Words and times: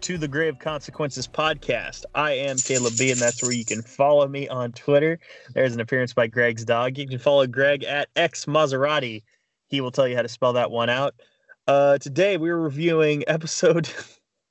To 0.00 0.18
the 0.18 0.28
Grave 0.28 0.58
Consequences 0.58 1.26
podcast. 1.26 2.04
I 2.14 2.32
am 2.32 2.56
Caleb 2.56 2.94
B, 2.98 3.10
and 3.10 3.20
that's 3.20 3.42
where 3.42 3.52
you 3.52 3.64
can 3.64 3.82
follow 3.82 4.26
me 4.28 4.48
on 4.48 4.72
Twitter. 4.72 5.18
There's 5.54 5.74
an 5.74 5.80
appearance 5.80 6.12
by 6.12 6.26
Greg's 6.26 6.64
dog. 6.64 6.96
You 6.96 7.06
can 7.06 7.18
follow 7.18 7.46
Greg 7.46 7.84
at 7.84 8.08
X 8.16 8.46
Maserati. 8.46 9.22
He 9.68 9.80
will 9.80 9.90
tell 9.90 10.08
you 10.08 10.16
how 10.16 10.22
to 10.22 10.28
spell 10.28 10.52
that 10.54 10.70
one 10.70 10.88
out. 10.88 11.14
Uh, 11.66 11.98
today 11.98 12.36
we're 12.36 12.58
reviewing 12.58 13.24
episode 13.26 13.88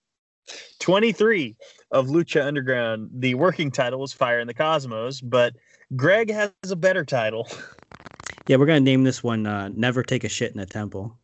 23 0.80 1.55
of 1.91 2.08
Lucha 2.08 2.45
Underground. 2.45 3.09
The 3.13 3.35
working 3.35 3.71
title 3.71 3.99
was 3.99 4.13
Fire 4.13 4.39
in 4.39 4.47
the 4.47 4.53
Cosmos, 4.53 5.21
but 5.21 5.55
Greg 5.95 6.31
has 6.31 6.52
a 6.69 6.75
better 6.75 7.05
title. 7.05 7.47
Yeah, 8.47 8.55
we're 8.55 8.66
gonna 8.66 8.80
name 8.80 9.03
this 9.03 9.21
one 9.21 9.45
uh, 9.45 9.69
"Never 9.75 10.02
Take 10.02 10.23
a 10.23 10.30
Shit 10.30 10.55
in 10.55 10.59
a 10.59 10.66
Temple." 10.66 11.16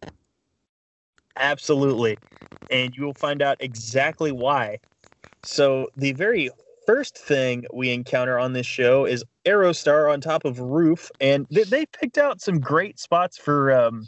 Absolutely. 1.37 2.17
And 2.71 2.95
you 2.95 3.03
will 3.03 3.13
find 3.13 3.41
out 3.41 3.57
exactly 3.59 4.31
why. 4.31 4.79
So, 5.43 5.89
the 5.95 6.13
very 6.13 6.49
first 6.85 7.17
thing 7.17 7.65
we 7.73 7.91
encounter 7.91 8.39
on 8.39 8.53
this 8.53 8.65
show 8.65 9.05
is 9.05 9.23
Aerostar 9.45 10.11
on 10.11 10.21
top 10.21 10.45
of 10.45 10.59
roof. 10.59 11.11
And 11.19 11.45
they, 11.51 11.63
they 11.63 11.85
picked 11.85 12.17
out 12.17 12.41
some 12.41 12.59
great 12.59 12.99
spots 12.99 13.37
for 13.37 13.71
um, 13.71 14.07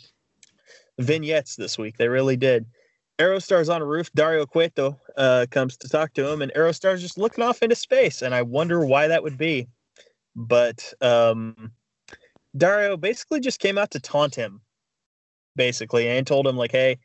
vignettes 0.99 1.55
this 1.55 1.77
week. 1.77 1.97
They 1.97 2.07
really 2.07 2.37
did. 2.37 2.65
Aerostar's 3.19 3.69
on 3.69 3.81
a 3.81 3.85
roof. 3.85 4.11
Dario 4.13 4.45
Cueto 4.45 4.99
uh, 5.17 5.47
comes 5.49 5.75
to 5.77 5.89
talk 5.89 6.13
to 6.13 6.31
him, 6.31 6.41
and 6.41 6.51
Aerostar's 6.53 7.01
just 7.01 7.17
looking 7.17 7.43
off 7.43 7.63
into 7.63 7.75
space. 7.75 8.21
And 8.21 8.33
I 8.33 8.43
wonder 8.43 8.85
why 8.85 9.07
that 9.07 9.23
would 9.23 9.37
be. 9.37 9.67
But 10.35 10.93
um, 11.01 11.71
Dario 12.55 12.95
basically 12.95 13.39
just 13.39 13.59
came 13.59 13.77
out 13.77 13.91
to 13.91 13.99
taunt 13.99 14.35
him 14.35 14.61
basically, 15.57 16.07
and 16.07 16.25
told 16.25 16.47
him 16.47 16.55
like, 16.55 16.71
"Hey, 16.71 16.97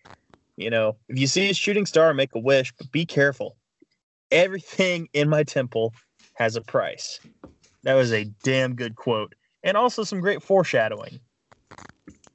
you 0.56 0.70
know, 0.70 0.96
if 1.08 1.18
you 1.18 1.26
see 1.26 1.50
a 1.50 1.54
shooting 1.54 1.86
star, 1.86 2.14
make 2.14 2.34
a 2.36 2.38
wish, 2.38 2.72
but 2.78 2.92
be 2.92 3.04
careful. 3.04 3.56
Everything 4.30 5.08
in 5.12 5.28
my 5.28 5.42
temple 5.42 5.92
has 6.34 6.54
a 6.54 6.60
price." 6.60 7.18
That 7.82 7.94
was 7.94 8.12
a 8.12 8.26
damn 8.44 8.76
good 8.76 8.94
quote, 8.94 9.34
and 9.64 9.76
also 9.76 10.04
some 10.04 10.20
great 10.20 10.42
foreshadowing. 10.42 11.18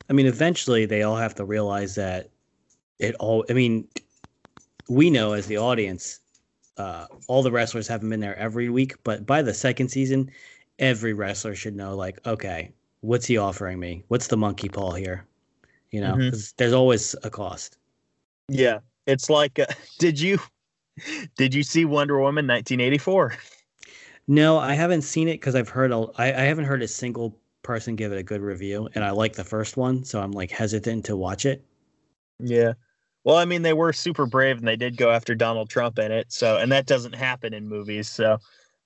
I 0.10 0.14
mean, 0.14 0.26
eventually 0.26 0.86
they 0.86 1.04
all 1.04 1.16
have 1.16 1.36
to 1.36 1.46
realize 1.46 1.96
that 1.96 2.30
it 3.00 3.16
all. 3.16 3.46
I 3.50 3.54
mean, 3.54 3.88
we 4.90 5.10
know 5.10 5.34
as 5.34 5.48
the 5.48 5.58
audience, 5.58 6.20
uh, 6.78 7.08
all 7.28 7.44
the 7.44 7.52
wrestlers 7.52 7.88
haven't 7.88 8.10
been 8.10 8.20
there 8.20 8.38
every 8.38 8.70
week, 8.70 8.96
but 9.04 9.26
by 9.26 9.42
the 9.42 9.54
second 9.54 9.90
season, 9.90 10.32
every 10.80 11.14
wrestler 11.14 11.56
should 11.56 11.76
know, 11.76 11.96
like, 11.96 12.26
okay, 12.26 12.72
what's 13.02 13.26
he 13.26 13.38
offering 13.38 13.80
me? 13.80 14.04
What's 14.08 14.28
the 14.28 14.38
monkey 14.38 14.70
paw 14.70 14.94
here? 14.94 15.26
You 15.92 16.02
know, 16.02 16.16
Mhm. 16.16 16.32
'cause 16.32 16.54
there's 16.58 16.74
always 16.74 17.16
a 17.24 17.30
cost. 17.30 17.78
Yeah, 18.50 18.80
it's 19.06 19.30
like, 19.30 19.60
uh, 19.60 19.66
did 20.00 20.20
you 20.20 20.40
did 21.38 21.54
you 21.54 21.64
see 21.64 21.86
Wonder 21.86 22.20
Woman 22.20 22.46
1984? 22.48 23.36
No, 24.28 24.58
I 24.58 24.74
haven't 24.74 25.02
seen 25.02 25.28
it 25.28 25.34
because 25.34 25.54
I've 25.56 25.68
heard 25.70 25.92
a, 25.92 26.08
I, 26.18 26.28
I 26.28 26.42
haven't 26.46 26.66
heard 26.66 26.82
a 26.82 26.88
single 26.88 27.38
person 27.62 27.96
give 27.96 28.12
it 28.14 28.18
a 28.18 28.24
good 28.24 28.42
review, 28.42 28.88
and 28.96 29.04
I 29.04 29.12
like 29.12 29.34
the 29.34 29.44
first 29.44 29.76
one, 29.78 30.04
so 30.06 30.22
I'm 30.22 30.32
like 30.32 30.52
hesitant 30.52 31.06
to 31.06 31.18
watch 31.18 31.46
it. 31.46 31.66
Yeah. 32.40 32.74
Well, 33.24 33.36
I 33.38 33.46
mean, 33.46 33.62
they 33.62 33.74
were 33.74 33.92
super 33.94 34.26
brave 34.26 34.58
and 34.58 34.68
they 34.68 34.76
did 34.78 34.96
go 34.98 35.12
after 35.12 35.36
Donald 35.36 35.70
Trump 35.70 36.00
in 36.00 36.12
it. 36.12 36.32
So, 36.32 36.58
and 36.58 36.72
that 36.72 36.86
doesn't 36.86 37.14
happen 37.16 37.54
in 37.54 37.68
movies. 37.68 38.10
So, 38.10 38.38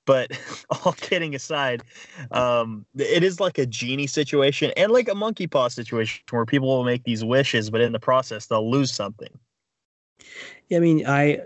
but 0.06 0.32
all 0.86 0.94
kidding 0.94 1.36
aside, 1.36 1.84
um, 2.32 2.86
it 2.98 3.24
is 3.24 3.40
like 3.40 3.58
a 3.58 3.66
genie 3.66 4.08
situation 4.08 4.72
and 4.78 4.92
like 4.92 5.10
a 5.10 5.16
monkey 5.16 5.48
paw 5.48 5.68
situation 5.68 6.24
where 6.30 6.46
people 6.46 6.68
will 6.68 6.84
make 6.84 7.04
these 7.04 7.24
wishes, 7.24 7.70
but 7.70 7.82
in 7.82 7.92
the 7.92 8.00
process, 8.00 8.48
they'll 8.48 8.70
lose 8.70 8.92
something. 8.92 9.30
Yeah, 10.70 10.78
I 10.78 10.82
mean, 10.82 11.06
I 11.06 11.42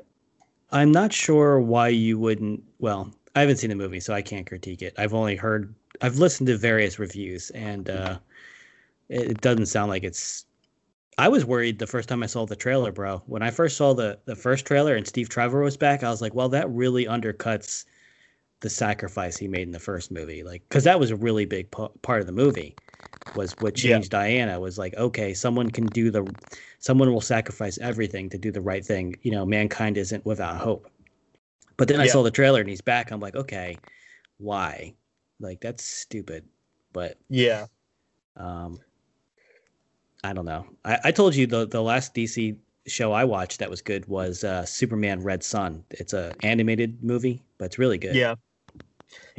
I'm 0.72 0.92
not 0.92 1.14
sure 1.14 1.60
why 1.60 1.90
you 1.90 2.20
wouldn't. 2.20 2.64
Well, 2.80 3.12
I 3.36 3.42
haven't 3.42 3.58
seen 3.58 3.70
the 3.70 3.76
movie, 3.76 4.00
so 4.00 4.14
I 4.14 4.22
can't 4.22 4.48
critique 4.48 4.82
it. 4.82 4.94
I've 4.98 5.14
only 5.14 5.36
heard, 5.36 5.74
I've 6.02 6.18
listened 6.18 6.48
to 6.48 6.58
various 6.58 7.00
reviews, 7.00 7.50
and 7.52 7.90
uh, 7.90 8.18
it, 9.10 9.32
it 9.32 9.42
doesn't 9.42 9.68
sound 9.68 9.90
like 9.90 10.04
it's. 10.04 10.46
I 11.18 11.30
was 11.30 11.46
worried 11.46 11.80
the 11.80 11.88
first 11.88 12.10
time 12.10 12.24
I 12.24 12.26
saw 12.26 12.46
the 12.46 12.58
trailer, 12.58 12.92
bro. 12.92 13.24
When 13.26 13.42
I 13.42 13.52
first 13.52 13.78
saw 13.78 13.94
the 13.94 14.20
the 14.26 14.36
first 14.36 14.66
trailer 14.66 14.96
and 14.96 15.08
Steve 15.08 15.30
Trevor 15.30 15.62
was 15.62 15.78
back, 15.78 16.04
I 16.04 16.10
was 16.10 16.22
like, 16.22 16.36
well, 16.36 16.50
that 16.50 16.70
really 16.70 17.06
undercuts 17.06 17.86
the 18.66 18.72
sacrifice 18.72 19.38
he 19.38 19.48
made 19.48 19.64
in 19.64 19.72
the 19.74 19.80
first 19.80 20.12
movie, 20.12 20.44
like 20.44 20.64
because 20.70 20.86
that 20.86 21.00
was 21.00 21.12
a 21.12 21.18
really 21.18 21.46
big 21.46 21.72
p- 21.72 21.88
part 22.04 22.22
of 22.22 22.28
the 22.28 22.34
movie. 22.34 22.78
Was 23.34 23.60
what 23.62 23.76
Yeah. 23.76 24.00
changed 24.00 24.12
Diana 24.12 24.60
was 24.60 24.78
like, 24.80 24.96
okay, 24.96 25.34
someone 25.34 25.72
can 25.72 25.90
do 25.92 26.12
the, 26.12 26.36
someone 26.80 27.14
will 27.14 27.22
sacrifice 27.22 27.78
everything 27.80 28.30
to 28.32 28.38
do 28.40 28.52
the 28.52 28.62
right 28.62 28.86
thing. 28.86 29.16
You 29.24 29.32
know, 29.32 29.46
mankind 29.46 29.98
isn't 29.98 30.26
without 30.26 30.58
hope. 30.58 30.90
But 31.78 31.88
then 31.90 32.02
I 32.02 32.08
saw 32.08 32.24
the 32.24 32.32
trailer 32.32 32.62
and 32.62 32.70
he's 32.70 32.82
back. 32.82 33.12
I'm 33.12 33.22
like, 33.22 33.36
okay, 33.36 33.82
why? 34.38 34.96
Like 35.40 35.62
that's 35.62 35.84
stupid. 35.86 36.46
But 36.94 37.20
Yeah. 37.30 37.68
um, 38.38 38.80
I 40.24 40.34
don't 40.34 40.46
know. 40.46 40.66
I, 40.84 41.00
I 41.06 41.12
told 41.12 41.36
you 41.36 41.48
the 41.48 41.66
the 41.68 41.82
last 41.82 42.14
DC 42.14 42.58
show 42.88 43.12
I 43.14 43.24
watched 43.26 43.60
that 43.60 43.70
was 43.70 43.82
good 43.82 44.06
was 44.08 44.44
uh, 44.44 44.66
Superman 44.66 45.24
Red 45.24 45.44
Sun. 45.44 45.86
It's 45.92 46.14
a 46.14 46.36
animated 46.42 47.04
movie, 47.04 47.44
but 47.58 47.66
it's 47.66 47.80
really 47.80 47.98
good. 47.98 48.16
Yeah. 48.16 48.36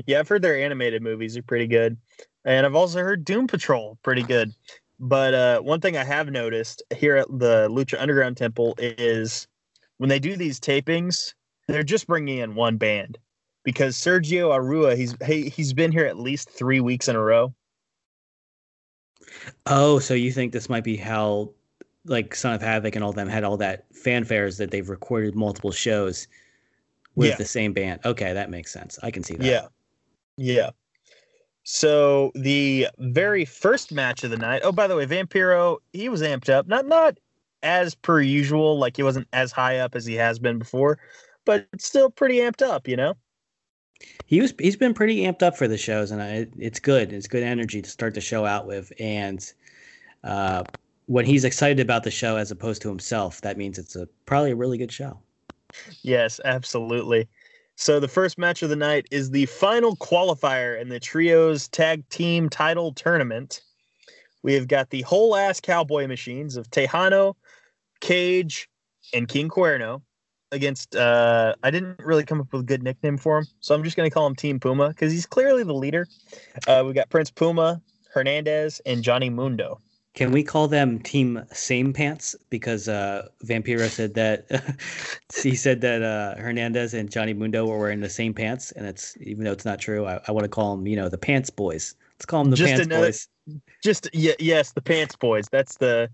Yeah. 0.07 0.21
I've 0.21 0.29
heard 0.29 0.43
their 0.43 0.59
animated 0.59 1.03
movies 1.03 1.37
are 1.37 1.43
pretty 1.43 1.67
good. 1.67 1.97
And 2.45 2.65
I've 2.65 2.75
also 2.77 3.01
heard 3.01 3.25
Doom 3.25 3.47
Patrol 3.47 3.99
pretty 4.03 4.23
good. 4.23 4.53
But 4.99 5.35
uh, 5.35 5.61
one 5.61 5.81
thing 5.81 5.97
I 5.97 6.05
have 6.05 6.31
noticed 6.31 6.83
here 6.97 7.17
at 7.17 7.29
the 7.29 7.69
Lucha 7.69 8.01
Underground 8.01 8.37
Temple 8.37 8.75
is 8.79 9.47
when 9.99 10.09
they 10.09 10.19
do 10.19 10.37
these 10.37 10.61
tapings, 10.61 11.35
they're 11.69 11.83
just 11.83 12.07
bringing 12.07 12.39
in 12.39 12.55
one 12.55 12.77
band 12.77 13.19
because 13.65 13.97
Sergio 13.97 14.51
Arua, 14.57 14.97
he's 14.97 15.15
he, 15.27 15.49
he's 15.49 15.73
been 15.73 15.93
here 15.93 16.07
at 16.07 16.19
least 16.19 16.49
three 16.49 16.81
weeks 16.81 17.09
in 17.09 17.17
a 17.17 17.21
row. 17.21 17.53
Oh, 19.67 19.99
so 19.99 20.15
you 20.15 20.33
think 20.33 20.53
this 20.53 20.69
might 20.69 20.85
be 20.85 20.97
how, 20.97 21.51
like 22.05 22.35
Son 22.35 22.55
of 22.55 22.63
Havoc 22.63 22.95
and 22.95 23.05
all 23.05 23.13
them 23.13 23.29
had 23.29 23.45
all 23.45 23.57
that 23.57 23.93
fanfares 23.93 24.57
that 24.59 24.71
they've 24.71 24.89
recorded 24.89 25.35
multiple 25.35 25.73
shows 25.73 26.29
with 27.17 27.31
Yeah. 27.31 27.37
the 27.37 27.45
same 27.45 27.73
band? 27.73 28.01
Okay, 28.05 28.33
that 28.33 28.51
makes 28.51 28.73
sense. 28.73 28.99
I 29.03 29.11
can 29.11 29.23
see 29.25 29.35
that. 29.35 29.45
Yeah. 29.45 29.67
Yeah. 30.37 30.71
So 31.65 32.31
the 32.37 32.87
very 32.99 33.45
first 33.45 33.91
match 33.91 34.23
of 34.23 34.31
the 34.31 34.37
night. 34.37 34.61
Oh, 34.63 34.71
by 34.71 34.87
the 34.87 34.95
way, 34.95 35.05
Vampiro, 35.07 35.79
he 35.93 36.09
was 36.09 36.23
amped 36.23 36.49
up. 36.49 36.69
Not 36.69 36.87
not 36.87 37.19
as 37.63 37.95
per 37.95 38.21
usual, 38.21 38.79
like 38.79 38.97
he 38.97 39.03
wasn't 39.03 39.27
as 39.33 39.51
high 39.51 39.79
up 39.79 39.97
as 39.97 40.07
he 40.07 40.15
has 40.15 40.39
been 40.39 40.59
before, 40.59 40.99
but 41.45 41.67
still 41.79 42.09
pretty 42.11 42.37
amped 42.37 42.63
up, 42.63 42.87
you 42.87 42.97
know? 42.97 43.15
he 44.27 44.43
was 44.43 44.53
he's 44.59 44.77
been 44.77 44.93
pretty 44.93 45.25
amped 45.25 45.43
up 45.43 45.57
for 45.57 45.67
the 45.67 45.79
shows, 45.79 46.11
and 46.11 46.23
I, 46.23 46.47
it's 46.59 46.79
good. 46.79 47.13
It's 47.13 47.27
good 47.27 47.43
energy 47.43 47.81
to 47.81 47.89
start 47.91 48.15
the 48.15 48.21
show 48.21 48.45
out 48.45 48.67
with, 48.67 48.93
and 49.01 49.53
uh, 50.23 50.65
when 51.07 51.25
he's 51.25 51.45
excited 51.45 51.81
about 51.81 52.05
the 52.05 52.11
show 52.11 52.37
as 52.37 52.51
opposed 52.51 52.83
to 52.83 52.89
himself, 52.89 53.41
that 53.41 53.57
means 53.57 53.79
it's 53.79 53.97
a 53.97 54.07
probably 54.27 54.51
a 54.51 54.57
really 54.57 54.77
good 54.79 54.93
show. 54.93 55.19
Yes, 56.03 56.41
absolutely. 56.45 57.29
So 57.77 58.01
the 58.01 58.09
first 58.09 58.39
match 58.39 58.63
of 58.63 58.71
the 58.71 58.77
night 58.77 59.07
is 59.11 59.31
the 59.31 59.47
final 59.47 59.97
qualifier 59.97 60.81
in 60.81 60.89
the 60.89 60.99
trios 60.99 61.69
tag 61.69 62.09
team 62.09 62.49
title 62.49 62.93
tournament. 62.93 63.61
We 64.43 64.55
have 64.55 64.69
got 64.69 64.91
the 64.91 65.03
whole 65.03 65.37
ass 65.37 65.61
cowboy 65.61 66.07
machines 66.07 66.57
of 66.57 66.71
Tejano, 66.71 67.35
Cage, 68.01 68.69
and 69.13 69.29
King 69.29 69.49
Cuerno 69.49 70.03
against 70.53 70.95
uh 70.95 71.55
I 71.63 71.71
didn't 71.71 71.99
really 71.99 72.25
come 72.25 72.41
up 72.41 72.53
with 72.53 72.63
a 72.63 72.65
good 72.65 72.83
nickname 72.83 73.19
for 73.19 73.39
him, 73.39 73.47
so 73.61 73.75
I'm 73.75 73.83
just 73.83 73.97
gonna 73.97 74.11
call 74.11 74.27
him 74.27 74.37
Team 74.37 74.61
Puma 74.61 74.89
because 74.89 75.13
he's 75.13 75.27
clearly 75.27 75.65
the 75.65 75.75
leader. 75.75 76.07
Uh 76.67 76.83
we 76.87 76.93
got 76.93 77.11
Prince 77.11 77.31
Puma, 77.31 77.83
Hernandez, 78.13 78.81
and 78.87 79.03
Johnny 79.03 79.29
Mundo. 79.29 79.81
Can 80.17 80.33
we 80.33 80.43
call 80.43 80.67
them 80.67 80.99
Team 80.99 81.45
Same 81.53 81.93
Pants? 81.93 82.35
Because 82.49 82.89
uh, 82.89 83.29
Vampiro 83.45 83.87
said 83.87 84.15
that 84.15 84.47
he 85.43 85.55
said 85.55 85.83
that 85.83 86.03
uh, 86.03 86.41
Hernandez 86.41 86.95
and 86.95 87.11
Johnny 87.11 87.35
Mundo 87.35 87.67
were 87.67 87.79
wearing 87.79 88.01
the 88.01 88.09
same 88.09 88.33
pants, 88.33 88.73
and 88.73 88.87
it's 88.87 89.15
even 89.21 89.45
though 89.45 89.53
it's 89.53 89.67
not 89.67 89.79
true, 89.79 90.07
I, 90.07 90.19
I 90.27 90.33
want 90.33 90.45
to 90.45 90.49
call 90.49 90.75
them, 90.75 90.87
you 90.87 90.97
know, 90.97 91.11
the 91.11 91.19
Pants 91.19 91.51
Boys. 91.51 91.95
Let's 92.15 92.25
call 92.25 92.43
them 92.45 92.51
the 92.51 92.57
Just 92.57 92.69
Pants 92.71 92.87
another- 92.87 93.07
Boys. 93.07 93.29
Just 93.85 94.09
yeah, 94.15 94.33
yes, 94.39 94.73
the 94.73 94.81
Pants 94.81 95.15
Boys. 95.17 95.49
That's 95.53 95.77
the 95.77 96.09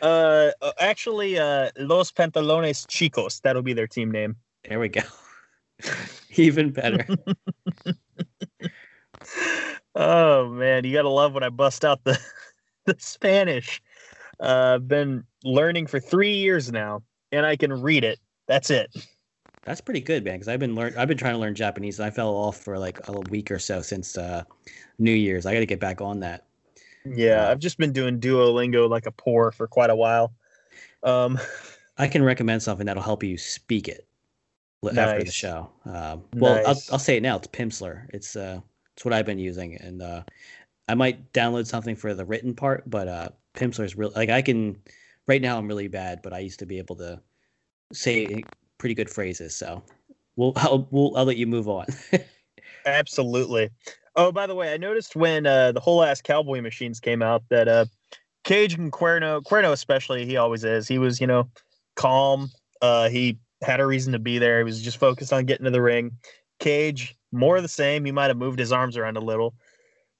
uh 0.00 0.50
uh, 0.62 0.72
actually 0.78 1.36
uh 1.38 1.70
Los 1.78 2.12
Pantalones 2.12 2.86
Chicos. 2.86 3.40
That'll 3.42 3.62
be 3.62 3.72
their 3.72 3.88
team 3.88 4.12
name. 4.12 4.36
There 4.68 4.78
we 4.78 4.88
go. 4.88 5.02
even 6.36 6.70
better. 6.70 7.06
Oh 9.94 10.48
man, 10.48 10.84
you 10.84 10.92
gotta 10.92 11.08
love 11.08 11.34
when 11.34 11.42
I 11.42 11.48
bust 11.48 11.84
out 11.84 12.04
the 12.04 12.16
the 12.88 12.96
Spanish. 12.98 13.82
Uh, 14.40 14.74
I've 14.74 14.88
been 14.88 15.24
learning 15.44 15.86
for 15.86 16.00
three 16.00 16.34
years 16.34 16.72
now, 16.72 17.02
and 17.32 17.44
I 17.44 17.56
can 17.56 17.72
read 17.72 18.04
it. 18.04 18.18
That's 18.46 18.70
it. 18.70 18.90
That's 19.64 19.80
pretty 19.80 20.00
good, 20.00 20.24
man. 20.24 20.34
Because 20.34 20.48
I've 20.48 20.60
been 20.60 20.74
learn 20.74 20.94
I've 20.96 21.08
been 21.08 21.18
trying 21.18 21.34
to 21.34 21.38
learn 21.38 21.54
Japanese, 21.54 21.98
and 21.98 22.06
I 22.06 22.10
fell 22.10 22.30
off 22.30 22.56
for 22.56 22.78
like 22.78 23.06
a 23.08 23.20
week 23.30 23.50
or 23.50 23.58
so 23.58 23.82
since 23.82 24.16
uh, 24.16 24.44
New 24.98 25.12
Year's. 25.12 25.44
I 25.44 25.52
got 25.52 25.60
to 25.60 25.66
get 25.66 25.80
back 25.80 26.00
on 26.00 26.20
that. 26.20 26.46
Yeah, 27.04 27.50
I've 27.50 27.58
just 27.58 27.78
been 27.78 27.92
doing 27.92 28.20
Duolingo 28.20 28.88
like 28.88 29.06
a 29.06 29.12
poor 29.12 29.52
for 29.52 29.66
quite 29.66 29.90
a 29.90 29.96
while. 29.96 30.32
Um, 31.02 31.38
I 31.98 32.08
can 32.08 32.22
recommend 32.22 32.62
something 32.62 32.86
that'll 32.86 33.02
help 33.02 33.22
you 33.22 33.36
speak 33.36 33.88
it 33.88 34.06
li- 34.82 34.92
after 34.96 35.24
the 35.24 35.32
show. 35.32 35.70
Uh, 35.84 36.18
well, 36.34 36.54
Nice. 36.54 36.66
I'll, 36.66 36.94
I'll 36.94 36.98
say 36.98 37.16
it 37.16 37.22
now. 37.22 37.36
It's 37.36 37.48
Pimsleur. 37.48 38.06
It's 38.12 38.36
uh, 38.36 38.60
it's 38.94 39.04
what 39.04 39.14
I've 39.14 39.26
been 39.26 39.38
using, 39.38 39.76
and 39.76 40.02
uh, 40.02 40.22
I 40.88 40.94
might 40.94 41.32
download 41.32 41.66
something 41.66 41.96
for 41.96 42.14
the 42.14 42.24
written 42.24 42.54
part, 42.54 42.88
but 42.88 43.08
uh, 43.08 43.28
Pimsleur 43.54 43.84
is 43.84 43.96
real. 43.96 44.12
Like 44.16 44.30
I 44.30 44.42
can, 44.42 44.80
right 45.26 45.42
now 45.42 45.58
I'm 45.58 45.68
really 45.68 45.88
bad, 45.88 46.20
but 46.22 46.32
I 46.32 46.38
used 46.38 46.58
to 46.60 46.66
be 46.66 46.78
able 46.78 46.96
to 46.96 47.20
say 47.92 48.44
pretty 48.78 48.94
good 48.94 49.10
phrases. 49.10 49.54
So 49.54 49.82
we'll 50.36 50.52
I'll, 50.56 50.88
we'll 50.90 51.16
I'll 51.16 51.24
let 51.24 51.36
you 51.36 51.46
move 51.46 51.68
on. 51.68 51.86
Absolutely. 52.86 53.70
Oh, 54.16 54.32
by 54.32 54.46
the 54.46 54.54
way, 54.54 54.72
I 54.72 54.78
noticed 54.78 55.14
when 55.14 55.46
uh, 55.46 55.72
the 55.72 55.80
whole 55.80 56.02
ass 56.02 56.20
cowboy 56.20 56.60
machines 56.60 56.98
came 56.98 57.22
out 57.22 57.44
that 57.50 57.68
uh, 57.68 57.84
Cage 58.44 58.74
and 58.74 58.90
Cuerno, 58.90 59.42
Cuerno 59.42 59.72
especially, 59.72 60.24
he 60.24 60.36
always 60.36 60.64
is. 60.64 60.88
He 60.88 60.98
was, 60.98 61.20
you 61.20 61.26
know, 61.26 61.48
calm. 61.94 62.50
Uh, 62.80 63.08
he 63.08 63.38
had 63.62 63.78
a 63.78 63.86
reason 63.86 64.12
to 64.14 64.18
be 64.18 64.38
there. 64.38 64.58
He 64.58 64.64
was 64.64 64.82
just 64.82 64.98
focused 64.98 65.32
on 65.32 65.44
getting 65.44 65.64
to 65.64 65.70
the 65.70 65.82
ring. 65.82 66.12
Cage, 66.58 67.16
more 67.30 67.56
of 67.56 67.62
the 67.62 67.68
same. 67.68 68.04
He 68.04 68.10
might 68.10 68.28
have 68.28 68.36
moved 68.36 68.58
his 68.58 68.72
arms 68.72 68.96
around 68.96 69.16
a 69.16 69.20
little. 69.20 69.54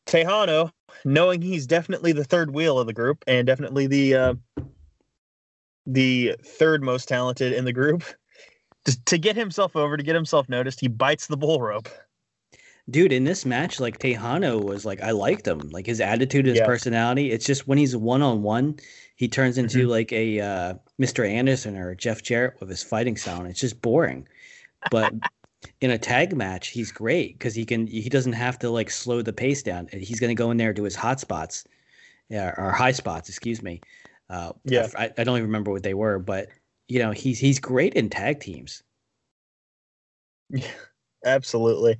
Tejano, 0.08 0.72
knowing 1.04 1.40
he's 1.42 1.66
definitely 1.66 2.12
the 2.12 2.24
third 2.24 2.52
wheel 2.52 2.78
of 2.78 2.86
the 2.86 2.92
group 2.92 3.22
and 3.26 3.46
definitely 3.46 3.86
the 3.86 4.14
uh, 4.14 4.34
the 5.86 6.34
third 6.44 6.82
most 6.82 7.08
talented 7.08 7.52
in 7.52 7.64
the 7.64 7.72
group, 7.72 8.02
to, 8.84 9.04
to 9.04 9.18
get 9.18 9.36
himself 9.36 9.76
over, 9.76 9.96
to 9.96 10.02
get 10.02 10.14
himself 10.14 10.48
noticed, 10.48 10.80
he 10.80 10.88
bites 10.88 11.26
the 11.26 11.36
bull 11.36 11.60
rope. 11.60 11.88
Dude, 12.90 13.12
in 13.12 13.24
this 13.24 13.44
match, 13.44 13.80
like 13.80 13.98
Tejano 13.98 14.62
was 14.64 14.86
like, 14.86 15.02
I 15.02 15.10
liked 15.10 15.46
him. 15.46 15.58
Like 15.70 15.84
his 15.84 16.00
attitude, 16.00 16.46
his 16.46 16.58
Yeah. 16.58 16.64
personality. 16.66 17.30
It's 17.32 17.44
just 17.44 17.68
when 17.68 17.76
he's 17.76 17.94
one 17.94 18.22
on 18.22 18.42
one, 18.42 18.78
he 19.16 19.28
turns 19.28 19.58
into 19.58 19.86
Mhm. 19.86 19.90
like 19.90 20.12
a 20.12 20.40
uh, 20.40 20.74
Mr. 20.98 21.28
Anderson 21.28 21.76
or 21.76 21.94
Jeff 21.94 22.22
Jarrett 22.22 22.58
with 22.60 22.70
his 22.70 22.82
fighting 22.82 23.16
sound. 23.18 23.46
It's 23.46 23.60
just 23.60 23.82
boring. 23.82 24.26
But 24.90 25.12
in 25.80 25.90
a 25.90 25.98
tag 25.98 26.36
match, 26.36 26.68
he's 26.68 26.92
great 26.92 27.38
because 27.38 27.54
he 27.54 27.64
can. 27.64 27.86
He 27.86 28.08
doesn't 28.08 28.32
have 28.32 28.58
to 28.60 28.70
like 28.70 28.90
slow 28.90 29.22
the 29.22 29.32
pace 29.32 29.62
down. 29.62 29.88
He's 29.92 30.20
gonna 30.20 30.34
go 30.34 30.50
in 30.50 30.56
there 30.56 30.68
and 30.68 30.76
do 30.76 30.84
his 30.84 30.94
hot 30.94 31.20
spots, 31.20 31.64
yeah, 32.28 32.54
or 32.56 32.72
high 32.72 32.92
spots. 32.92 33.28
Excuse 33.28 33.62
me. 33.62 33.80
Uh, 34.30 34.52
Yeah. 34.64 34.88
I, 34.96 35.10
I 35.16 35.24
don't 35.24 35.36
even 35.36 35.48
remember 35.48 35.70
what 35.70 35.82
they 35.82 35.94
were, 35.94 36.18
but 36.18 36.48
you 36.88 36.98
know, 36.98 37.10
he's 37.12 37.38
he's 37.38 37.58
great 37.58 37.94
in 37.94 38.10
tag 38.10 38.40
teams. 38.40 38.82
Yeah, 40.50 40.66
Absolutely. 41.24 41.98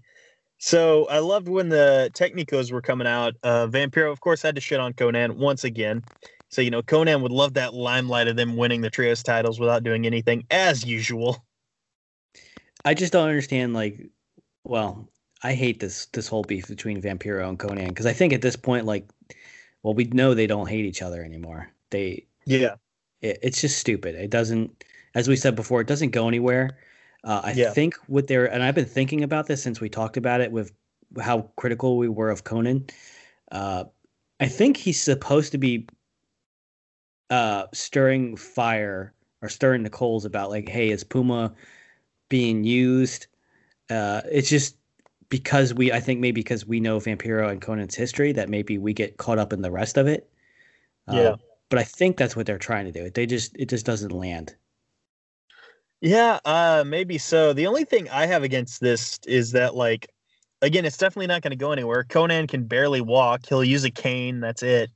So 0.59 1.07
I 1.07 1.21
loved 1.21 1.49
when 1.49 1.69
the 1.69 2.11
Technicos 2.15 2.73
were 2.73 2.83
coming 2.83 3.07
out. 3.07 3.35
Uh, 3.43 3.67
Vampiro, 3.69 4.11
of 4.11 4.21
course, 4.21 4.43
had 4.43 4.57
to 4.57 4.61
shit 4.61 4.81
on 4.81 4.93
Konnan 4.93 5.37
once 5.37 5.65
again. 5.65 6.03
So, 6.51 6.63
you 6.63 6.71
know, 6.71 6.83
Konnan 6.83 7.23
would 7.23 7.31
love 7.31 7.55
that 7.55 7.75
limelight 7.75 8.27
of 8.27 8.37
them 8.37 8.57
winning 8.57 8.81
the 8.81 8.91
trios 8.91 9.23
titles 9.23 9.61
without 9.61 9.85
doing 9.85 10.07
anything, 10.07 10.47
as 10.51 10.85
usual. 10.85 11.45
I 12.85 12.95
just 12.95 13.13
don't 13.13 13.29
understand. 13.29 13.75
Like, 13.75 14.09
well, 14.65 15.09
I 15.43 15.55
hate 15.55 15.81
this 15.81 16.07
this 16.07 16.29
whole 16.29 16.45
beef 16.45 16.69
between 16.69 17.01
Vampiro 17.03 17.49
and 17.49 17.59
Konnan 17.59 17.89
because 17.89 18.07
I 18.07 18.13
think 18.13 18.33
at 18.33 18.43
this 18.43 18.57
point, 18.57 18.87
like, 18.87 19.09
well, 19.83 19.95
we 19.95 20.05
know 20.05 20.35
they 20.35 20.47
don't 20.47 20.69
hate 20.69 20.85
each 20.85 21.03
other 21.03 21.23
anymore. 21.23 21.71
They, 21.91 22.27
Yeah. 22.45 22.77
it, 23.21 23.39
it's 23.43 23.61
just 23.61 23.79
stupid. 23.79 24.15
It 24.15 24.31
doesn't, 24.31 24.85
as 25.15 25.29
we 25.29 25.37
said 25.37 25.57
before, 25.57 25.81
it 25.81 25.87
doesn't 25.87 26.11
go 26.11 26.29
anywhere. 26.29 26.79
Uh, 27.25 27.41
I 27.45 27.53
Yeah. 27.53 27.71
think 27.71 27.95
what 28.07 28.27
they're, 28.27 28.47
and 28.53 28.63
I've 28.63 28.75
been 28.75 28.85
thinking 28.85 29.23
about 29.23 29.47
this 29.47 29.63
since 29.63 29.81
we 29.81 29.89
talked 29.89 30.17
about 30.17 30.41
it 30.41 30.53
with 30.53 30.73
how 31.21 31.51
critical 31.57 31.97
we 31.97 32.09
were 32.09 32.31
of 32.31 32.45
Konnan. 32.45 32.91
Uh, 33.51 33.85
I 34.41 34.47
think 34.47 34.77
he's 34.77 35.01
supposed 35.01 35.53
to 35.53 35.59
be 35.59 35.87
uh, 37.31 37.67
stirring 37.73 38.37
fire 38.37 39.15
or 39.43 39.49
stirring 39.49 39.83
the 39.83 39.91
coals 39.91 40.25
about 40.25 40.51
like, 40.51 40.69
hey, 40.69 40.91
is 40.91 41.05
Puma 41.05 41.55
being 42.29 42.65
used? 42.65 43.27
Uh, 43.91 44.23
it's 44.31 44.49
just 44.49 44.77
because 45.29 45.75
we, 45.75 45.93
I 45.93 46.01
think 46.01 46.21
maybe 46.21 46.41
because 46.41 46.67
we 46.67 46.81
know 46.81 46.99
Vampiro 46.99 47.51
and 47.51 47.61
Konnan's 47.61 47.95
history 47.95 48.33
that 48.33 48.49
maybe 48.49 48.79
we 48.79 48.93
get 48.93 49.17
caught 49.17 49.39
up 49.39 49.53
in 49.53 49.63
the 49.63 49.71
rest 49.71 49.97
of 49.97 50.07
it. 50.07 50.31
Uh, 51.07 51.15
Yeah. 51.15 51.35
but 51.69 51.79
I 51.79 51.85
think 51.85 52.17
that's 52.17 52.35
what 52.37 52.47
they're 52.47 52.59
trying 52.59 52.87
to 52.87 52.93
do. 52.93 53.11
They 53.11 53.27
just, 53.27 53.57
it 53.57 53.69
just 53.69 53.85
doesn't 53.85 54.13
land. 54.13 54.55
Yeah, 56.01 56.39
uh, 56.45 56.85
maybe 56.87 57.19
so. 57.19 57.53
The 57.53 57.67
only 57.67 57.85
thing 57.85 58.09
I 58.09 58.27
have 58.27 58.45
against 58.45 58.81
this 58.81 59.19
is 59.27 59.53
that, 59.53 59.75
like, 59.75 60.09
again, 60.63 60.85
it's 60.85 60.97
definitely 60.97 61.27
not 61.27 61.43
going 61.43 61.51
to 61.51 61.57
go 61.57 61.73
anywhere. 61.73 62.05
Konnan 62.05 62.49
can 62.49 62.65
barely 62.65 63.01
walk. 63.01 63.47
He'll 63.47 63.65
use 63.65 63.85
a 63.85 63.91
cane. 63.91 64.41
That's 64.41 64.63
it. 64.63 64.91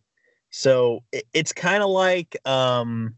So 0.50 1.02
it, 1.10 1.24
it's 1.32 1.52
kind 1.52 1.82
of 1.82 1.90
like, 1.90 2.36
um, 2.46 3.16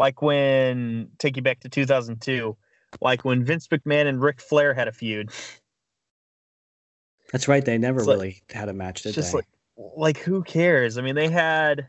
like 0.00 0.22
when 0.22 1.10
take 1.18 1.36
you 1.36 1.42
back 1.42 1.60
to 1.60 1.68
2002, 1.68 2.56
like 3.02 3.22
when 3.24 3.44
Vince 3.44 3.68
McMahon 3.68 4.06
and 4.06 4.20
Ric 4.22 4.40
Flair 4.40 4.72
had 4.74 4.88
a 4.88 4.92
feud. 4.92 5.30
That's 7.32 7.46
right. 7.46 7.64
They 7.64 7.78
never 7.78 7.98
It's 8.00 8.08
like- 8.08 8.14
really 8.16 8.42
had 8.50 8.68
a 8.68 8.72
match, 8.72 9.02
did 9.02 9.14
just 9.14 9.32
they? 9.32 9.38
like, 9.38 9.46
like 9.96 10.18
who 10.18 10.42
cares? 10.42 10.98
I 10.98 11.02
mean, 11.02 11.14
they 11.14 11.28
had 11.28 11.86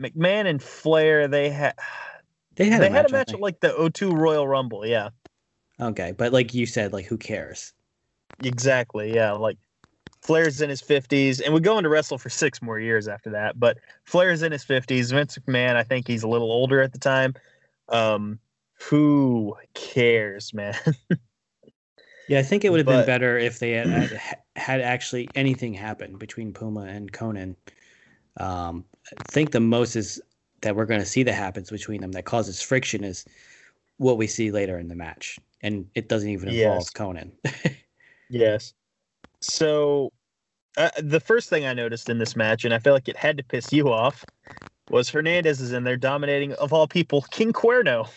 McMahon 0.00 0.46
and 0.46 0.62
Flair. 0.62 1.28
They 1.28 1.50
had 1.50 1.74
they 2.56 2.66
had 2.70 2.80
they 2.82 2.86
a 2.86 2.90
match. 2.90 2.96
had 3.02 3.06
a 3.06 3.08
I 3.14 3.18
match 3.18 3.34
at 3.34 3.40
like 3.40 3.60
the 3.60 3.68
O2 3.70 4.16
Royal 4.16 4.46
Rumble. 4.48 4.86
Yeah. 4.86 5.10
okay, 5.80 6.12
but 6.12 6.32
like 6.32 6.54
you 6.54 6.66
said, 6.66 6.92
like 6.92 7.06
who 7.06 7.18
cares? 7.18 7.72
Exactly. 8.42 9.12
Yeah. 9.14 9.32
Like 9.32 9.58
Flair's 10.22 10.60
in 10.60 10.70
his 10.70 10.82
50s 10.82 11.40
and 11.42 11.54
would 11.54 11.64
go 11.64 11.78
into 11.78 11.88
wrestle 11.88 12.18
for 12.18 12.28
six 12.28 12.60
more 12.60 12.78
years 12.78 13.08
after 13.08 13.30
that. 13.30 13.58
But 13.58 13.78
Flair's 14.04 14.42
in 14.42 14.52
his 14.52 14.64
50s. 14.64 15.10
Vince 15.10 15.38
McMahon, 15.38 15.76
I 15.76 15.82
think 15.82 16.06
he's 16.06 16.22
a 16.22 16.28
little 16.28 16.52
older 16.52 16.82
at 16.82 16.92
the 16.92 16.98
time. 16.98 17.34
Um, 17.88 18.38
who 18.74 19.56
cares, 19.74 20.52
man? 20.54 20.74
Yeah, 22.28 22.38
I 22.38 22.42
think 22.42 22.64
it 22.64 22.70
would 22.70 22.78
have 22.78 22.86
been 22.86 23.04
better 23.06 23.36
if 23.38 23.58
they 23.58 23.72
had, 23.72 23.88
had 23.88 24.38
had 24.54 24.80
actually 24.80 25.32
anything 25.34 25.74
happen 25.74 26.16
between 26.16 26.52
Puma 26.52 26.82
and 26.82 27.10
Konnan. 27.10 27.56
Um, 28.36 28.84
I 29.12 29.16
think 29.24 29.50
the 29.50 29.58
most 29.58 29.96
is 29.96 30.22
that 30.60 30.76
we're 30.76 30.86
going 30.86 31.00
to 31.00 31.06
see 31.06 31.24
that 31.24 31.32
happens 31.32 31.70
between 31.70 32.00
them 32.00 32.12
that 32.12 32.26
causes 32.26 32.62
friction 32.62 33.02
is 33.02 33.24
what 33.96 34.16
we 34.16 34.28
see 34.28 34.52
later 34.52 34.78
in 34.78 34.86
the 34.86 34.94
match, 34.94 35.40
and 35.60 35.90
it 35.96 36.08
doesn't 36.08 36.28
even 36.28 36.48
involve 36.50 36.86
Yes. 36.86 36.90
Konnan. 36.90 37.32
yes. 38.28 38.74
So 39.40 40.12
uh, 40.76 40.90
the 40.98 41.20
first 41.20 41.48
thing 41.48 41.66
I 41.66 41.72
noticed 41.72 42.08
in 42.08 42.18
this 42.18 42.36
match, 42.36 42.64
and 42.64 42.72
I 42.72 42.78
feel 42.78 42.92
like 42.92 43.08
it 43.08 43.16
had 43.16 43.36
to 43.38 43.42
piss 43.42 43.72
you 43.72 43.90
off, 43.90 44.24
was 44.90 45.08
Hernandez 45.08 45.60
is 45.60 45.72
in 45.72 45.84
there 45.84 45.96
dominating, 45.96 46.52
of 46.54 46.72
all 46.72 46.86
people, 46.86 47.22
King 47.30 47.52
Cuerno. 47.52 48.08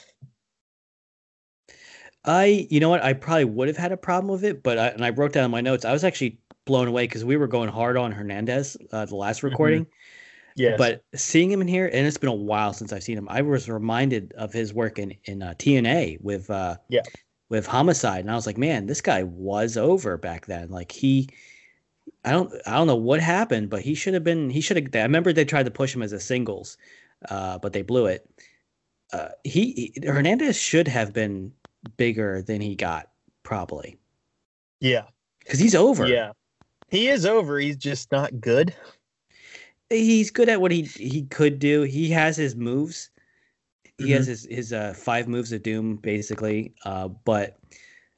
I, 2.26 2.68
you 2.70 2.80
know 2.80 2.90
what, 2.90 3.04
I 3.04 3.14
probably 3.14 3.46
would 3.46 3.68
have 3.68 3.78
had 3.78 3.92
a 3.92 3.98
problem 3.98 4.32
with 4.32 4.44
it, 4.44 4.64
but 4.64 4.78
I, 4.78 4.88
and 4.88 5.04
I 5.04 5.10
wrote 5.10 5.34
down 5.34 5.46
in 5.46 5.52
my 5.52 5.62
notes. 5.62 5.84
I 5.84 5.92
was 5.92 6.04
actually 6.04 6.40
blown 6.66 6.88
away 6.88 7.04
because 7.04 7.26
we 7.26 7.36
were 7.36 7.48
going 7.48 7.70
hard 7.70 7.98
on 7.98 8.12
Hernandez 8.12 8.78
uh, 8.92 9.06
the 9.06 9.16
last 9.16 9.44
recording. 9.44 9.86
Yes. 10.56 10.78
But 10.78 11.04
seeing 11.16 11.52
him 11.52 11.62
in 11.62 11.68
here, 11.68 11.90
and 11.92 12.08
it's 12.08 12.18
been 12.18 12.30
a 12.30 12.34
while 12.34 12.74
since 12.74 12.94
I've 12.94 13.04
seen 13.04 13.18
him, 13.18 13.28
I 13.30 13.42
was 13.42 13.68
reminded 13.68 14.34
of 14.38 14.54
his 14.54 14.74
work 14.74 15.00
in 15.00 15.16
in 15.26 15.42
uh, 15.42 15.56
TNA 15.58 16.22
with 16.22 16.50
uh, 16.50 16.78
Yeah. 16.90 17.02
With 17.54 17.68
Homicide, 17.68 18.22
and 18.22 18.32
I 18.32 18.36
was 18.36 18.48
like, 18.48 18.58
man, 18.58 18.88
this 18.88 19.00
guy 19.00 19.22
was 19.22 19.78
over 19.78 20.18
back 20.18 20.48
then. 20.48 20.70
Like 20.70 20.92
he, 20.92 21.30
I 22.26 22.32
don't 22.32 22.52
I 22.66 22.72
don't 22.72 22.88
know 22.88 22.96
what 22.96 23.20
happened, 23.20 23.70
but 23.70 23.84
he 23.84 23.94
should 23.94 24.16
have 24.16 24.24
been. 24.24 24.50
He 24.50 24.60
should 24.60 24.76
have. 24.76 24.96
I 24.96 25.04
remember 25.04 25.32
they 25.32 25.46
tried 25.46 25.66
to 25.66 25.72
push 25.72 25.96
him 25.96 26.02
as 26.02 26.14
a 26.14 26.20
singles, 26.20 26.78
uh, 27.30 27.60
but 27.60 27.72
they 27.72 27.84
blew 27.84 28.08
it. 28.08 28.28
Uh, 29.14 29.30
he, 29.44 29.94
he 29.96 30.08
Hernandez 30.08 30.58
should 30.58 30.88
have 30.88 31.14
been 31.14 31.54
bigger 31.96 32.42
than 32.42 32.60
he 32.60 32.74
got, 32.74 33.10
probably 33.44 33.98
yeah. 34.80 35.04
because 35.40 35.60
he's 35.60 35.76
over. 35.76 36.08
Yeah. 36.08 36.32
He 36.90 37.08
is 37.08 37.24
over. 37.24 37.60
He's 37.60 37.78
just 37.78 38.12
not 38.12 38.42
good. 38.42 38.76
he's 39.90 40.32
good 40.32 40.50
at 40.50 40.60
what 40.60 40.72
he 40.72 40.82
he 40.82 41.24
could 41.26 41.60
do. 41.60 41.84
He 41.84 42.10
has 42.10 42.36
his 42.36 42.56
moves. 42.56 43.12
He 43.98 44.12
has 44.12 44.28
his 44.28 44.48
his 44.50 44.74
uh, 44.74 44.94
five 44.96 45.28
moves 45.28 45.52
of 45.52 45.64
doom 45.64 45.98
basically. 45.98 46.74
Uh, 46.84 47.10
but 47.10 47.58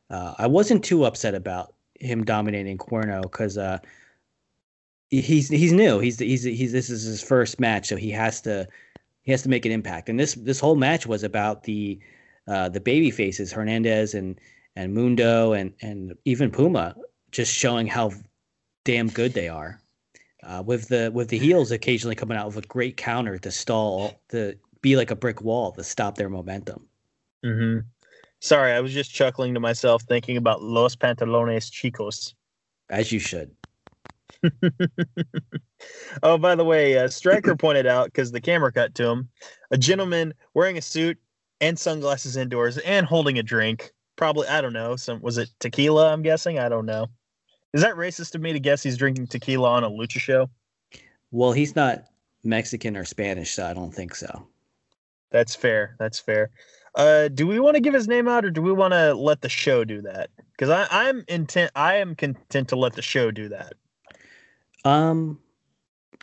uh, 0.10 0.34
I 0.38 0.48
wasn't 0.48 0.84
too 0.84 1.06
upset 1.06 1.36
about 1.36 1.74
him 2.00 2.24
dominating 2.24 2.78
Cuerno 2.78 3.22
because 3.24 3.58
uh, 3.58 3.80
he's 5.10 5.50
he's 5.50 5.74
new. 5.74 6.00
He's 6.00 6.20
he's 6.20 6.44
he's 6.44 6.72
this 6.72 6.90
is 6.90 7.04
his 7.04 7.22
first 7.22 7.60
match, 7.60 7.88
so 7.88 7.96
he 7.96 8.12
has 8.12 8.42
to 8.42 8.68
he 9.24 9.32
has 9.32 9.42
to 9.44 9.50
make 9.50 9.66
an 9.66 9.72
impact. 9.72 10.10
And 10.10 10.20
this 10.20 10.36
this 10.36 10.60
whole 10.60 10.76
match 10.76 11.06
was 11.06 11.24
about 11.24 11.64
the 11.64 12.00
uh, 12.48 12.70
the 12.70 12.80
baby 12.80 13.12
faces 13.12 13.52
Hernandez 13.52 14.14
and 14.14 14.40
and 14.76 14.94
Mundo 14.94 15.54
and 15.54 15.74
and 15.82 16.14
even 16.26 16.52
Puma 16.52 16.96
just 17.32 17.54
showing 17.54 17.88
how 17.88 18.12
damn 18.86 19.10
good 19.10 19.34
they 19.34 19.50
are 19.50 19.82
uh, 20.44 20.64
with 20.66 20.88
the 20.88 21.12
with 21.14 21.30
the 21.30 21.40
heels 21.40 21.72
occasionally 21.72 22.16
coming 22.16 22.38
out 22.38 22.48
with 22.48 22.58
a 22.58 22.68
great 22.68 22.98
counter 22.98 23.38
to 23.40 23.52
stall 23.52 24.22
to 24.30 24.56
be 24.86 24.96
like 24.96 25.10
a 25.10 25.16
brick 25.16 25.42
wall 25.42 25.72
to 25.72 25.84
stop 25.84 26.16
their 26.16 26.30
momentum. 26.30 26.86
Mm-hmm. 27.44 27.80
Sorry, 28.40 28.72
I 28.72 28.82
was 28.82 28.94
just 28.94 29.12
chuckling 29.12 29.56
to 29.56 29.60
myself 29.60 30.04
thinking 30.04 30.38
about 30.38 30.62
Los 30.62 30.96
Pantalones 30.96 31.72
Chicos. 31.72 32.36
As 32.92 33.12
you 33.12 33.18
should. 33.18 33.50
oh, 36.22 36.38
by 36.38 36.54
the 36.54 36.64
way, 36.64 37.00
uh, 37.00 37.08
Striker 37.08 37.56
pointed 37.58 37.88
out 37.88 38.06
because 38.06 38.32
the 38.32 38.40
camera 38.40 38.72
cut 38.72 38.94
to 38.94 39.08
him, 39.08 39.28
a 39.72 39.78
gentleman 39.78 40.36
wearing 40.54 40.78
a 40.78 40.84
suit 40.84 41.18
and 41.62 41.80
sunglasses 41.80 42.38
indoors 42.38 42.78
and 42.78 43.08
holding 43.08 43.40
a 43.40 43.44
drink. 43.44 43.92
Probably, 44.18 44.48
I 44.48 44.62
don't 44.62 44.72
know. 44.72 44.96
Some 44.98 45.20
was 45.20 45.40
it 45.40 45.50
tequila? 45.60 46.14
I'm 46.14 46.22
guessing. 46.22 46.60
I 46.60 46.70
don't 46.70 46.86
know. 46.86 47.08
Is 47.74 47.82
that 47.82 47.96
racist 47.96 48.36
of 48.36 48.42
me 48.42 48.54
to 48.54 48.60
guess 48.60 48.84
he's 48.84 48.98
drinking 48.98 49.28
tequila 49.28 49.72
on 49.72 49.84
a 49.84 49.90
lucha 49.90 50.20
show? 50.20 50.48
Well, 51.32 51.54
he's 51.54 51.76
not 51.76 52.04
Mexican 52.44 52.96
or 52.96 53.04
Spanish, 53.04 53.54
so 53.54 53.66
I 53.66 53.74
don't 53.74 53.92
think 53.92 54.14
so. 54.14 54.48
That's 55.32 55.56
fair. 55.56 55.96
That's 56.00 56.20
fair. 56.20 56.52
Uh, 56.96 57.28
do 57.28 57.46
we 57.46 57.60
want 57.60 57.76
to 57.76 57.82
give 57.82 57.94
his 57.94 58.08
name 58.08 58.28
out, 58.28 58.46
or 58.46 58.52
do 58.52 58.62
we 58.62 58.72
want 58.72 58.94
to 58.94 59.14
let 59.14 59.42
the 59.42 59.50
show 59.50 59.84
do 59.84 60.02
that? 60.04 60.30
Because 60.52 60.70
I, 60.70 60.88
I'm 60.90 61.26
intent. 61.28 61.72
I 61.76 61.96
am 61.96 62.16
content 62.16 62.70
to 62.70 62.76
let 62.78 62.94
the 62.94 63.02
show 63.02 63.32
do 63.32 63.50
that. 63.50 63.74
Um, 64.86 65.40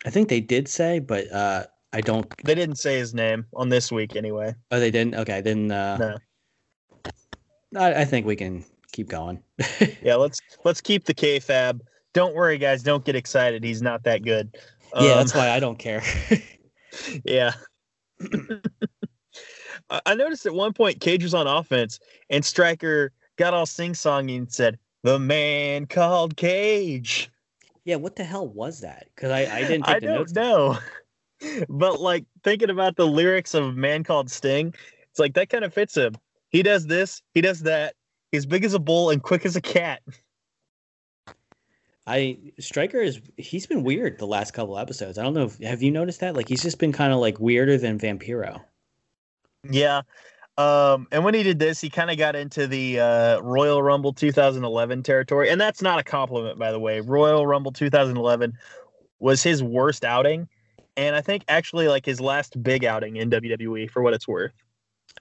I 0.07 0.11
think 0.11 0.29
they 0.29 0.41
did 0.41 0.69
say, 0.69 0.99
but 0.99 1.31
uh, 1.31 1.65
I 1.93 2.01
don't. 2.01 2.27
They 2.45 2.55
didn't 2.55 2.77
say 2.77 2.99
his 2.99 3.13
name 3.13 3.45
on 3.55 3.69
this 3.69 3.93
week, 3.93 4.17
anyway. 4.17 4.55
Oh, 4.71 4.81
they 4.81 4.91
didn't. 4.91 5.15
Okay, 5.17 5.41
then. 5.43 5.71
Uh, 5.71 5.97
No. 5.99 6.17
I, 7.79 8.03
I 8.03 8.05
think 8.05 8.27
we 8.27 8.37
can 8.37 8.65
keep 8.93 9.09
going. 9.09 9.43
Yeah, 10.03 10.17
let's 10.17 10.41
let's 10.65 10.81
keep 10.81 11.05
the 11.05 11.15
kayfabe. 11.15 11.81
Don't 12.13 12.35
worry, 12.35 12.59
guys. 12.59 12.83
Don't 12.83 13.05
get 13.05 13.15
excited. 13.15 13.63
He's 13.63 13.81
not 13.83 14.03
that 14.05 14.25
good. 14.25 14.57
yeah, 14.95 15.13
Um, 15.13 15.19
that's 15.19 15.35
why 15.35 15.51
I 15.51 15.61
don't 15.61 15.79
care. 15.79 16.03
Yeah. 17.25 17.53
I 19.91 20.01
I 20.07 20.15
noticed 20.15 20.47
at 20.47 20.55
one 20.55 20.73
point 20.73 21.01
Cage 21.01 21.23
was 21.23 21.35
on 21.35 21.47
offense 21.47 21.99
and 22.31 22.45
Striker 22.45 23.13
got 23.37 23.55
all 23.55 23.67
sing 23.67 23.93
songy 23.93 24.37
and 24.37 24.53
said, 24.53 24.79
The 25.03 25.19
man 25.19 25.87
called 25.87 26.37
Cage. 26.37 27.31
yeah, 27.85 27.97
what 27.97 28.17
the 28.17 28.25
hell 28.25 28.47
was 28.49 28.81
that? 28.81 29.07
Because 29.15 29.31
I, 29.31 29.41
I 29.41 29.61
didn't 29.63 29.89
I 29.89 29.95
take 29.95 30.01
the 30.03 30.07
don't 30.09 30.15
notes. 30.19 30.33
know. 30.35 30.79
But 31.69 32.01
like 32.01 32.25
thinking 32.45 32.71
about 32.71 32.95
the 32.95 33.05
lyrics 33.09 33.53
of 33.53 33.75
Man 33.75 34.05
Called 34.05 34.31
Sting, 34.31 34.73
it's 35.11 35.19
like 35.19 35.35
that 35.35 35.49
kind 35.49 35.65
of 35.65 35.75
fits 35.75 35.97
him. 35.97 36.15
He 36.51 36.63
does 36.63 36.87
this, 36.87 37.21
he 37.35 37.41
does 37.41 37.63
that. 37.63 37.95
He's 38.31 38.47
big 38.47 38.65
as 38.65 38.75
a 38.75 38.79
bull 38.79 39.11
and 39.11 39.21
quick 39.21 39.45
as 39.45 39.57
a 39.57 39.61
cat. 39.61 40.03
I 42.07 42.39
Striker 42.59 42.99
is 42.99 43.21
he's 43.37 43.67
been 43.67 43.85
weird 43.85 44.19
the 44.19 44.27
last 44.27 44.53
couple 44.53 44.79
episodes. 44.79 45.19
I 45.19 45.23
don't 45.23 45.35
know 45.35 45.45
if 45.45 45.59
have 45.59 45.83
you 45.83 45.91
noticed 45.91 46.21
that? 46.21 46.35
Like 46.35 46.49
he's 46.49 46.63
just 46.63 46.79
been 46.79 46.93
kind 46.93 47.13
of 47.13 47.21
like 47.21 47.39
weirder 47.39 47.79
than 47.79 47.99
Vampiro. 47.99 48.61
Yeah. 49.71 50.03
Um, 50.59 51.07
and 51.13 51.25
when 51.25 51.35
he 51.35 51.43
did 51.43 51.59
this, 51.59 51.81
he 51.81 51.89
kind 51.89 52.11
of 52.11 52.19
got 52.19 52.37
into 52.37 52.67
the 52.67 53.01
uh, 53.01 53.41
Royal 53.41 53.83
Rumble 53.83 54.13
2011 54.13 55.03
territory. 55.03 55.49
And 55.49 55.61
that's 55.61 55.81
not 55.81 55.99
a 55.99 56.03
compliment, 56.03 56.59
by 56.59 56.73
the 56.73 56.79
way. 56.79 57.01
Royal 57.01 57.47
Rumble 57.47 57.73
2011 57.73 58.53
was 59.19 59.43
his 59.43 59.63
worst 59.63 60.05
outing. 60.05 60.49
And 60.97 61.17
I 61.17 61.23
think 61.23 61.45
actually 61.49 61.89
like 61.89 62.05
his 62.05 62.21
last 62.21 62.63
big 62.63 62.85
outing 62.85 63.17
in 63.17 63.31
WWE 63.31 63.91
for 63.91 64.03
what 64.03 64.13
it's 64.13 64.29
worth. 64.29 64.53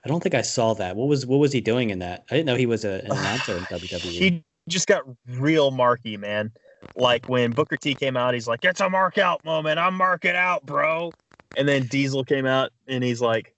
I 0.04 0.10
don't 0.10 0.22
think 0.22 0.36
I 0.36 0.42
saw 0.42 0.74
that. 0.76 0.96
What 0.96 1.08
was 1.08 1.26
what 1.26 1.38
was 1.38 1.52
he 1.52 1.62
doing 1.62 1.92
in 1.92 2.00
that? 2.00 2.26
I 2.30 2.36
didn't 2.36 2.48
know 2.48 2.56
he 2.56 2.66
was 2.66 2.84
a, 2.84 3.04
an 3.06 3.12
announcer 3.12 3.58
in. 3.58 3.64
WWE. 3.66 4.44
He 4.66 4.70
just 4.70 4.88
got 4.88 5.04
real 5.28 5.72
marky, 5.72 6.18
man. 6.18 6.52
Like 6.96 7.24
when 7.28 7.54
Booker 7.54 7.78
T 7.78 7.96
came 7.96 8.18
out, 8.18 8.34
he's 8.34 8.48
like, 8.48 8.64
it's 8.64 8.82
a 8.82 8.90
mark 8.90 9.18
out 9.18 9.44
moment. 9.46 9.80
I'm 9.80 9.96
marking 9.96 10.36
out, 10.36 10.66
bro. 10.66 11.14
And 11.56 11.68
then 11.68 11.88
Diesel 11.88 12.24
came 12.24 12.46
out 12.46 12.72
and 12.88 13.04
he's 13.04 13.22
like, 13.22 13.56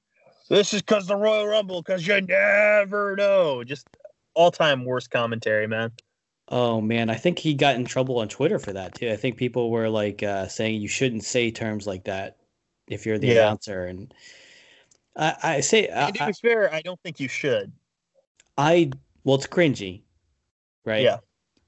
this 0.49 0.73
is 0.73 0.81
because 0.81 1.07
the 1.07 1.15
Royal 1.15 1.47
Rumble, 1.47 1.81
because 1.81 2.05
you 2.05 2.21
never 2.21 3.15
know. 3.15 3.63
Just 3.63 3.87
all 4.35 4.51
time 4.51 4.85
worst 4.85 5.09
commentary, 5.09 5.67
man. 5.67 5.91
Oh 6.49 6.81
man, 6.81 7.09
I 7.09 7.15
think 7.15 7.39
he 7.39 7.53
got 7.53 7.75
in 7.75 7.85
trouble 7.85 8.19
on 8.19 8.27
Twitter 8.27 8.59
for 8.59 8.73
that 8.73 8.95
too. 8.95 9.09
I 9.09 9.15
think 9.15 9.37
people 9.37 9.71
were 9.71 9.89
like 9.89 10.21
uh, 10.21 10.47
saying 10.47 10.81
you 10.81 10.87
shouldn't 10.87 11.23
say 11.23 11.51
terms 11.51 11.87
like 11.87 12.03
that 12.05 12.37
if 12.87 13.05
you're 13.05 13.17
the 13.17 13.31
Yeah. 13.31 13.45
announcer. 13.45 13.85
And 13.85 14.13
I, 15.15 15.35
I 15.43 15.59
say 15.61 15.89
I, 15.89 16.11
to 16.11 16.25
be 16.25 16.33
fair, 16.33 16.71
I 16.73 16.81
don't 16.81 16.99
think 17.01 17.19
you 17.19 17.27
should. 17.27 17.71
I 18.57 18.91
well, 19.23 19.37
it's 19.37 19.47
cringy, 19.47 20.01
right? 20.85 21.01
Yeah. 21.01 21.19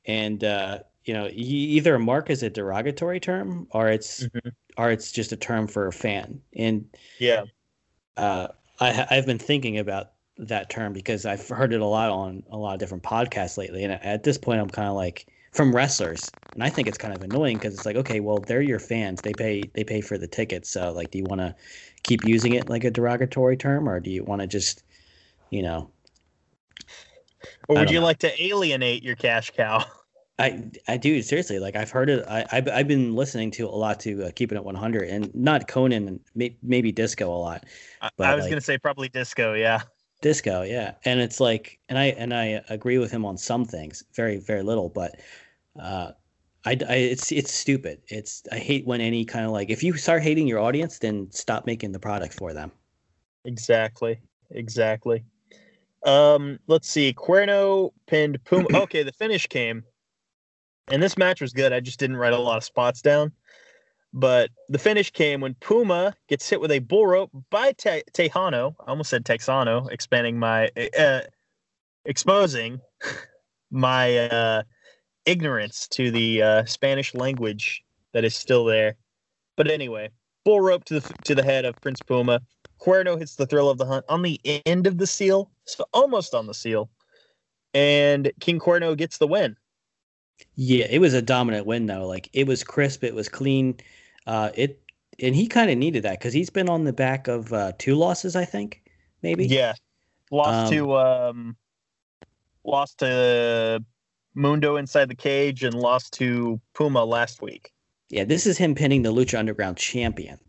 And 0.05 0.43
uh, 0.43 0.79
you 1.05 1.13
know, 1.13 1.29
either 1.33 1.99
mark 1.99 2.29
is 2.29 2.43
a 2.43 2.49
derogatory 2.49 3.19
term 3.19 3.67
or 3.71 3.89
it's 3.89 4.29
Mhm. 4.33 4.55
or 4.77 4.91
it's 4.91 5.11
just 5.11 5.31
a 5.31 5.37
term 5.37 5.67
for 5.67 5.87
a 5.87 5.93
fan. 5.93 6.41
And 6.55 6.89
Yeah. 7.19 7.45
uh, 8.17 8.47
I, 8.79 9.07
i've 9.09 9.25
been 9.25 9.39
thinking 9.39 9.77
about 9.77 10.11
that 10.37 10.69
term 10.69 10.91
because 10.91 11.25
I've 11.25 11.47
heard 11.47 11.71
it 11.71 11.79
a 11.79 11.85
lot 11.85 12.09
on 12.09 12.43
a 12.51 12.57
lot 12.57 12.73
of 12.73 12.79
different 12.79 13.03
podcasts 13.03 13.57
lately. 13.57 13.85
And 13.85 13.93
at 13.93 14.23
this 14.23 14.37
point, 14.37 14.59
I'm 14.59 14.69
kind 14.69 14.89
of 14.89 14.93
like 14.95 15.27
from 15.53 15.73
wrestlers, 15.73 16.33
and 16.53 16.61
I 16.61 16.69
think 16.69 16.89
it's 16.89 16.97
kind 16.97 17.13
of 17.13 17.21
annoying 17.21 17.57
because 17.57 17.73
it's 17.73 17.85
like, 17.85 17.95
okay, 17.95 18.19
well, 18.19 18.41
they're 18.41 18.61
your 18.61 18.79
fans. 18.79 19.21
They 19.21 19.33
pay 19.33 19.71
they 19.75 19.85
pay 19.85 20.01
for 20.01 20.17
the 20.17 20.27
tickets. 20.27 20.69
So 20.69 20.91
like, 20.91 21.11
do 21.11 21.17
you 21.19 21.25
want 21.25 21.39
to 21.39 21.55
keep 22.03 22.25
using 22.25 22.51
it 22.51 22.67
like 22.67 22.83
a 22.83 22.91
derogatory 22.91 23.55
term, 23.55 23.87
or 23.87 24.01
do 24.01 24.09
you 24.11 24.25
want 24.25 24.41
to 24.41 24.47
just, 24.47 24.83
you 25.51 25.63
know, 25.63 25.91
Or 27.67 27.77
would 27.77 27.89
you 27.91 27.99
know. 27.99 28.01
like 28.01 28.19
to 28.19 28.43
alienate 28.43 29.03
your 29.03 29.15
cash 29.15 29.51
cow? 29.51 29.85
I 30.37 30.69
I 30.87 30.97
do 30.97 31.21
seriously 31.21 31.59
like 31.59 31.75
I've 31.75 31.91
heard 31.91 32.09
it. 32.09 32.25
I 32.27 32.45
I've, 32.51 32.67
I've 32.67 32.87
been 32.87 33.15
listening 33.15 33.51
to 33.51 33.67
a 33.67 33.69
lot 33.69 33.99
to 34.01 34.25
uh, 34.25 34.31
Keeping 34.35 34.57
It 34.57 34.63
100 34.63 35.09
and 35.09 35.33
not 35.33 35.67
Konnan 35.67 36.07
and 36.07 36.19
may, 36.35 36.57
maybe 36.61 36.91
Disco 36.91 37.29
a 37.29 37.37
lot. 37.37 37.65
I, 38.01 38.09
But, 38.17 38.27
I 38.27 38.35
was 38.35 38.43
like- 38.43 38.51
gonna 38.51 38.61
say 38.61 38.77
probably 38.77 39.09
disco, 39.09 39.53
yeah. 39.53 39.81
Disco, 40.21 40.63
yeah, 40.63 40.93
and 41.03 41.19
it's 41.19 41.39
like, 41.39 41.77
and 41.89 41.99
I 41.99 42.05
and 42.05 42.33
I 42.33 42.61
agree 42.69 42.97
with 42.97 43.11
him 43.11 43.25
on 43.25 43.37
some 43.37 43.63
things, 43.65 44.03
very 44.15 44.37
very 44.37 44.63
little, 44.63 44.89
but 44.89 45.19
uh, 45.79 46.11
I, 46.65 46.71
I 46.89 46.95
it's 46.95 47.31
it's 47.31 47.51
stupid. 47.53 48.01
It's 48.07 48.41
I 48.51 48.57
hate 48.57 48.87
when 48.87 49.01
any 49.01 49.23
kind 49.25 49.45
of 49.45 49.51
like 49.51 49.69
if 49.69 49.83
you 49.83 49.93
start 49.97 50.23
hating 50.23 50.47
your 50.47 50.59
audience, 50.59 50.99
then 50.99 51.27
stop 51.31 51.65
making 51.65 51.91
the 51.91 51.99
product 51.99 52.33
for 52.33 52.53
them. 52.53 52.71
Exactly. 53.43 54.19
Exactly. 54.51 55.23
Um, 56.03 56.59
let's 56.67 56.89
see. 56.89 57.13
Cuerno 57.13 57.91
pinned 58.07 58.43
Puma. 58.45 58.67
Okay, 58.83 59.03
the 59.03 59.11
finish 59.13 59.47
came. 59.47 59.83
And 60.87 61.01
this 61.01 61.17
match 61.17 61.41
was 61.41 61.53
good. 61.53 61.73
I 61.73 61.79
just 61.79 61.99
didn't 61.99 62.17
write 62.17 62.33
a 62.33 62.37
lot 62.37 62.57
of 62.57 62.63
spots 62.63 63.01
down. 63.01 63.31
But 64.13 64.49
the 64.69 64.79
finish 64.79 65.11
came 65.11 65.41
when 65.41 65.55
Puma 65.55 66.15
gets 66.29 66.49
hit 66.49 66.61
with 66.61 66.71
a 66.71 66.79
bull 66.79 67.05
rope 67.05 67.31
by 67.49 67.73
Te- 67.73 68.03
Tejano. 68.13 68.75
I 68.79 68.91
almost 68.91 69.09
said 69.09 69.25
Texano, 69.25 69.91
expanding 69.91 70.39
my 70.39 70.69
uh, 70.97 71.21
exposing 72.05 72.79
my 73.71 74.17
uh, 74.17 74.63
ignorance 75.25 75.87
to 75.89 76.11
the 76.11 76.41
uh, 76.41 76.65
Spanish 76.65 77.13
language 77.13 77.83
that 78.13 78.23
is 78.23 78.35
still 78.35 78.63
there. 78.63 78.95
But 79.57 79.69
anyway, 79.69 80.11
bull 80.45 80.61
rope 80.61 80.85
to 80.85 81.01
the 81.01 81.13
to 81.25 81.35
the 81.35 81.43
head 81.43 81.65
of 81.65 81.75
Prince 81.81 82.01
Puma. 82.01 82.41
Cuerno 82.79 83.17
hits 83.17 83.35
the 83.35 83.47
thrill 83.47 83.69
of 83.69 83.77
the 83.77 83.85
hunt 83.85 84.05
on 84.07 84.21
the 84.21 84.39
end 84.65 84.87
of 84.87 84.97
the 84.97 85.07
seal, 85.07 85.51
so 85.65 85.85
almost 85.93 86.33
on 86.33 86.45
the 86.47 86.53
seal, 86.53 86.89
and 87.73 88.31
King 88.39 88.59
Cuerno 88.59 88.95
gets 88.95 89.17
the 89.17 89.27
win. 89.27 89.57
Yeah, 90.55 90.85
it 90.89 90.99
was 90.99 91.13
a 91.13 91.21
dominant 91.21 91.65
win 91.65 91.85
though. 91.85 92.07
Like 92.07 92.29
it 92.33 92.47
was 92.47 92.63
crisp, 92.63 93.03
it 93.03 93.13
was 93.15 93.29
clean. 93.29 93.77
Uh, 94.27 94.51
it 94.55 94.81
and 95.19 95.35
he 95.35 95.47
kind 95.47 95.71
of 95.71 95.77
needed 95.77 96.03
that 96.03 96.19
because 96.19 96.33
he's 96.33 96.49
been 96.49 96.69
on 96.69 96.83
the 96.83 96.93
back 96.93 97.27
of 97.27 97.53
uh, 97.53 97.71
two 97.77 97.95
losses, 97.95 98.35
I 98.35 98.45
think, 98.45 98.83
maybe. 99.21 99.45
Yeah, 99.45 99.73
lost 100.31 100.71
Um, 100.71 100.73
to 100.73 100.95
um, 100.95 101.57
lost 102.63 102.99
to 102.99 103.83
Mundo 104.33 104.75
inside 104.77 105.09
the 105.09 105.15
cage 105.15 105.63
and 105.63 105.73
lost 105.73 106.13
to 106.13 106.59
Puma 106.73 107.03
last 107.05 107.41
week. 107.41 107.71
Yeah, 108.09 108.23
this 108.23 108.45
is 108.45 108.57
him 108.57 108.75
pinning 108.75 109.01
the 109.01 109.13
Lucha 109.13 109.37
Underground 109.39 109.77
champion. 109.77 110.39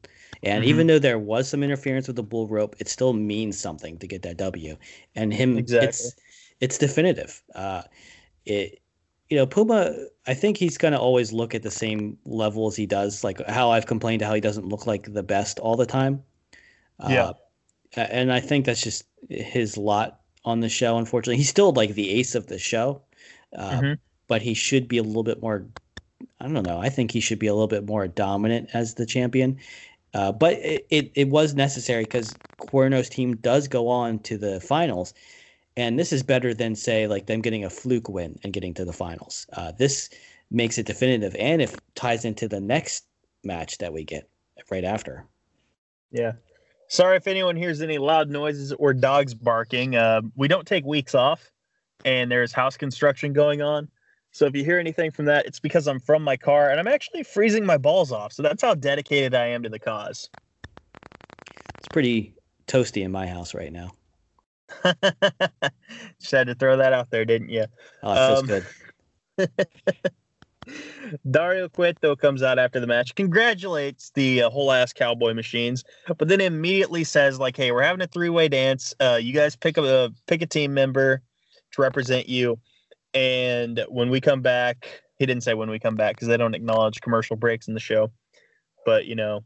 And 0.42 0.64
Mhm. 0.64 0.68
even 0.68 0.86
though 0.86 0.98
there 0.98 1.18
was 1.18 1.48
some 1.48 1.62
interference 1.62 2.06
with 2.06 2.16
the 2.16 2.22
bull 2.22 2.46
rope, 2.48 2.76
it 2.78 2.88
still 2.88 3.12
means 3.12 3.58
something 3.58 3.98
to 3.98 4.06
get 4.06 4.22
that 4.22 4.36
W. 4.36 4.76
And 5.14 5.32
him, 5.32 5.56
Exactly. 5.58 5.88
it's 5.88 6.14
it's 6.60 6.78
definitive. 6.78 7.42
Uh, 7.54 7.82
it, 8.46 8.80
you 9.28 9.36
know, 9.36 9.46
Puma. 9.46 9.94
I 10.26 10.34
think 10.34 10.56
he's 10.56 10.78
gonna 10.78 10.98
always 10.98 11.32
look 11.32 11.54
at 11.54 11.62
the 11.62 11.70
same 11.70 12.18
level 12.24 12.66
as 12.66 12.76
he 12.76 12.86
does. 12.86 13.24
Like 13.24 13.44
how 13.48 13.70
I've 13.70 13.86
complained 13.86 14.22
how 14.22 14.34
he 14.34 14.40
doesn't 14.40 14.66
look 14.68 14.86
like 14.86 15.12
the 15.12 15.22
best 15.22 15.58
all 15.58 15.76
the 15.76 15.86
time. 15.86 16.22
Yeah. 17.08 17.32
Uh, 17.96 18.00
and 18.00 18.32
I 18.32 18.40
think 18.40 18.66
that's 18.66 18.82
just 18.82 19.04
his 19.28 19.76
lot 19.76 20.20
on 20.44 20.60
the 20.60 20.68
show. 20.68 20.98
Unfortunately, 20.98 21.36
he's 21.36 21.48
still 21.48 21.72
like 21.72 21.94
the 21.94 22.10
ace 22.10 22.34
of 22.34 22.46
the 22.46 22.58
show, 22.58 23.02
uh, 23.54 23.80
Mhm. 23.80 23.98
but 24.28 24.42
he 24.42 24.54
should 24.54 24.88
be 24.88 24.98
a 24.98 25.02
little 25.02 25.22
bit 25.22 25.42
more. 25.42 25.66
I 26.40 26.48
don't 26.48 26.66
know. 26.66 26.78
I 26.78 26.88
think 26.88 27.10
he 27.10 27.20
should 27.20 27.38
be 27.38 27.46
a 27.46 27.54
little 27.54 27.68
bit 27.68 27.86
more 27.86 28.06
dominant 28.08 28.70
as 28.72 28.94
the 28.94 29.06
champion. 29.06 29.58
Uh, 30.14 30.32
but 30.32 30.54
it, 30.54 30.86
it, 30.88 31.12
it 31.14 31.28
was 31.28 31.54
necessary 31.54 32.04
because 32.04 32.34
Cuerno's 32.58 33.08
team 33.08 33.36
does 33.36 33.68
go 33.68 33.88
on 33.88 34.18
to 34.20 34.38
the 34.38 34.60
finals. 34.60 35.12
And 35.76 35.98
this 35.98 36.12
is 36.12 36.22
better 36.22 36.54
than, 36.54 36.74
say, 36.74 37.06
like 37.06 37.26
them 37.26 37.42
getting 37.42 37.64
a 37.64 37.70
fluke 37.70 38.08
win 38.08 38.38
and 38.42 38.52
getting 38.52 38.72
to 38.74 38.84
the 38.84 38.92
finals. 38.92 39.46
Uh, 39.52 39.72
this 39.72 40.08
makes 40.50 40.78
it 40.78 40.86
definitive 40.86 41.36
and 41.38 41.60
it 41.60 41.78
ties 41.94 42.24
into 42.24 42.48
the 42.48 42.60
next 42.60 43.04
match 43.44 43.78
that 43.78 43.92
we 43.92 44.04
get 44.04 44.28
right 44.70 44.84
after. 44.84 45.26
Yeah. 46.10 46.32
Sorry 46.88 47.16
if 47.16 47.26
anyone 47.26 47.56
hears 47.56 47.82
any 47.82 47.98
loud 47.98 48.30
noises 48.30 48.72
or 48.72 48.94
dogs 48.94 49.34
barking. 49.34 49.96
Uh, 49.96 50.22
we 50.36 50.48
don't 50.48 50.66
take 50.66 50.84
weeks 50.84 51.14
off, 51.14 51.50
and 52.04 52.30
there's 52.30 52.52
house 52.52 52.76
construction 52.76 53.32
going 53.32 53.60
on. 53.60 53.88
So 54.30 54.44
if 54.46 54.54
you 54.54 54.64
hear 54.64 54.78
anything 54.78 55.10
from 55.10 55.24
that, 55.24 55.46
it's 55.46 55.58
because 55.58 55.88
I'm 55.88 55.98
from 55.98 56.22
my 56.22 56.36
car 56.36 56.70
and 56.70 56.78
I'm 56.78 56.86
actually 56.86 57.22
freezing 57.22 57.64
my 57.64 57.78
balls 57.78 58.12
off. 58.12 58.32
So 58.32 58.42
that's 58.42 58.62
how 58.62 58.74
dedicated 58.74 59.34
I 59.34 59.46
am 59.46 59.62
to 59.62 59.68
the 59.68 59.78
cause. 59.78 60.28
It's 61.78 61.88
pretty 61.90 62.34
toasty 62.66 63.02
in 63.02 63.10
my 63.10 63.26
house 63.26 63.54
right 63.54 63.72
now. 63.72 63.92
Just 66.18 66.32
had 66.32 66.46
to 66.48 66.54
throw 66.54 66.76
that 66.76 66.92
out 66.92 67.10
there, 67.10 67.24
didn't 67.24 67.48
you? 67.50 67.66
Oh, 68.02 68.12
it 68.12 68.26
feels 68.26 68.40
um, 68.40 68.46
good. 69.38 69.66
Dario 71.30 71.68
Cueto 71.68 72.16
comes 72.16 72.42
out 72.42 72.58
after 72.58 72.80
the 72.80 72.86
match, 72.86 73.14
congratulates 73.14 74.10
the 74.14 74.42
uh, 74.42 74.50
whole 74.50 74.72
ass 74.72 74.92
cowboy 74.92 75.34
machines, 75.34 75.84
but 76.18 76.28
then 76.28 76.40
immediately 76.40 77.04
says 77.04 77.38
like, 77.38 77.56
"Hey, 77.56 77.70
we're 77.70 77.82
having 77.82 78.02
a 78.02 78.06
three 78.06 78.28
way 78.28 78.48
dance. 78.48 78.94
Uh, 79.00 79.18
you 79.20 79.32
guys 79.32 79.54
pick 79.54 79.76
a 79.76 80.12
pick 80.26 80.42
a 80.42 80.46
team 80.46 80.74
member 80.74 81.22
to 81.72 81.82
represent 81.82 82.28
you, 82.28 82.58
and 83.14 83.84
when 83.88 84.10
we 84.10 84.20
come 84.20 84.42
back, 84.42 85.02
he 85.18 85.26
didn't 85.26 85.44
say 85.44 85.54
when 85.54 85.70
we 85.70 85.78
come 85.78 85.94
back 85.94 86.16
because 86.16 86.28
they 86.28 86.36
don't 86.36 86.54
acknowledge 86.54 87.00
commercial 87.00 87.36
breaks 87.36 87.68
in 87.68 87.74
the 87.74 87.80
show, 87.80 88.10
but 88.84 89.06
you 89.06 89.14
know, 89.14 89.44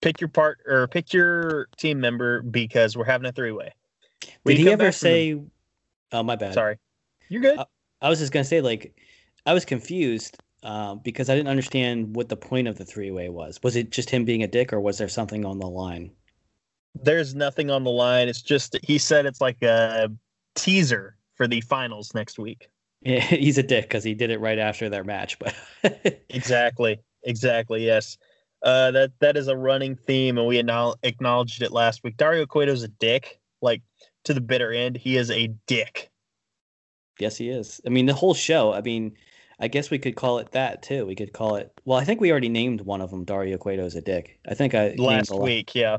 pick 0.00 0.20
your 0.20 0.28
part 0.28 0.58
or 0.66 0.88
pick 0.88 1.12
your 1.12 1.68
team 1.76 2.00
member 2.00 2.42
because 2.42 2.96
we're 2.96 3.04
having 3.04 3.26
a 3.26 3.32
three 3.32 3.52
way." 3.52 3.72
Did 4.44 4.58
he 4.58 4.70
ever 4.70 4.92
say? 4.92 5.34
The... 5.34 5.44
Oh, 6.12 6.22
my 6.22 6.36
bad. 6.36 6.54
Sorry, 6.54 6.78
you're 7.28 7.42
good. 7.42 7.58
I, 7.58 7.66
I 8.00 8.08
was 8.08 8.18
just 8.18 8.32
gonna 8.32 8.44
say 8.44 8.60
like 8.60 8.94
I 9.46 9.54
was 9.54 9.64
confused 9.64 10.38
uh, 10.62 10.94
because 10.96 11.28
I 11.28 11.34
didn't 11.34 11.48
understand 11.48 12.14
what 12.14 12.28
the 12.28 12.36
point 12.36 12.68
of 12.68 12.78
the 12.78 12.84
three 12.84 13.10
way 13.10 13.28
was. 13.28 13.58
Was 13.62 13.76
it 13.76 13.90
just 13.90 14.10
him 14.10 14.24
being 14.24 14.42
a 14.42 14.48
dick, 14.48 14.72
or 14.72 14.80
was 14.80 14.98
there 14.98 15.08
something 15.08 15.44
on 15.44 15.58
the 15.58 15.68
line? 15.68 16.12
There's 16.94 17.34
nothing 17.34 17.70
on 17.70 17.84
the 17.84 17.90
line. 17.90 18.28
It's 18.28 18.42
just 18.42 18.76
he 18.82 18.98
said 18.98 19.26
it's 19.26 19.40
like 19.40 19.62
a 19.62 20.10
teaser 20.54 21.16
for 21.34 21.46
the 21.46 21.60
finals 21.62 22.14
next 22.14 22.38
week. 22.38 22.68
Yeah, 23.04 23.18
he's 23.18 23.58
a 23.58 23.64
dick 23.64 23.86
because 23.86 24.04
he 24.04 24.14
did 24.14 24.30
it 24.30 24.38
right 24.38 24.60
after 24.60 24.88
their 24.88 25.02
match. 25.02 25.36
But 25.40 25.56
exactly, 26.28 27.00
exactly, 27.24 27.84
yes. 27.84 28.16
Uh, 28.62 28.92
that 28.92 29.10
that 29.18 29.36
is 29.36 29.48
a 29.48 29.56
running 29.56 29.96
theme, 29.96 30.38
and 30.38 30.46
we 30.46 30.58
acknowledged 30.58 31.62
it 31.62 31.72
last 31.72 32.04
week. 32.04 32.16
Dario 32.16 32.46
Cueto's 32.46 32.84
a 32.84 32.88
dick, 32.88 33.40
like 33.60 33.82
to 34.24 34.34
the 34.34 34.40
bitter 34.40 34.72
end. 34.72 34.96
He 34.96 35.16
is 35.16 35.30
a 35.30 35.48
dick. 35.66 36.10
Yes, 37.18 37.36
he 37.36 37.50
is. 37.50 37.80
I 37.86 37.90
mean, 37.90 38.06
the 38.06 38.14
whole 38.14 38.34
show. 38.34 38.72
I 38.72 38.80
mean, 38.80 39.16
I 39.60 39.68
guess 39.68 39.90
we 39.90 39.98
could 39.98 40.16
call 40.16 40.38
it 40.38 40.52
that 40.52 40.82
too. 40.82 41.06
We 41.06 41.14
could 41.14 41.32
call 41.32 41.56
it. 41.56 41.72
Well, 41.84 41.98
I 41.98 42.04
think 42.04 42.20
we 42.20 42.30
already 42.30 42.48
named 42.48 42.80
one 42.80 43.00
of 43.00 43.10
them. 43.10 43.24
Dario 43.24 43.58
Cueto 43.58 43.84
is 43.84 43.94
a 43.94 44.00
dick. 44.00 44.38
I 44.48 44.54
think 44.54 44.74
I 44.74 44.94
last 44.98 45.32
week. 45.38 45.74
Yeah. 45.74 45.98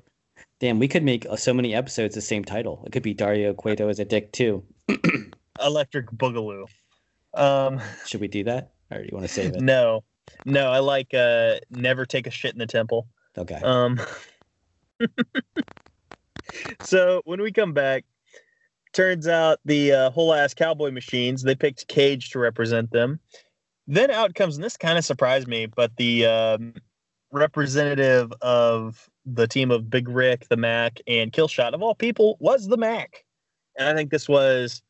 Damn, 0.59 0.79
we 0.79 0.87
could 0.87 1.03
make 1.03 1.25
uh, 1.29 1.35
so 1.35 1.53
many 1.53 1.73
episodes 1.73 2.15
the 2.15 2.21
same 2.21 2.43
title. 2.43 2.83
It 2.85 2.91
could 2.91 3.03
be 3.03 3.13
Dario 3.13 3.53
Cueto 3.53 3.89
is 3.89 3.99
a 3.99 4.05
dick 4.05 4.31
too. 4.31 4.63
Electric 5.63 6.07
Boogaloo. 6.11 6.65
Um, 7.33 7.79
Should 8.05 8.21
we 8.21 8.27
do 8.27 8.43
that, 8.45 8.71
or 8.91 8.99
do 8.99 9.03
you 9.03 9.11
want 9.13 9.27
to 9.27 9.33
save 9.33 9.53
it? 9.53 9.61
No, 9.61 10.03
no. 10.45 10.69
I 10.69 10.79
like 10.79 11.13
uh, 11.13 11.55
never 11.69 12.05
take 12.05 12.27
a 12.27 12.31
shit 12.31 12.53
in 12.53 12.59
the 12.59 12.67
temple. 12.67 13.07
Okay. 13.37 13.59
Um. 13.63 13.99
so 16.81 17.21
when 17.25 17.41
we 17.41 17.51
come 17.51 17.73
back, 17.73 18.05
turns 18.93 19.27
out 19.27 19.59
the 19.65 19.91
uh, 19.91 20.09
whole 20.11 20.33
ass 20.33 20.53
cowboy 20.53 20.91
machines 20.91 21.43
they 21.43 21.55
picked 21.55 21.87
Cage 21.87 22.29
to 22.31 22.39
represent 22.39 22.91
them. 22.91 23.19
Then 23.87 24.11
out 24.11 24.33
comes, 24.35 24.55
and 24.55 24.63
this 24.63 24.77
kind 24.77 24.97
of 24.97 25.03
surprised 25.03 25.47
me, 25.47 25.65
but 25.65 25.91
the 25.97 26.25
um, 26.25 26.73
representative 27.31 28.31
of 28.41 29.09
the 29.25 29.47
team 29.47 29.71
of 29.71 29.89
Big 29.89 30.07
Ryck, 30.07 30.47
the 30.47 30.57
Mack, 30.57 31.01
and 31.07 31.31
Killshot 31.31 31.73
of 31.73 31.81
all 31.81 31.95
people 31.95 32.37
was 32.39 32.67
the 32.67 32.77
Mack. 32.77 33.25
And 33.77 33.89
I 33.89 33.93
think 33.93 34.11
this 34.11 34.29
was 34.29 34.81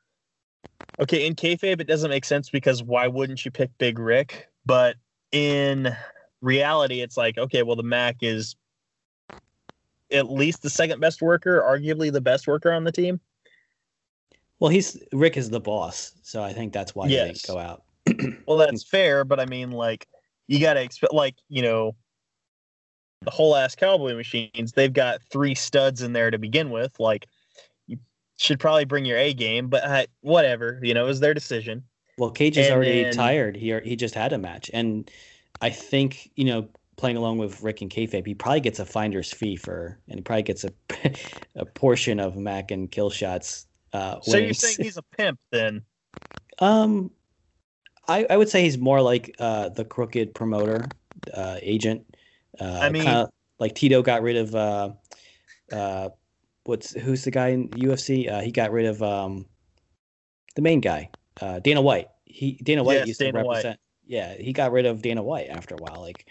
okay 1.00 1.26
in 1.26 1.36
kayfabe. 1.36 1.80
It 1.80 1.88
doesn't 1.88 2.10
make 2.10 2.26
sense 2.26 2.50
because 2.50 2.84
why 2.84 3.08
wouldn't 3.08 3.46
you 3.46 3.52
pick 3.52 3.76
Big 3.78 3.98
Ryck? 3.98 4.46
But 4.66 4.98
in 5.32 5.96
reality, 6.42 7.02
it's 7.02 7.18
like 7.18 7.38
okay, 7.38 7.64
well 7.64 7.76
the 7.76 7.84
Mack 7.84 8.18
is 8.22 8.56
at 10.12 10.30
least 10.30 10.62
the 10.62 10.70
second 10.70 11.00
best 11.00 11.22
worker, 11.22 11.62
arguably 11.62 12.12
the 12.12 12.22
best 12.22 12.46
worker 12.46 12.72
on 12.72 12.84
the 12.84 12.92
team. 12.92 13.20
Well, 14.64 14.70
he's 14.70 14.98
Ryck 15.12 15.36
is 15.36 15.50
the 15.50 15.60
boss, 15.60 16.14
so 16.22 16.42
I 16.42 16.54
think 16.54 16.72
that's 16.72 16.96
why 16.96 17.08
yes. 17.08 17.28
he 17.28 17.34
didn't 17.34 17.48
go 17.48 17.60
out. 17.60 17.84
well, 18.48 18.58
that's 18.58 18.82
fair, 18.82 19.26
but 19.26 19.38
I 19.38 19.46
mean, 19.46 19.72
like, 19.72 20.08
you 20.48 20.62
got 20.62 20.76
to 20.76 20.82
expect, 20.82 21.14
like, 21.14 21.36
you 21.50 21.62
know, 21.62 21.98
the 23.24 23.32
whole 23.32 23.58
ass 23.58 23.76
cowboy 23.76 24.16
machines, 24.16 24.72
they've 24.72 24.94
got 24.94 25.22
three 25.30 25.54
studs 25.54 26.02
in 26.02 26.14
there 26.14 26.32
to 26.32 26.38
begin 26.38 26.70
with. 26.70 26.98
Like, 26.98 27.28
you 27.88 27.98
should 28.38 28.58
probably 28.58 28.86
bring 28.86 29.04
your 29.04 29.18
A 29.18 29.34
game, 29.34 29.68
but 29.68 29.84
uh, 29.84 30.06
whatever, 30.22 30.80
you 30.82 30.94
know, 30.94 31.04
it 31.04 31.10
was 31.10 31.20
their 31.20 31.34
decision. 31.34 31.84
Well, 32.18 32.32
Cage 32.32 32.58
is 32.58 32.68
and 32.68 32.76
already 32.76 33.04
then, 33.04 33.12
tired. 33.12 33.58
He 33.58 33.78
he 33.82 33.98
just 33.98 34.16
had 34.16 34.32
a 34.32 34.38
match, 34.38 34.72
and 34.74 35.12
I 35.60 35.72
think 35.72 36.32
you 36.36 36.46
know, 36.46 36.70
playing 36.96 37.18
along 37.18 37.38
with 37.38 37.60
Ryck 37.60 37.82
and 37.82 37.92
Kayfabe, 37.92 38.26
he 38.26 38.34
probably 38.34 38.62
gets 38.62 38.80
a 38.80 38.86
finder's 38.86 39.34
fee 39.34 39.58
for, 39.58 40.00
and 40.08 40.20
he 40.20 40.22
probably 40.22 40.44
gets 40.44 40.64
a 40.64 40.72
a 41.58 41.66
portion 41.66 42.22
of 42.22 42.38
Mack 42.38 42.72
and 42.72 42.90
Killshot's. 42.90 43.66
Uh, 43.94 44.20
so 44.22 44.38
you're 44.38 44.54
saying 44.54 44.78
he's 44.80 44.98
a 44.98 45.04
pimp 45.18 45.40
then? 45.52 45.84
Um, 46.60 47.10
I, 48.08 48.28
I 48.30 48.38
would 48.38 48.48
say 48.48 48.62
he's 48.62 48.78
more 48.78 49.02
like 49.02 49.36
uh, 49.40 49.70
the 49.70 49.84
crooked 49.84 50.36
promoter 50.36 50.94
uh, 51.34 51.58
agent. 51.62 52.06
Uh, 52.60 52.80
I 52.80 52.90
mean, 52.90 53.26
like 53.60 53.76
Tito 53.76 54.02
got 54.02 54.22
rid 54.22 54.38
of 54.38 54.54
uh, 54.54 54.90
uh, 55.72 56.10
what's 56.66 56.94
who's 56.94 57.24
the 57.24 57.32
guy 57.32 57.50
in 57.50 57.70
UFC? 57.70 58.32
Uh, 58.32 58.42
he 58.42 58.52
got 58.52 58.72
rid 58.72 58.86
of 58.86 59.02
um, 59.02 59.46
the 60.56 60.62
main 60.62 60.82
guy, 60.82 61.10
uh, 61.42 61.60
Dana 61.60 61.82
White. 61.82 62.10
He 62.26 62.60
Dana 62.64 62.84
White 62.84 63.00
yes, 63.00 63.08
used 63.08 63.20
Dana 63.20 63.32
to 63.32 63.38
represent. 63.40 63.66
White. 63.66 63.80
Yeah, 64.06 64.36
he 64.36 64.54
got 64.54 64.72
rid 64.72 64.86
of 64.86 65.02
Dana 65.02 65.24
White 65.24 65.48
after 65.50 65.76
a 65.76 65.78
while, 65.78 66.02
like, 66.02 66.28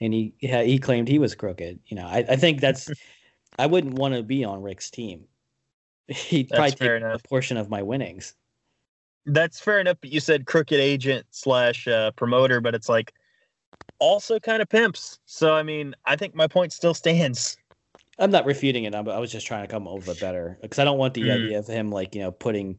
and 0.00 0.12
he 0.12 0.34
he 0.38 0.78
claimed 0.78 1.08
he 1.08 1.18
was 1.18 1.34
crooked. 1.34 1.80
You 1.86 1.96
know, 1.96 2.06
I, 2.06 2.24
I 2.28 2.36
think 2.36 2.60
that's 2.60 2.90
I 3.58 3.66
wouldn't 3.66 3.94
want 3.94 4.14
to 4.14 4.22
be 4.22 4.44
on 4.44 4.62
Ryck's 4.62 4.90
team. 4.90 5.24
He'd 6.08 6.48
that's 6.50 6.74
probably 6.74 7.00
take 7.00 7.02
a 7.02 7.28
portion 7.28 7.56
of 7.56 7.70
my 7.70 7.82
winnings 7.82 8.34
that's 9.26 9.60
fair 9.60 9.80
enough. 9.80 9.98
But 10.00 10.12
you 10.12 10.20
said 10.20 10.46
crooked 10.46 10.78
agent 10.78 11.26
slash 11.30 11.88
uh, 11.88 12.10
promoter, 12.12 12.60
but 12.60 12.74
it's 12.74 12.88
like 12.88 13.14
also 13.98 14.38
kind 14.38 14.62
of 14.62 14.68
pimps. 14.68 15.18
So 15.26 15.54
I 15.54 15.62
mean, 15.62 15.94
I 16.04 16.16
think 16.16 16.34
my 16.34 16.46
point 16.46 16.72
still 16.72 16.94
stands. 16.94 17.56
I'm 18.18 18.30
not 18.30 18.46
refuting 18.46 18.84
it. 18.84 18.94
i 18.94 19.00
was 19.00 19.32
just 19.32 19.46
trying 19.46 19.66
to 19.66 19.68
come 19.68 19.88
up 19.88 19.94
with 19.94 20.08
a 20.08 20.20
better 20.20 20.56
because 20.62 20.78
I 20.78 20.84
don't 20.84 20.98
want 20.98 21.14
the 21.14 21.22
mm. 21.22 21.34
idea 21.34 21.58
of 21.58 21.66
him 21.66 21.90
like 21.90 22.14
you 22.14 22.22
know 22.22 22.30
putting 22.30 22.78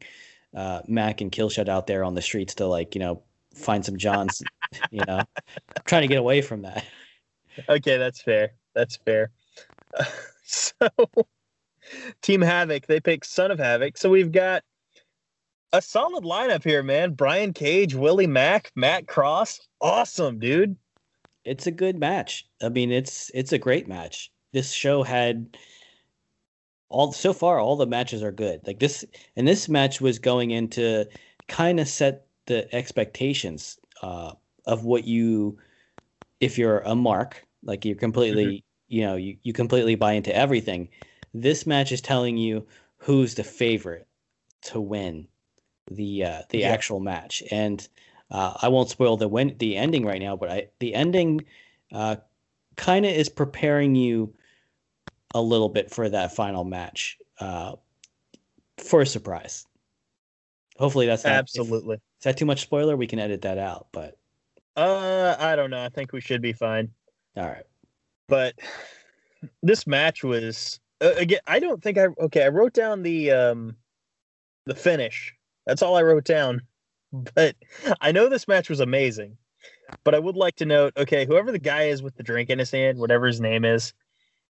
uh, 0.54 0.80
Mack 0.86 1.20
and 1.20 1.30
Killshot 1.30 1.68
out 1.68 1.86
there 1.86 2.04
on 2.04 2.14
the 2.14 2.22
streets 2.22 2.54
to 2.56 2.66
like 2.66 2.94
you 2.94 3.00
know 3.00 3.22
find 3.54 3.84
some 3.84 3.96
Johns. 3.96 4.42
you 4.90 5.02
know, 5.06 5.18
I'm 5.18 5.82
trying 5.84 6.02
to 6.02 6.08
get 6.08 6.18
away 6.18 6.42
from 6.42 6.62
that. 6.62 6.84
Okay, 7.68 7.96
that's 7.96 8.20
fair. 8.20 8.52
That's 8.74 8.96
fair. 8.96 9.30
Uh, 9.98 10.04
so, 10.44 10.74
Team 12.22 12.40
Havoc 12.40 12.86
they 12.86 13.00
pick 13.00 13.24
Son 13.24 13.50
of 13.50 13.58
Havoc. 13.58 13.96
So 13.96 14.10
we've 14.10 14.32
got 14.32 14.62
a 15.72 15.82
solid 15.82 16.24
lineup 16.24 16.64
here, 16.64 16.82
man. 16.82 17.12
Brian 17.12 17.52
Cage, 17.52 17.94
Willie 17.94 18.26
Mack, 18.26 18.72
Matt 18.74 19.06
Cross. 19.06 19.60
Awesome, 19.80 20.38
dude. 20.38 20.76
It's 21.44 21.66
a 21.66 21.70
good 21.70 21.98
match. 21.98 22.46
I 22.62 22.68
mean, 22.68 22.90
it's 22.90 23.30
it's 23.34 23.52
a 23.52 23.58
great 23.58 23.86
match. 23.86 24.32
This 24.52 24.72
show 24.72 25.02
had 25.02 25.56
all 26.88 27.12
so 27.12 27.32
far 27.32 27.58
all 27.58 27.76
the 27.76 27.86
matches 27.86 28.22
are 28.22 28.32
good. 28.32 28.60
Like 28.66 28.78
this 28.78 29.04
and 29.36 29.46
this 29.46 29.68
match 29.68 30.00
was 30.00 30.18
going 30.18 30.50
into 30.50 31.06
kind 31.48 31.78
of 31.78 31.88
set 31.88 32.26
the 32.46 32.72
expectations 32.74 33.78
uh, 34.02 34.32
of 34.66 34.84
what 34.84 35.04
you 35.04 35.58
if 36.40 36.58
you're 36.58 36.80
a 36.80 36.94
mark, 36.94 37.46
like 37.62 37.84
you're 37.84 37.96
completely, 37.96 38.46
mm-hmm. 38.46 38.94
you 38.94 39.02
know, 39.02 39.16
you, 39.16 39.36
you 39.42 39.52
completely 39.52 39.94
buy 39.94 40.12
into 40.12 40.34
everything. 40.34 40.88
This 41.40 41.66
match 41.66 41.92
is 41.92 42.00
telling 42.00 42.36
you 42.36 42.66
who's 42.96 43.34
the 43.34 43.44
favorite 43.44 44.06
to 44.62 44.80
win 44.80 45.28
the 45.90 46.24
uh, 46.24 46.42
the 46.48 46.58
yeah. 46.58 46.70
actual 46.70 47.00
match. 47.00 47.42
And 47.50 47.86
uh, 48.30 48.54
I 48.60 48.68
won't 48.68 48.90
spoil 48.90 49.16
the 49.16 49.28
win 49.28 49.54
the 49.58 49.76
ending 49.76 50.04
right 50.04 50.20
now, 50.20 50.36
but 50.36 50.50
I 50.50 50.68
the 50.80 50.94
ending 50.94 51.44
uh, 51.92 52.16
kind 52.76 53.04
of 53.04 53.12
is 53.12 53.28
preparing 53.28 53.94
you 53.94 54.34
a 55.34 55.42
little 55.42 55.68
bit 55.68 55.90
for 55.90 56.08
that 56.08 56.34
final 56.34 56.64
match 56.64 57.18
uh, 57.38 57.74
for 58.78 59.02
a 59.02 59.06
surprise. 59.06 59.66
Hopefully 60.78 61.06
that's 61.06 61.24
not, 61.24 61.34
absolutely. 61.34 61.96
If, 61.96 62.00
is 62.20 62.24
that 62.24 62.36
too 62.36 62.46
much 62.46 62.62
spoiler? 62.62 62.96
We 62.96 63.06
can 63.06 63.18
edit 63.18 63.42
that 63.42 63.58
out, 63.58 63.88
but 63.92 64.18
uh, 64.76 65.36
I 65.38 65.54
don't 65.54 65.70
know. 65.70 65.84
I 65.84 65.90
think 65.90 66.12
we 66.12 66.20
should 66.20 66.42
be 66.42 66.52
fine. 66.52 66.90
All 67.36 67.46
right, 67.46 67.66
but 68.26 68.54
this 69.62 69.86
match 69.86 70.24
was 70.24 70.80
uh, 71.02 71.12
again. 71.16 71.40
I 71.46 71.58
don't 71.58 71.82
think 71.82 71.98
I 71.98 72.06
okay. 72.20 72.44
I 72.44 72.48
wrote 72.48 72.74
down 72.74 73.02
the 73.02 73.30
um 73.30 73.76
the 74.66 74.74
finish 74.74 75.36
that's 75.66 75.82
all 75.82 75.96
I 75.96 76.02
wrote 76.02 76.24
down. 76.24 76.62
But 77.34 77.54
I 78.00 78.12
know 78.12 78.28
this 78.28 78.48
match 78.48 78.68
was 78.68 78.80
amazing. 78.80 79.38
But 80.04 80.14
I 80.14 80.18
would 80.18 80.36
like 80.36 80.56
to 80.56 80.66
note 80.66 80.92
okay, 80.96 81.24
whoever 81.24 81.52
the 81.52 81.58
guy 81.58 81.84
is 81.84 82.02
with 82.02 82.16
the 82.16 82.22
drink 82.22 82.50
in 82.50 82.58
his 82.58 82.70
hand, 82.70 82.98
whatever 82.98 83.26
his 83.26 83.40
name 83.40 83.64
is, 83.64 83.94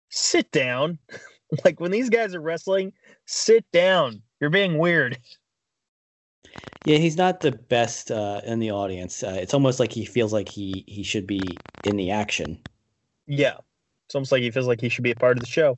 sit 0.09 0.49
down. 0.51 0.97
like 1.65 1.79
when 1.79 1.91
these 1.91 2.09
guys 2.09 2.33
are 2.33 2.41
wrestling, 2.41 2.93
sit 3.25 3.69
down. 3.71 4.21
You're 4.39 4.49
being 4.49 4.77
weird. 4.77 5.17
Yeah, 6.85 6.99
he's 6.99 7.17
not 7.17 7.41
the 7.41 7.51
best 7.51 8.11
uh, 8.11 8.39
in 8.45 8.59
the 8.59 8.71
audience. 8.71 9.21
Uh, 9.21 9.37
it's 9.37 9.53
almost 9.53 9.77
like 9.77 9.91
he 9.91 10.05
feels 10.05 10.31
like 10.31 10.47
he 10.47 10.85
he 10.87 11.03
should 11.03 11.27
be 11.27 11.57
in 11.83 11.97
the 11.97 12.11
action. 12.11 12.61
Yeah, 13.25 13.57
it's 14.07 14.15
almost 14.15 14.31
like 14.31 14.41
he 14.41 14.51
feels 14.51 14.67
like 14.67 14.79
he 14.79 14.87
should 14.89 15.03
be 15.03 15.11
a 15.11 15.15
part 15.15 15.37
of 15.37 15.41
the 15.43 15.49
show, 15.49 15.77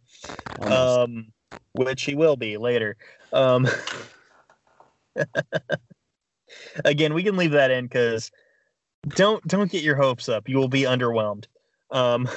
um, 0.60 1.34
which 1.74 2.04
he 2.04 2.14
will 2.14 2.36
be 2.38 2.58
later. 2.58 2.96
Um, 3.34 3.68
again, 6.86 7.14
we 7.16 7.24
can 7.24 7.38
leave 7.38 7.52
that 7.52 7.72
in 7.72 7.86
because 7.86 8.32
don't 9.10 9.44
don't 9.48 9.72
get 9.72 9.84
your 9.84 9.96
hopes 9.96 10.30
up. 10.30 10.48
You 10.48 10.58
will 10.58 10.68
be 10.68 10.84
underwhelmed. 10.84 11.46
Um, 11.90 12.30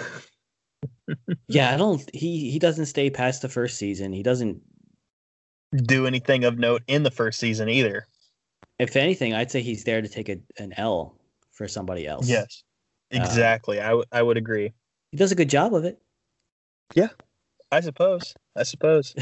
yeah, 1.48 1.74
I 1.74 1.76
don't. 1.76 2.02
He 2.14 2.50
he 2.50 2.59
doesn't 2.59 2.87
stay 2.87 3.11
past 3.11 3.42
the 3.42 3.48
first 3.50 3.76
season. 3.76 4.12
He 4.12 4.22
doesn't. 4.22 4.62
do 5.85 6.07
anything 6.07 6.44
of 6.44 6.59
note 6.59 6.83
in 6.87 7.02
the 7.02 7.11
first 7.11 7.38
season 7.38 7.68
either. 7.68 8.07
If 8.78 8.96
anything, 8.96 9.35
I'd 9.35 9.50
say 9.50 9.61
he's 9.61 9.85
there 9.85 10.00
to 10.00 10.09
take 10.09 10.28
a, 10.31 10.38
an 10.59 10.72
L 10.76 11.14
for 11.52 11.68
somebody 11.68 12.07
else. 12.07 12.28
Yes, 12.28 12.64
Uh, 13.12 13.16
exactly. 13.16 13.81
I 13.81 13.88
w- 13.88 14.07
I 14.11 14.22
would 14.22 14.37
agree. 14.38 14.72
He 15.12 15.16
does 15.16 15.31
a 15.31 15.37
good 15.37 15.51
job 15.51 15.75
of 15.75 15.85
it. 15.85 16.03
Yeah, 16.94 17.09
I 17.70 17.81
suppose. 17.81 18.35
I 18.57 18.64
suppose. 18.64 19.14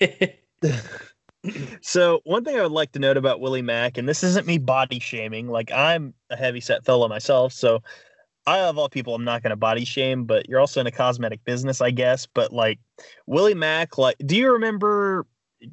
so 1.80 2.20
one 2.24 2.44
thing 2.44 2.58
I 2.58 2.62
would 2.62 2.72
like 2.72 2.92
to 2.92 2.98
note 2.98 3.16
about 3.16 3.40
Willie 3.40 3.62
Mack, 3.62 3.96
and 3.96 4.08
this 4.08 4.22
isn't 4.22 4.46
me 4.46 4.58
body 4.58 4.98
shaming, 4.98 5.48
like 5.48 5.72
I'm 5.72 6.12
a 6.30 6.36
heavy 6.36 6.60
set 6.60 6.84
fellow 6.84 7.08
myself, 7.08 7.52
so 7.52 7.82
I 8.46 8.60
of 8.60 8.76
all 8.76 8.88
people 8.88 9.14
I'm 9.14 9.24
not 9.24 9.42
gonna 9.42 9.56
body 9.56 9.84
shame, 9.84 10.24
but 10.24 10.48
you're 10.48 10.60
also 10.60 10.80
in 10.80 10.86
a 10.86 10.92
cosmetic 10.92 11.44
business, 11.44 11.80
I 11.80 11.90
guess. 11.90 12.26
But 12.26 12.52
like 12.52 12.78
Willie 13.26 13.54
Mack, 13.54 13.96
like 13.96 14.16
do 14.24 14.36
you 14.36 14.52
remember 14.52 15.26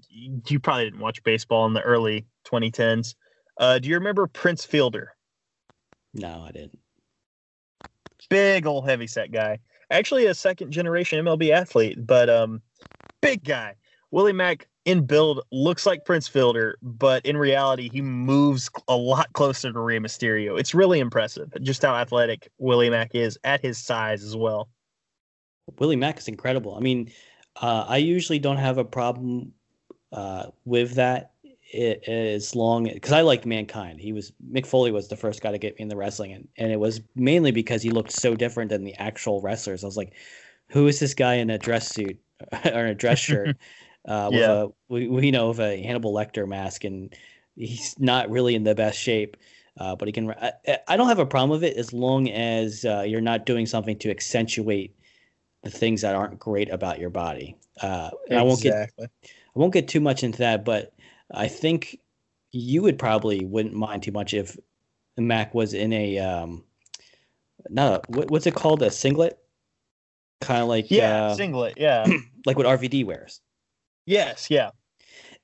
you 0.08 0.60
probably 0.60 0.86
didn't 0.86 1.00
watch 1.00 1.24
baseball 1.24 1.66
in 1.66 1.74
the 1.74 1.82
early 1.82 2.26
2010s. 2.46 3.16
Uh, 3.60 3.80
do 3.80 3.90
you 3.90 3.96
remember 3.96 4.28
Prince 4.28 4.66
Fielder? 4.66 5.16
no, 6.14 6.46
I 6.48 6.52
didn't. 6.52 6.80
Big 8.30 8.66
old 8.66 8.88
heavy 8.88 9.08
set 9.08 9.32
guy. 9.32 9.60
Actually 9.92 10.26
a 10.26 10.34
second 10.34 10.72
generation 10.72 11.24
MLB 11.24 11.52
athlete, 11.52 12.06
but 12.06 12.30
um 12.30 12.62
big 13.22 13.44
guy. 13.44 13.76
Willie 14.12 14.34
Mack 14.34 14.68
in 14.86 15.06
build 15.06 15.42
looks 15.52 15.86
like 15.86 16.06
Prince 16.06 16.28
Fielder, 16.28 16.78
but 16.82 17.26
in 17.26 17.38
reality, 17.38 17.90
he 17.92 18.02
moves 18.02 18.70
a 18.88 18.96
lot 18.96 19.32
closer 19.34 19.72
to 19.72 19.80
Rey 19.80 20.00
Mysterio. 20.00 20.60
It's 20.60 20.76
really 20.76 21.00
impressive 21.00 21.52
just 21.62 21.82
how 21.82 21.96
athletic 21.96 22.50
Willie 22.58 22.90
Mack 22.90 23.16
is 23.16 23.38
at 23.44 23.62
his 23.62 23.78
size 23.78 24.24
as 24.24 24.36
well. 24.36 24.70
Willie 25.80 25.96
Mack 25.96 26.20
is 26.20 26.28
incredible. 26.28 26.76
I 26.76 26.82
mean, 26.82 27.12
uh, 27.62 27.86
I 27.88 27.98
usually 27.98 28.40
don't 28.40 28.58
have 28.58 28.78
a 28.78 28.86
problem 28.86 29.54
uh, 30.12 30.48
with 30.66 30.96
that 30.96 31.33
i- 31.74 32.00
as 32.10 32.56
long 32.56 32.86
because 32.86 33.12
I 33.12 33.22
liked 33.22 33.46
Mankind. 33.46 34.00
He 34.00 34.14
was 34.14 34.32
Mick 34.52 34.66
Foley 34.66 34.92
was 34.92 35.08
the 35.08 35.18
first 35.18 35.42
guy 35.42 35.52
to 35.52 35.58
get 35.58 35.76
me 35.76 35.84
in 35.84 35.88
the 35.90 35.96
wrestling, 35.98 36.34
and, 36.34 36.48
and 36.58 36.72
it 36.72 36.80
was 36.80 37.02
mainly 37.16 37.52
because 37.52 37.82
he 37.82 37.92
looked 37.92 38.12
so 38.12 38.36
different 38.36 38.70
than 38.70 38.84
the 38.84 38.96
actual 38.96 39.42
wrestlers. 39.42 39.84
I 39.84 39.88
was 39.88 39.98
like, 39.98 40.14
who 40.70 40.88
is 40.88 41.00
this 41.00 41.14
guy 41.14 41.36
in 41.36 41.50
a 41.50 41.58
dress 41.58 41.90
suit 41.92 42.20
or 42.66 42.88
a 42.88 42.96
dress 42.96 43.20
shirt 43.20 43.58
uh, 44.08 44.30
with 44.34 44.42
Yeah. 44.42 44.50
a 44.50 44.72
we, 44.90 45.08
we 45.08 45.32
know 45.32 45.50
of 45.50 45.60
a 45.60 45.82
Hannibal 45.82 46.14
Lecter 46.14 46.48
mask, 46.48 46.84
and 46.84 47.16
he's 47.56 48.00
not 48.00 48.30
really 48.30 48.56
in 48.56 48.64
the 48.64 48.76
best 48.76 49.00
shape. 49.00 49.38
Uh, 49.78 49.96
but 49.96 50.08
he 50.08 50.12
can. 50.12 50.30
I, 50.32 50.54
I 50.88 50.98
don't 50.98 51.08
have 51.08 51.20
a 51.20 51.26
problem 51.26 51.50
with 51.50 51.64
it 51.64 51.78
as 51.78 51.94
long 51.94 52.30
as 52.30 52.86
uh, 52.86 53.02
you're 53.08 53.22
not 53.22 53.46
doing 53.46 53.66
something 53.66 53.98
to 54.00 54.12
accentuate 54.12 54.96
the 55.64 55.72
things 55.72 56.02
that 56.02 56.16
aren't 56.16 56.40
great 56.40 56.70
about 56.72 57.00
your 57.00 57.10
body. 57.10 57.58
Uh, 57.82 58.12
and 58.30 58.40
I 58.40 58.44
won't 58.44 58.62
get 58.62 58.76
exactly. 58.76 59.08
I 59.56 59.60
won't 59.60 59.74
get 59.74 59.88
too 59.88 60.00
much 60.00 60.24
into 60.24 60.40
that, 60.40 60.66
but 60.66 60.93
I 61.34 61.48
think 61.48 62.00
you 62.52 62.82
would 62.84 63.00
probably 63.00 63.46
wouldn't 63.46 63.74
mind 63.74 64.04
too 64.04 64.12
much 64.12 64.34
if 64.34 64.58
Mack 65.18 65.54
was 65.54 65.74
in 65.74 65.92
a 65.94 66.20
um, 66.20 66.64
not 67.70 67.94
a 67.94 68.12
what, 68.12 68.30
what's 68.30 68.46
it 68.48 68.56
called 68.56 68.82
a 68.84 68.92
singlet, 68.92 69.40
kind 70.42 70.62
of 70.62 70.68
like 70.68 70.90
Yeah, 70.92 71.26
uh, 71.26 71.36
singlet. 71.36 71.76
Yeah. 71.78 72.06
like 72.46 72.58
what 72.58 72.66
RVD 72.66 73.06
wears. 73.06 73.42
yes. 74.06 74.50
Yeah. 74.50 74.72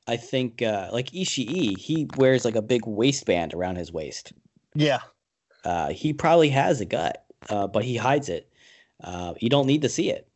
I 0.08 0.18
think 0.18 0.62
uh, 0.64 0.90
like 0.92 1.12
Ishii, 1.12 1.78
he 1.78 2.08
wears 2.18 2.44
like 2.44 2.56
a 2.56 2.64
big 2.64 2.82
waistband 2.88 3.54
around 3.54 3.76
his 3.76 3.92
waist. 3.94 4.34
Yeah. 4.74 5.00
Uh, 5.64 5.90
he 5.90 6.14
probably 6.14 6.50
has 6.50 6.82
a 6.82 6.86
gut, 6.86 7.24
uh, 7.50 7.68
but 7.68 7.84
he 7.84 7.96
hides 7.96 8.28
it. 8.28 8.52
Uh, 9.04 9.34
you 9.40 9.50
don't 9.50 9.68
need 9.68 9.84
to 9.84 9.90
see 9.90 10.10
it. 10.10 10.28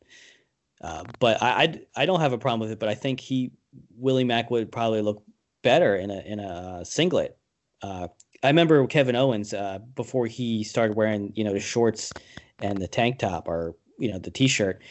Uh, 0.82 1.04
but 1.20 1.42
I, 1.42 1.64
I 1.64 1.82
I 2.04 2.06
don't 2.06 2.20
have 2.20 2.34
a 2.34 2.38
problem 2.38 2.60
with 2.60 2.72
it. 2.72 2.80
But 2.80 2.90
I 2.90 2.94
think 2.94 3.20
he 3.20 3.52
Willie 3.98 4.26
Mack 4.26 4.52
would 4.52 4.72
probably 4.72 5.02
look 5.02 5.24
better 5.64 5.96
in 5.96 6.12
a 6.12 6.20
in 6.20 6.40
a 6.40 6.86
singlet. 6.86 7.38
Uh, 7.82 8.08
I 8.44 8.48
remember 8.48 8.86
Kevin 8.88 9.16
Owens 9.16 9.54
uh, 9.54 9.80
before 9.96 10.28
he 10.28 10.64
started 10.64 10.96
wearing 10.96 11.34
you 11.36 11.44
know 11.44 11.54
the 11.54 11.60
shorts 11.60 12.12
and 12.60 12.78
the 12.80 12.88
tank 12.88 13.20
top 13.20 13.48
or 13.48 13.76
you 13.98 14.12
know 14.12 14.20
the 14.20 14.32
t-shirt. 14.32 14.82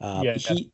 Uh, 0.00 0.22
Yeah. 0.24 0.36
He 0.36 0.70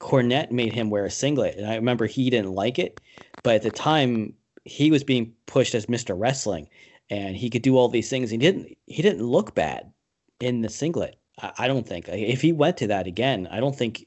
Cornette 0.00 0.52
made 0.52 0.72
him 0.72 0.90
wear 0.90 1.04
a 1.04 1.10
singlet, 1.10 1.56
and 1.56 1.66
I 1.66 1.74
remember 1.74 2.06
he 2.06 2.30
didn't 2.30 2.52
like 2.52 2.78
it. 2.78 3.00
But 3.42 3.56
at 3.56 3.62
the 3.62 3.70
time, 3.70 4.34
he 4.64 4.90
was 4.90 5.02
being 5.02 5.34
pushed 5.46 5.74
as 5.74 5.86
Mr. 5.86 6.14
Wrestling, 6.16 6.68
and 7.10 7.36
he 7.36 7.50
could 7.50 7.62
do 7.62 7.76
all 7.76 7.88
these 7.88 8.08
things. 8.10 8.30
He 8.30 8.36
didn't. 8.36 8.76
He 8.86 9.02
didn't 9.02 9.24
look 9.24 9.54
bad 9.54 9.92
in 10.40 10.60
the 10.60 10.68
singlet. 10.68 11.16
I, 11.40 11.52
I 11.58 11.68
don't 11.68 11.86
think 11.86 12.08
if 12.08 12.40
he 12.42 12.52
went 12.52 12.76
to 12.78 12.86
that 12.88 13.06
again, 13.06 13.48
I 13.50 13.58
don't 13.60 13.74
think 13.76 14.06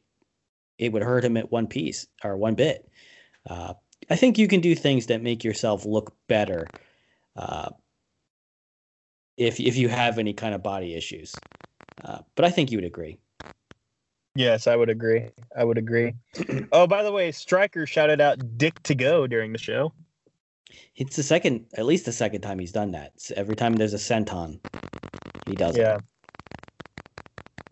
it 0.78 0.92
would 0.94 1.04
hurt 1.04 1.26
him 1.26 1.38
at 1.38 1.52
one 1.52 1.68
piece 1.68 2.08
or 2.24 2.38
one 2.38 2.56
bit. 2.56 2.90
Uh, 3.50 3.74
I 4.12 4.18
think 4.18 4.38
you 4.38 4.50
can 4.50 4.60
do 4.60 4.76
things 4.76 5.06
that 5.06 5.24
make 5.24 5.42
yourself 5.42 5.86
look 5.86 6.14
better. 6.28 6.68
Uh, 7.38 7.70
if 9.38 9.58
if 9.58 9.78
you 9.78 9.88
have 9.88 10.20
any 10.20 10.34
kind 10.34 10.54
of 10.54 10.62
body 10.62 10.96
issues, 10.96 11.34
uh, 12.04 12.20
but 12.36 12.44
I 12.44 12.50
think 12.50 12.72
you 12.72 12.78
would 12.78 12.86
agree. 12.86 13.20
Yes, 14.36 14.68
I 14.68 14.76
would 14.76 14.90
agree. 14.90 15.30
I 15.58 15.64
would 15.64 15.78
agree. 15.78 16.14
oh, 16.74 16.88
by 16.88 17.04
the 17.04 17.12
way, 17.12 17.32
Striker 17.32 17.88
shouted 17.88 18.20
out 18.20 18.58
Dick 18.58 18.84
to 18.84 18.96
go 18.96 19.28
during 19.28 19.54
the 19.54 19.58
show. 19.58 19.94
It's 20.98 21.16
the 21.16 21.24
second, 21.24 21.68
at 21.78 21.86
least 21.86 22.04
the 22.04 22.12
second 22.12 22.42
time 22.42 22.60
he's 22.60 22.74
done 22.74 22.92
that. 22.92 23.14
So 23.16 23.34
every 23.38 23.56
time 23.56 23.78
there's 23.78 23.94
a 23.94 23.98
senton, 23.98 24.60
he 25.46 25.56
does 25.56 25.78
it. 25.78 25.82
Yeah. 25.82 25.98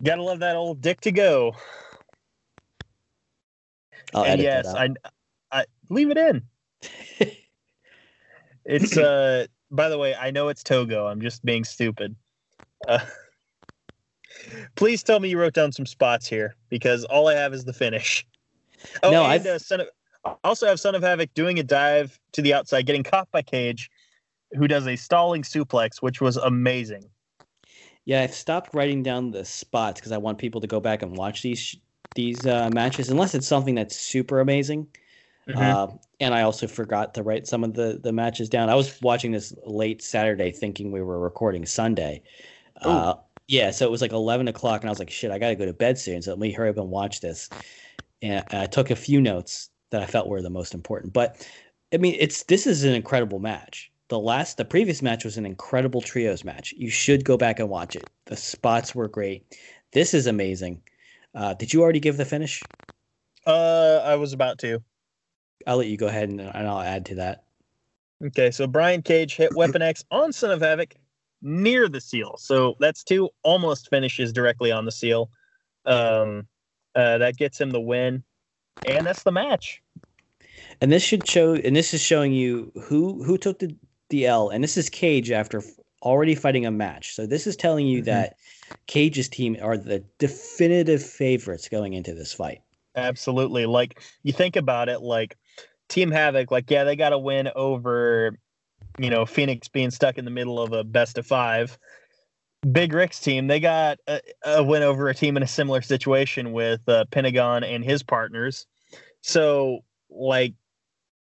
Gotta 0.02 0.22
love 0.22 0.38
that 0.38 0.56
old 0.56 0.80
Dick 0.80 1.02
to 1.02 1.12
go. 1.12 1.52
I'll 4.14 4.22
and 4.22 4.32
edit 4.32 4.44
yes, 4.44 4.66
that 4.66 4.76
out. 4.76 4.96
I, 5.04 5.08
I 5.08 5.10
leave 5.90 6.10
it 6.10 6.18
in. 6.18 6.42
It's 8.64 8.96
uh. 8.96 9.46
By 9.72 9.88
the 9.88 9.98
way, 9.98 10.14
I 10.14 10.30
know 10.30 10.48
it's 10.48 10.62
Togo. 10.62 11.06
I'm 11.06 11.20
just 11.20 11.44
being 11.44 11.64
stupid. 11.64 12.16
Uh, 12.88 12.98
please 14.74 15.02
tell 15.02 15.20
me 15.20 15.28
you 15.30 15.38
wrote 15.38 15.54
down 15.54 15.72
some 15.72 15.86
spots 15.86 16.26
here 16.26 16.56
because 16.68 17.04
all 17.04 17.28
I 17.28 17.34
have 17.34 17.54
is 17.54 17.64
the 17.64 17.72
finish. 17.72 18.26
Oh, 19.02 19.10
No, 19.10 19.24
and 19.24 19.46
uh, 19.46 19.58
son 19.58 19.80
of, 19.82 19.88
also 20.44 20.66
have 20.66 20.80
Son 20.80 20.94
of 20.94 21.02
Havoc 21.02 21.32
doing 21.34 21.58
a 21.58 21.62
dive 21.62 22.18
to 22.32 22.42
the 22.42 22.52
outside, 22.54 22.86
getting 22.86 23.02
caught 23.02 23.30
by 23.30 23.42
Cage, 23.42 23.90
who 24.52 24.66
does 24.66 24.86
a 24.86 24.96
stalling 24.96 25.42
suplex, 25.42 26.02
which 26.02 26.20
was 26.20 26.36
amazing. 26.36 27.04
Yeah, 28.04 28.22
I've 28.22 28.34
stopped 28.34 28.74
writing 28.74 29.02
down 29.02 29.30
the 29.30 29.44
spots 29.44 30.00
because 30.00 30.12
I 30.12 30.18
want 30.18 30.38
people 30.38 30.60
to 30.62 30.66
go 30.66 30.80
back 30.80 31.02
and 31.02 31.16
watch 31.16 31.42
these 31.42 31.58
sh- 31.58 31.76
these 32.14 32.44
uh, 32.46 32.68
matches, 32.70 33.08
unless 33.08 33.34
it's 33.36 33.46
something 33.46 33.76
that's 33.76 33.94
super 33.96 34.40
amazing. 34.40 34.88
Mhm. 35.46 35.56
Uh, 35.56 35.88
and 36.20 36.34
I 36.34 36.42
also 36.42 36.66
forgot 36.66 37.14
to 37.14 37.22
write 37.22 37.46
some 37.46 37.64
of 37.64 37.74
the 37.74 37.98
the 38.02 38.12
matches 38.12 38.48
down. 38.48 38.68
I 38.70 38.74
was 38.74 39.00
watching 39.02 39.32
this 39.32 39.54
late 39.66 40.02
Saturday, 40.02 40.52
thinking 40.52 40.92
we 40.92 41.02
were 41.02 41.18
recording 41.18 41.66
Sunday. 41.66 42.22
Uh, 42.82 43.16
yeah, 43.48 43.70
so 43.70 43.86
it 43.86 43.90
was 43.90 44.02
like 44.02 44.12
eleven 44.12 44.48
o'clock, 44.48 44.82
and 44.82 44.88
I 44.88 44.92
was 44.92 44.98
like, 45.00 45.10
"Shit, 45.10 45.30
I 45.32 45.38
got 45.38 45.48
to 45.50 45.56
go 45.56 45.66
to 45.66 45.72
bed 45.74 45.98
soon." 45.98 46.22
So 46.22 46.30
let 46.32 46.40
me 46.40 46.52
hurry 46.52 46.70
up 46.70 46.78
and 46.78 46.90
watch 46.90 47.20
this. 47.20 47.50
And 48.22 48.44
I 48.50 48.66
took 48.66 48.90
a 48.90 48.96
few 48.96 49.20
notes 49.20 49.70
that 49.90 50.02
I 50.02 50.06
felt 50.06 50.28
were 50.28 50.42
the 50.42 50.50
most 50.50 50.74
important. 50.74 51.12
But 51.12 51.46
I 51.92 51.96
mean, 51.98 52.16
it's 52.18 52.44
this 52.44 52.66
is 52.66 52.84
an 52.84 52.94
incredible 52.94 53.38
match. 53.40 53.92
The 54.08 54.18
last, 54.18 54.56
the 54.56 54.64
previous 54.64 55.02
match 55.02 55.24
was 55.24 55.36
an 55.38 55.46
incredible 55.46 56.02
trios 56.02 56.44
match. 56.44 56.72
You 56.76 56.90
should 56.90 57.24
go 57.24 57.36
back 57.36 57.60
and 57.60 57.68
watch 57.70 57.96
it. 57.96 58.10
The 58.26 58.36
spots 58.36 58.94
were 58.94 59.08
great. 59.08 59.46
This 59.92 60.14
is 60.14 60.26
amazing. 60.26 60.82
Uh, 61.34 61.54
did 61.54 61.72
you 61.72 61.82
already 61.82 62.00
give 62.00 62.16
the 62.16 62.24
finish? 62.24 62.68
Uh, 63.46 64.02
I 64.04 64.16
was 64.16 64.32
about 64.32 64.58
to. 64.60 64.82
I'll 65.66 65.76
let 65.76 65.88
you 65.88 65.96
go 65.96 66.06
ahead 66.06 66.28
and, 66.28 66.40
and 66.40 66.68
I'll 66.68 66.80
add 66.80 67.06
to 67.06 67.14
that. 67.16 67.44
Okay, 68.26 68.50
so 68.50 68.66
Brian 68.66 69.02
Cage 69.02 69.36
hit 69.36 69.54
Weapon 69.54 69.82
X 69.82 70.04
on 70.10 70.32
Son 70.32 70.50
of 70.50 70.60
Havoc 70.60 70.94
near 71.42 71.88
the 71.88 72.00
seal. 72.00 72.36
So 72.38 72.76
that's 72.80 73.02
two 73.02 73.30
almost 73.42 73.88
finishes 73.88 74.32
directly 74.32 74.70
on 74.70 74.84
the 74.84 74.92
seal. 74.92 75.30
Um, 75.86 76.46
uh, 76.94 77.18
that 77.18 77.36
gets 77.36 77.60
him 77.60 77.70
the 77.70 77.80
win, 77.80 78.22
and 78.84 79.06
that's 79.06 79.22
the 79.22 79.32
match. 79.32 79.82
And 80.80 80.92
this 80.92 81.02
should 81.02 81.26
show, 81.26 81.54
and 81.54 81.74
this 81.74 81.94
is 81.94 82.02
showing 82.02 82.32
you 82.32 82.72
who 82.82 83.22
who 83.24 83.38
took 83.38 83.58
the 83.58 83.74
the 84.10 84.26
L. 84.26 84.50
And 84.50 84.62
this 84.62 84.76
is 84.76 84.90
Cage 84.90 85.30
after 85.30 85.62
already 86.02 86.34
fighting 86.34 86.66
a 86.66 86.70
match. 86.70 87.14
So 87.14 87.26
this 87.26 87.46
is 87.46 87.56
telling 87.56 87.86
you 87.86 88.02
Mhm. 88.02 88.06
that 88.06 88.36
Cage's 88.86 89.28
team 89.28 89.56
are 89.62 89.76
the 89.78 90.00
definitive 90.18 91.02
favorites 91.02 91.68
going 91.68 91.92
into 91.94 92.12
this 92.12 92.32
fight. 92.32 92.60
Absolutely. 92.96 93.66
Like 93.66 94.02
you 94.24 94.32
think 94.32 94.56
about 94.56 94.88
it, 94.88 95.00
like 95.00 95.36
Team 95.90 96.10
Havoc, 96.10 96.50
like 96.50 96.70
yeah, 96.70 96.84
they 96.84 96.96
got 96.96 97.12
a 97.12 97.18
win 97.18 97.50
over 97.54 98.38
you 98.98 99.10
know, 99.10 99.24
Fénix 99.24 99.70
being 99.70 99.90
stuck 99.90 100.18
in 100.18 100.24
the 100.24 100.30
middle 100.30 100.60
of 100.60 100.72
a 100.72 100.84
best 100.84 101.18
of 101.18 101.26
five. 101.26 101.78
Big 102.72 102.92
Ryck's 102.92 103.20
team, 103.20 103.46
they 103.46 103.60
got 103.60 103.98
a, 104.06 104.20
a 104.44 104.62
win 104.62 104.82
over 104.82 105.08
a 105.08 105.14
team 105.14 105.36
in 105.36 105.42
a 105.42 105.46
similar 105.46 105.80
situation 105.80 106.52
with 106.52 106.86
uh, 106.88 107.04
Pentagon 107.10 107.64
and 107.64 107.82
his 107.82 108.02
partners. 108.02 108.66
So, 109.22 109.80
like, 110.10 110.54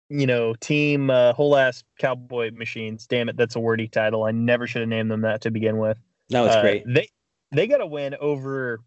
you 0.09 0.27
know, 0.27 0.55
team 0.55 1.11
uh, 1.11 1.33
whole 1.33 1.57
ass 1.57 1.85
cowboy 1.99 2.51
machines. 2.53 3.07
Damn 3.07 3.29
it, 3.29 3.37
that's 3.37 3.55
a 3.55 3.61
wordy 3.61 3.87
title. 3.87 4.25
I 4.25 4.33
never 4.33 4.67
should 4.67 4.81
have 4.81 4.89
named 4.89 5.11
them 5.11 5.21
that 5.21 5.43
to 5.43 5.53
begin 5.53 5.79
with. 5.79 5.99
No, 6.31 6.47
it's 6.47 6.57
Uh, 6.57 6.63
great. 6.63 6.85
They 6.87 7.09
they 7.53 7.69
got 7.69 7.81
a 7.81 7.87
win 7.87 8.17
over 8.21 8.81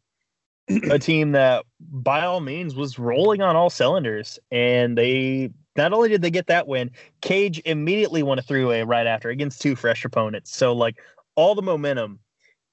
a 0.90 1.00
team 1.00 1.32
that, 1.32 1.66
by 1.80 2.26
all 2.26 2.42
means, 2.42 2.76
was 2.76 3.00
rolling 3.00 3.42
on 3.42 3.56
all 3.56 3.70
cylinders, 3.70 4.38
and 4.52 4.98
they 4.98 5.52
not 5.76 5.94
only 5.94 6.10
did 6.10 6.22
they 6.22 6.32
get 6.32 6.48
that 6.48 6.68
win, 6.68 6.92
Cage 7.22 7.62
immediately 7.66 8.24
won 8.24 8.40
a 8.40 8.42
three-way 8.42 8.84
right 8.84 9.08
after 9.08 9.30
against 9.30 9.62
two 9.62 9.76
fresh 9.76 10.06
opponents. 10.06 10.56
So 10.56 10.74
like 10.74 11.00
all 11.36 11.56
the 11.56 11.62
momentum 11.62 12.20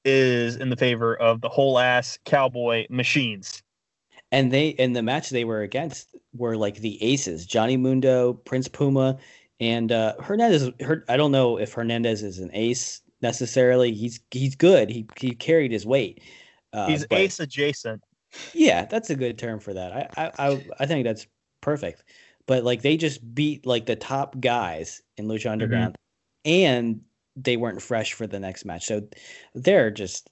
is 0.05 0.57
in 0.57 0.71
the 0.71 0.77
favor 0.77 1.17
of 1.17 1.41
the 1.41 1.49
whole 1.49 1.79
ass 1.79 2.19
cowboy 2.25 2.87
machines. 2.91 3.63
And 4.33 4.53
they 4.53 4.75
and 4.79 4.95
the 4.95 5.03
match 5.03 5.31
they 5.31 5.45
were 5.45 5.63
against 5.63 6.15
were 6.37 6.57
like 6.57 6.77
the 6.77 7.03
aces: 7.03 7.47
Johnny 7.47 7.77
Mundo, 7.77 8.35
Prince 8.35 8.69
Puma, 8.69 9.19
and 9.59 9.91
uh, 9.91 10.15
Hernandez. 10.21 10.71
Her, 10.81 11.05
I 11.09 11.17
don't 11.17 11.33
know 11.33 11.59
if 11.59 11.73
Hernandez 11.73 12.23
is 12.23 12.39
an 12.39 12.51
ace 12.53 13.01
necessarily. 13.23 13.93
He's 13.93 14.21
he's 14.31 14.55
good. 14.55 14.89
He 14.89 15.07
he 15.17 15.35
carried 15.35 15.73
his 15.73 15.85
weight. 15.85 16.23
Uh, 16.73 16.87
He's 16.87 17.07
but- 17.07 17.19
ace 17.19 17.41
adjacent. 17.41 18.03
Yeah, 18.55 18.85
that's 18.85 19.11
a 19.11 19.17
good 19.17 19.37
term 19.37 19.59
for 19.59 19.75
that. 19.75 19.93
I, 19.93 20.09
I 20.17 20.33
I 20.39 20.67
I 20.79 20.87
think 20.87 21.05
that's 21.05 21.27
perfect. 21.61 22.05
But 22.51 22.65
like 22.65 22.83
they 22.83 22.97
just 22.97 23.33
beat 23.33 23.65
like 23.65 23.87
the 23.87 23.95
top 23.95 24.41
guys 24.41 25.03
in 25.17 25.29
Lucha 25.29 25.53
Underground, 25.53 25.97
and 26.45 27.01
they 27.37 27.57
weren't 27.57 27.81
fresh 27.81 28.13
for 28.13 28.27
the 28.27 28.41
next 28.41 28.65
match. 28.65 28.87
So 28.87 29.07
they're 29.55 29.93
just 29.93 30.31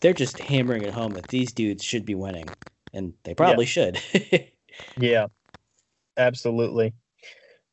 they're 0.00 0.12
just 0.12 0.40
hammering 0.40 0.82
it 0.82 0.92
home 0.92 1.14
that 1.14 1.28
these 1.28 1.52
dudes 1.52 1.84
should 1.84 2.04
be 2.04 2.16
winning, 2.16 2.56
and 2.92 3.12
they 3.22 3.34
probably 3.34 3.66
should. 3.66 4.00
Yeah, 4.96 5.26
absolutely. 6.16 6.92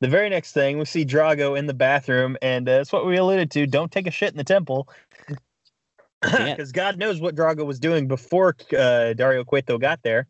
The 0.02 0.10
very 0.10 0.30
next 0.30 0.52
thing, 0.52 0.78
we 0.78 0.86
see 0.86 1.04
Drago 1.04 1.58
in 1.58 1.66
the 1.66 1.74
bathroom, 1.74 2.38
and 2.44 2.70
uh, 2.70 2.78
that's 2.78 2.94
what 2.94 3.08
we 3.08 3.18
alluded 3.18 3.50
to. 3.52 3.66
Don't 3.66 3.92
take 3.92 4.06
a 4.06 4.12
shit 4.12 4.30
in 4.30 4.38
the 4.38 4.44
temple. 4.44 4.90
Because 6.22 6.72
God 6.74 7.00
knows 7.00 7.20
what 7.20 7.34
Drago 7.34 7.66
was 7.66 7.80
doing 7.80 8.08
before 8.08 8.56
uh, 8.78 9.14
Dario 9.14 9.44
Cueto 9.44 9.80
got 9.80 10.04
there. 10.04 10.28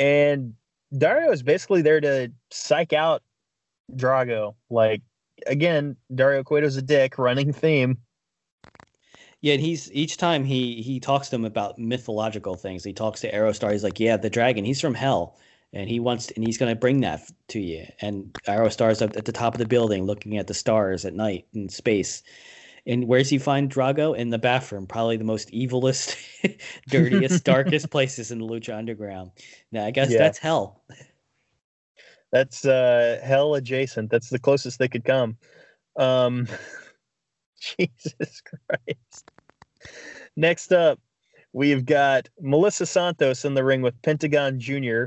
And 0.00 0.54
Dario 0.96 1.30
is 1.30 1.42
basically 1.42 1.82
there 1.82 2.00
to 2.00 2.32
psych 2.50 2.92
out 2.92 3.22
Drago. 3.92 4.54
Like, 4.70 5.02
again, 5.46 5.96
Dario 6.14 6.42
Cueto's 6.42 6.76
a 6.76 6.82
dick, 6.82 7.18
running 7.18 7.52
theme. 7.52 7.98
Yeah, 9.40 9.54
and 9.54 9.62
he's 9.62 9.92
each 9.92 10.16
time 10.16 10.44
he 10.44 10.82
he 10.82 10.98
talks 10.98 11.28
to 11.28 11.36
him 11.36 11.44
about 11.44 11.78
mythological 11.78 12.56
things. 12.56 12.82
He 12.82 12.92
talks 12.92 13.20
to 13.20 13.32
Aerostar. 13.32 13.70
He's 13.70 13.84
like, 13.84 14.00
"Yeah, 14.00 14.16
the 14.16 14.30
dragon. 14.30 14.64
He's 14.64 14.80
from 14.80 14.94
hell, 14.94 15.36
and 15.72 15.88
he 15.88 16.00
wants 16.00 16.30
and 16.32 16.44
he's 16.44 16.58
going 16.58 16.72
to 16.74 16.78
bring 16.78 17.00
that 17.02 17.30
to 17.48 17.60
you." 17.60 17.86
And 18.00 18.34
Aerostar's 18.48 19.00
up 19.00 19.16
at 19.16 19.26
the 19.26 19.32
top 19.32 19.54
of 19.54 19.58
the 19.58 19.66
building, 19.66 20.04
looking 20.04 20.38
at 20.38 20.48
the 20.48 20.54
stars 20.54 21.04
at 21.04 21.14
night 21.14 21.46
in 21.54 21.68
space. 21.68 22.22
And 22.88 23.06
where's 23.06 23.28
he 23.28 23.36
find 23.38 23.70
Drago? 23.70 24.16
In 24.16 24.30
the 24.30 24.38
bathroom, 24.38 24.86
probably 24.86 25.18
the 25.18 25.24
most 25.24 25.52
evilest, 25.52 26.16
dirtiest, 26.88 27.44
darkest 27.44 27.90
places 27.90 28.30
in 28.30 28.38
the 28.38 28.46
Lucha 28.46 28.76
Underground. 28.76 29.30
Now, 29.70 29.84
I 29.84 29.90
guess 29.90 30.10
Yeah. 30.10 30.18
that's 30.18 30.38
hell. 30.38 30.82
That's 32.32 32.64
uh, 32.64 33.20
hell 33.22 33.54
adjacent. 33.54 34.10
That's 34.10 34.30
the 34.30 34.38
closest 34.38 34.78
they 34.78 34.88
could 34.88 35.04
come. 35.04 35.36
Um, 35.96 36.48
Jesus 37.60 38.42
Christ. 38.42 39.24
Next 40.36 40.72
up, 40.72 40.98
we've 41.52 41.84
got 41.84 42.28
Melissa 42.40 42.86
Santos 42.86 43.44
in 43.44 43.54
the 43.54 43.64
ring 43.64 43.82
with 43.82 44.00
Pentagon 44.02 44.58
Jr. 44.58 45.06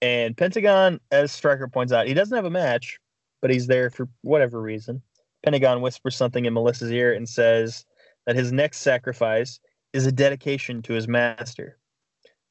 And 0.00 0.36
Pentagon, 0.36 1.00
as 1.10 1.32
Striker 1.32 1.68
points 1.68 1.92
out, 1.92 2.06
he 2.06 2.14
doesn't 2.14 2.34
have 2.34 2.46
a 2.46 2.50
match, 2.50 2.98
but 3.42 3.50
he's 3.50 3.66
there 3.66 3.90
for 3.90 4.08
whatever 4.22 4.60
reason. 4.60 5.02
Pentagon 5.42 5.80
whispers 5.80 6.16
something 6.16 6.44
in 6.44 6.54
Melissa's 6.54 6.90
ear 6.90 7.12
and 7.12 7.28
says 7.28 7.84
that 8.26 8.36
his 8.36 8.52
next 8.52 8.78
sacrifice 8.78 9.58
is 9.92 10.06
a 10.06 10.12
dedication 10.12 10.82
to 10.82 10.92
his 10.92 11.08
master. 11.08 11.78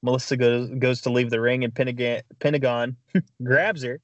Melissa 0.02 0.38
goes 0.38 0.70
goes 0.80 1.02
to 1.02 1.10
leave 1.10 1.30
the 1.30 1.42
ring, 1.42 1.64
and 1.64 1.74
Pentagon, 1.76 2.22
Pentagon 2.40 2.96
grabs 3.44 3.84
her, 3.84 4.00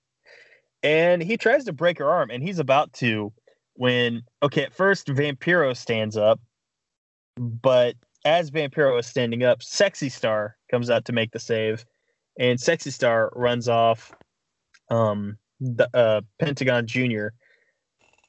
and 0.84 1.22
he 1.22 1.38
tries 1.38 1.64
to 1.66 1.74
break 1.74 2.00
her 2.00 2.10
arm, 2.10 2.30
and 2.30 2.44
he's 2.44 2.60
about 2.60 2.92
to 2.94 3.32
when 3.76 4.24
okay 4.44 4.64
at 4.64 4.74
first 4.74 5.08
Vampiro 5.08 5.76
stands 5.76 6.18
up, 6.18 6.40
but 7.38 7.96
as 8.26 8.52
Vampiro 8.52 9.00
is 9.00 9.06
standing 9.06 9.44
up, 9.44 9.62
Sexy 9.62 10.10
Star 10.10 10.58
comes 10.70 10.90
out 10.90 11.06
to 11.06 11.14
make 11.14 11.32
the 11.32 11.40
save, 11.40 11.86
and 12.38 12.60
Sexy 12.60 12.92
Star 12.92 13.32
runs 13.36 13.70
off 13.70 14.14
um 14.90 15.38
the 15.62 15.90
uh, 15.94 16.22
Pentagon 16.40 16.86
Junior, 16.86 17.34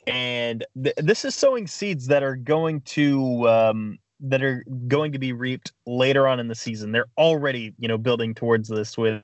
and 0.07 0.65
th- 0.83 0.97
this 0.97 1.25
is 1.25 1.35
sowing 1.35 1.67
seeds 1.67 2.07
that 2.07 2.23
are 2.23 2.37
going 2.37 2.81
to 2.83 3.49
um 3.49 3.99
that 4.21 4.43
are 4.43 4.65
going 4.89 5.13
to 5.13 5.19
be 5.19 5.33
reaped 5.33 5.73
later 5.87 6.27
on 6.27 6.41
in 6.41 6.49
the 6.49 6.55
season. 6.55 6.93
They're 6.93 7.09
already 7.19 7.75
you 7.79 7.89
know 7.89 7.99
building 7.99 8.35
towards 8.35 8.69
this 8.69 8.97
with 8.97 9.23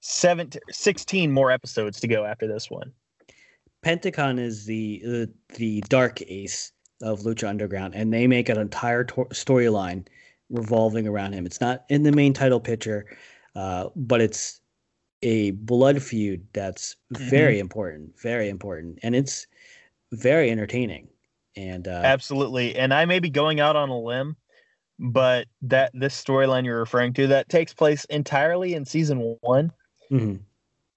seven 0.00 0.50
16 0.70 1.32
more 1.32 1.50
episodes 1.50 2.00
to 2.00 2.08
go 2.08 2.24
after 2.24 2.46
this 2.46 2.70
one. 2.70 2.92
Pentagon 3.82 4.38
is 4.38 4.66
the 4.66 5.00
the, 5.04 5.32
the 5.56 5.80
dark 5.88 6.20
ace 6.22 6.72
of 7.02 7.20
Lucha 7.20 7.48
Underground, 7.48 7.94
and 7.94 8.12
they 8.12 8.26
make 8.26 8.48
an 8.48 8.58
entire 8.58 9.04
to- 9.04 9.26
storyline 9.26 10.06
revolving 10.50 11.06
around 11.06 11.32
him. 11.32 11.46
It's 11.46 11.60
not 11.60 11.84
in 11.88 12.02
the 12.02 12.12
main 12.12 12.32
title 12.32 12.60
picture, 12.60 13.06
uh, 13.54 13.88
but 13.96 14.20
it's 14.20 14.60
a 15.22 15.50
blood 15.52 16.02
feud 16.02 16.46
that's 16.52 16.96
very 17.10 17.58
important, 17.58 18.18
very 18.20 18.48
important, 18.48 18.98
and 19.02 19.14
it's 19.14 19.46
very 20.12 20.50
entertaining. 20.50 21.08
And 21.56 21.88
uh, 21.88 22.02
Absolutely. 22.04 22.76
And 22.76 22.92
I 22.92 23.04
may 23.06 23.18
be 23.18 23.30
going 23.30 23.60
out 23.60 23.76
on 23.76 23.88
a 23.88 23.98
limb, 23.98 24.36
but 24.98 25.46
that 25.62 25.90
this 25.94 26.22
storyline 26.22 26.64
you're 26.64 26.78
referring 26.78 27.12
to 27.14 27.26
that 27.28 27.48
takes 27.48 27.72
place 27.72 28.04
entirely 28.06 28.74
in 28.74 28.84
season 28.84 29.36
1 29.40 29.72
mhm. 30.10 30.40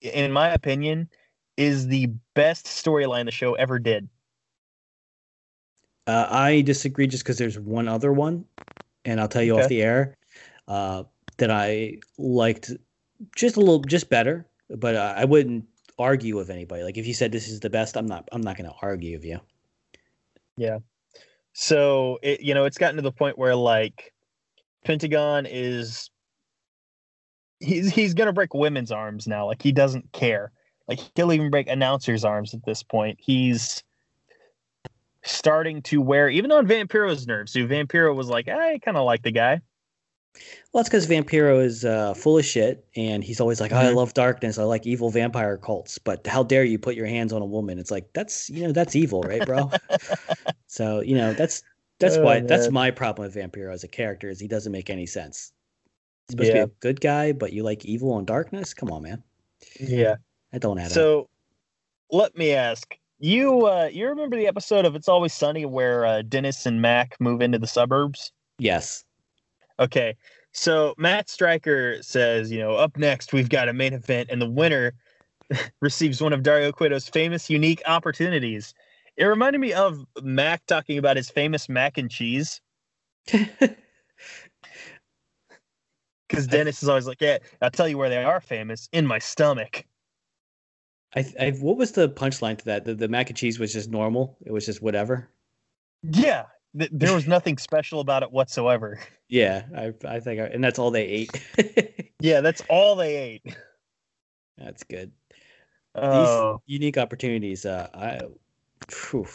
in 0.02 0.32
my 0.32 0.50
opinion 0.50 1.10
is 1.58 1.88
the 1.88 2.08
best 2.36 2.66
storyline 2.66 3.26
the 3.26 3.32
show 3.32 3.54
ever 3.56 3.80
did. 3.80 4.08
Uh, 6.08 6.28
I 6.30 6.62
disagree 6.62 7.06
just 7.06 7.24
because 7.24 7.38
there's 7.38 7.60
one 7.60 7.88
other 7.88 8.12
one, 8.12 8.46
and 9.06 9.20
I'll 9.20 9.28
tell 9.28 9.44
you 9.44 9.54
Okay. 9.54 9.64
off 9.64 9.70
the 9.70 9.84
air 9.84 10.18
uh, 10.68 11.04
that 11.38 11.52
I 11.52 12.00
liked 12.18 12.72
just 13.36 13.58
a 13.58 13.60
little, 13.60 13.82
just 13.82 14.10
better. 14.10 14.48
But 14.70 14.96
uh, 14.96 15.14
I 15.18 15.26
wouldn't 15.26 15.66
argue 16.00 16.36
with 16.36 16.50
anybody. 16.50 16.84
Like 16.84 16.98
if 16.98 17.06
you 17.06 17.14
said 17.14 17.32
this 17.32 17.48
is 17.48 17.60
the 17.60 17.70
best, 17.70 17.98
I'm 17.98 18.08
not. 18.08 18.28
I'm 18.32 18.42
not 18.42 18.58
going 18.58 18.70
to 18.70 18.76
argue 18.82 19.16
with 19.16 19.26
you. 19.26 19.40
Yeah. 20.58 20.80
So 21.54 22.20
it 22.24 22.42
you 22.42 22.54
know 22.54 22.66
it's 22.66 22.78
gotten 22.78 22.96
to 22.96 23.02
the 23.02 23.12
point 23.12 23.38
where 23.38 23.56
like 23.56 24.14
Pentagon 24.86 25.46
is 25.46 26.10
he's 27.60 27.94
he's 27.94 28.14
gonna 28.14 28.34
break 28.34 28.54
women's 28.54 28.92
arms 28.92 29.28
now. 29.28 29.46
Like 29.46 29.62
he 29.62 29.72
doesn't 29.72 30.12
care. 30.12 30.52
Like 30.88 31.00
he'll 31.16 31.34
even 31.34 31.50
break 31.52 31.68
announcers' 31.68 32.26
arms 32.26 32.54
at 32.54 32.66
this 32.66 32.82
point. 32.82 33.20
He's 33.22 33.84
starting 35.24 35.82
to 35.84 36.02
wear 36.02 36.30
even 36.30 36.52
on 36.52 36.68
Vampiro's 36.68 37.28
nerves. 37.28 37.54
So 37.54 37.60
Vampiro 37.62 38.16
was 38.16 38.30
like, 38.30 38.48
I 38.48 38.80
kind 38.80 38.98
of 38.98 39.06
like 39.06 39.22
the 39.22 39.32
guy. 39.32 39.62
Well, 40.72 40.82
it's 40.82 40.90
because 40.90 41.08
Vampiro 41.08 41.64
is 41.64 41.84
uh, 41.84 42.14
full 42.14 42.38
of 42.38 42.46
shit, 42.46 42.86
and 42.96 43.24
he's 43.24 43.40
always 43.42 43.60
like, 43.60 43.72
oh, 43.72 43.78
"I 43.78 43.86
Mhm. 43.86 43.96
love 43.96 44.14
darkness. 44.14 44.58
I 44.60 44.64
like 44.64 44.86
evil 44.86 45.10
vampire 45.10 45.58
cults." 45.58 45.98
But 45.98 46.26
how 46.28 46.44
dare 46.44 46.64
you 46.64 46.78
put 46.78 46.96
your 46.96 47.08
hands 47.08 47.34
on 47.34 47.42
a 47.42 47.46
woman? 47.46 47.80
It's 47.80 47.92
like 47.92 48.12
that's 48.14 48.50
you 48.50 48.64
know 48.64 48.72
that's 48.72 48.96
evil, 48.96 49.22
right, 49.24 49.44
bro? 49.46 49.72
so 50.68 51.02
you 51.02 51.16
know 51.16 51.34
that's 51.34 51.64
that's 52.00 52.18
Oh, 52.18 52.24
why 52.24 52.40
that's 52.42 52.70
my 52.70 52.92
problem 52.92 53.28
with 53.28 53.36
Vampiro 53.36 53.74
as 53.74 53.84
a 53.84 53.88
character 53.88 54.30
is 54.30 54.40
he 54.40 54.48
doesn't 54.48 54.72
make 54.72 54.90
any 54.90 55.06
sense. 55.06 55.52
He's 56.28 56.34
supposed 56.34 56.50
Yeah. 56.54 56.62
to 56.62 56.68
be 56.68 56.72
a 56.74 56.76
good 56.80 57.02
guy, 57.02 57.32
but 57.32 57.52
you 57.52 57.64
like 57.64 57.84
evil 57.86 58.18
and 58.18 58.28
darkness. 58.28 58.74
Come 58.74 58.92
on, 58.92 59.02
man. 59.04 59.24
Yeah. 59.80 60.16
I 60.54 60.60
don't 60.60 60.78
add 60.78 60.86
up. 60.86 60.92
So 60.92 61.30
let 62.12 62.38
me 62.38 62.54
ask 62.54 62.98
you. 63.20 63.66
Uh, 63.66 63.90
you 63.92 64.08
remember 64.08 64.38
the 64.38 64.48
episode 64.48 64.86
of 64.86 64.96
It's 64.96 65.10
Always 65.10 65.34
Sunny 65.34 65.66
where 65.66 66.06
uh, 66.06 66.22
Dennis 66.22 66.66
and 66.66 66.82
Mac 66.82 67.18
move 67.20 67.42
into 67.42 67.58
the 67.60 67.68
suburbs? 67.68 68.32
Yes. 68.60 69.04
Okay. 69.80 70.16
So 70.52 70.94
Matt 70.98 71.30
Striker 71.30 72.02
says, 72.02 72.52
you 72.52 72.60
know, 72.60 72.76
up 72.76 72.98
next 72.98 73.34
we've 73.34 73.50
got 73.50 73.70
a 73.70 73.74
main 73.74 73.94
event, 73.94 74.30
and 74.32 74.42
the 74.42 74.50
winner 74.50 74.94
receives 75.82 76.22
one 76.22 76.34
of 76.34 76.44
Dario 76.44 76.72
Cueto's 76.72 77.08
famous 77.08 77.50
unique 77.50 77.82
opportunities. 77.88 78.74
It 79.16 79.26
reminded 79.26 79.60
me 79.60 79.74
of 79.74 80.06
Mac 80.22 80.66
talking 80.66 80.98
about 80.98 81.18
his 81.18 81.30
famous 81.30 81.70
mac 81.70 81.98
and 81.98 82.10
cheese 82.10 82.62
because 83.26 83.68
Dennis 86.48 86.82
is 86.82 86.90
always 86.90 87.08
like, 87.08 87.22
"Yeah, 87.22 87.40
I'll 87.62 87.72
tell 87.72 87.88
you 87.88 87.98
where 87.98 88.10
they 88.10 88.24
are 88.24 88.40
famous 88.40 88.90
in 88.92 89.06
my 89.06 89.20
stomach." 89.20 89.86
I, 91.16 91.26
I 91.40 91.50
what 91.52 91.78
was 91.78 91.92
the 91.92 92.08
punchline 92.10 92.58
to 92.60 92.66
that? 92.66 92.86
The, 92.86 92.96
the 92.96 93.08
mac 93.08 93.30
and 93.30 93.38
cheese 93.38 93.60
was 93.60 93.74
just 93.74 93.90
normal. 93.90 94.38
It 94.46 94.52
was 94.52 94.66
just 94.66 94.82
whatever. 94.82 95.30
Yeah, 96.04 96.46
th- 96.80 96.92
there 96.94 97.14
was 97.14 97.28
nothing 97.28 97.58
special 97.58 98.00
about 98.00 98.24
it 98.24 98.32
whatsoever. 98.32 99.00
Yeah, 99.32 99.66
I 99.78 99.94
I 100.08 100.20
think, 100.22 100.42
I, 100.42 100.46
and 100.46 100.64
that's 100.64 100.80
all 100.80 100.90
they 100.90 101.06
ate. 101.06 101.44
Yeah, 102.20 102.42
that's 102.42 102.62
all 102.68 102.96
they 102.96 103.16
ate. 103.16 103.56
that's 104.58 104.84
good. 104.84 105.12
Oh, 105.96 106.54
These 106.64 106.76
unique 106.80 106.98
opportunities. 106.98 107.66
Uh, 107.66 107.90
I, 107.94 108.22
phew. 108.92 109.28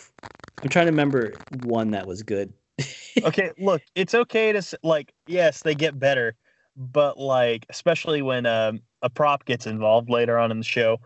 I'm 0.62 0.68
trying 0.68 0.87
to 0.87 0.92
remember 0.92 1.33
one 1.64 1.92
that 1.92 2.07
was 2.07 2.22
good. 2.22 2.52
okay. 3.24 3.52
Look, 3.59 3.83
it's 3.94 4.14
okay 4.14 4.52
to 4.52 4.62
like. 4.83 5.12
Yes, 5.26 5.62
they 5.62 5.74
get 5.74 5.98
better, 5.98 6.35
but 6.76 7.18
like, 7.18 7.66
especially 7.70 8.22
when 8.22 8.46
um, 8.46 8.80
a 9.02 9.11
prop 9.11 9.44
gets 9.44 9.66
involved 9.66 10.11
later 10.11 10.38
on 10.38 10.50
in 10.50 10.59
the 10.59 10.64
show. 10.64 10.98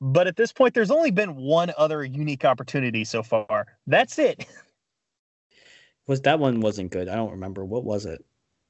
But 0.00 0.26
at 0.26 0.36
this 0.36 0.52
point, 0.52 0.74
there's 0.74 0.90
only 0.90 1.10
been 1.10 1.36
one 1.36 1.72
other 1.76 2.04
unique 2.04 2.44
opportunity 2.44 3.04
so 3.04 3.22
far. 3.22 3.66
That's 3.86 4.18
it. 4.18 4.46
Was 6.10 6.22
that 6.22 6.40
one 6.40 6.60
wasn't 6.60 6.90
good? 6.90 7.08
I 7.08 7.14
don't 7.14 7.30
remember. 7.30 7.64
What 7.64 7.84
was 7.84 8.04
it? 8.04 8.24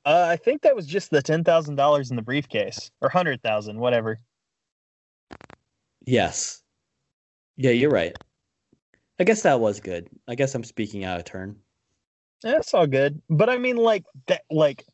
Uh, 0.05 0.27
I 0.29 0.37
think 0.37 0.61
that 0.61 0.77
was 0.77 0.85
just 0.85 1.11
the 1.11 1.23
ten 1.23 1.43
thousand 1.43 1.77
dollars 1.77 2.11
in 2.11 2.17
the 2.17 2.23
briefcase, 2.23 2.91
or 3.01 3.09
hundred 3.09 3.43
thousand, 3.43 3.79
whatever. 3.79 4.21
Yes. 6.05 6.63
Yeah, 7.57 7.71
you're 7.71 7.91
right. 7.91 8.15
I 9.19 9.25
guess 9.25 9.41
that 9.45 9.59
was 9.59 9.81
good. 9.81 10.07
I 10.29 10.35
guess 10.35 10.55
I'm 10.55 10.65
speaking 10.65 11.05
out 11.05 11.19
of 11.19 11.25
turn. 11.25 11.57
That's 12.43 12.75
all 12.75 12.87
good. 12.87 13.23
But 13.31 13.49
I 13.49 13.57
mean, 13.57 13.79
like 13.79 14.05
that. 14.27 14.43
Like, 14.51 14.85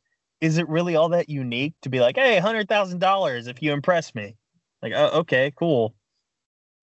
is 0.41 0.59
it 0.59 0.69
really 0.69 0.95
all 0.95 1.09
that 1.09 1.29
unique 1.29 1.75
to 1.83 1.89
be 1.89 1.99
like, 1.99 2.15
hey, 2.15 2.39
hundred 2.39 2.69
thousand 2.69 3.01
dollars 3.01 3.49
if 3.49 3.61
you 3.61 3.73
impress 3.73 4.15
me? 4.15 4.37
Like, 4.83 4.93
uh, 4.93 5.11
okay, 5.15 5.53
cool. 5.57 5.97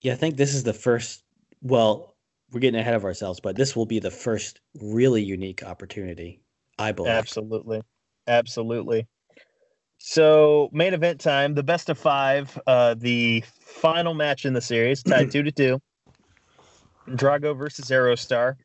Yeah, 0.01 0.11
I 0.11 0.15
think 0.17 0.35
this 0.35 0.55
is 0.55 0.63
the 0.63 0.73
first. 0.73 1.23
Well, 1.61 2.12
we're 2.53 2.59
getting 2.59 2.79
ahead 2.79 2.93
of 2.93 3.03
ourselves, 3.03 3.39
but 3.39 3.55
this 3.55 3.75
will 3.75 3.85
be 3.85 3.99
the 3.99 4.11
first 4.11 4.59
really 4.81 5.23
unique 5.23 5.63
opportunity, 5.63 6.41
I 6.77 6.91
believe. 6.91 7.11
Absolutely. 7.11 7.81
Absolutely. 8.27 9.07
So, 9.97 10.69
main 10.73 10.93
event 10.93 11.21
time, 11.21 11.55
the 11.55 11.63
best 11.63 11.89
of 11.89 11.97
five, 11.97 12.59
uh, 12.67 12.95
the 12.97 13.43
final 13.61 14.13
match 14.13 14.45
in 14.45 14.53
the 14.53 14.61
series, 14.61 15.01
tied 15.01 15.31
two 15.31 15.43
to 15.43 15.51
two. 15.51 15.81
Drago 17.09 17.57
versus 17.57 17.85
Aerostar. 17.85 18.55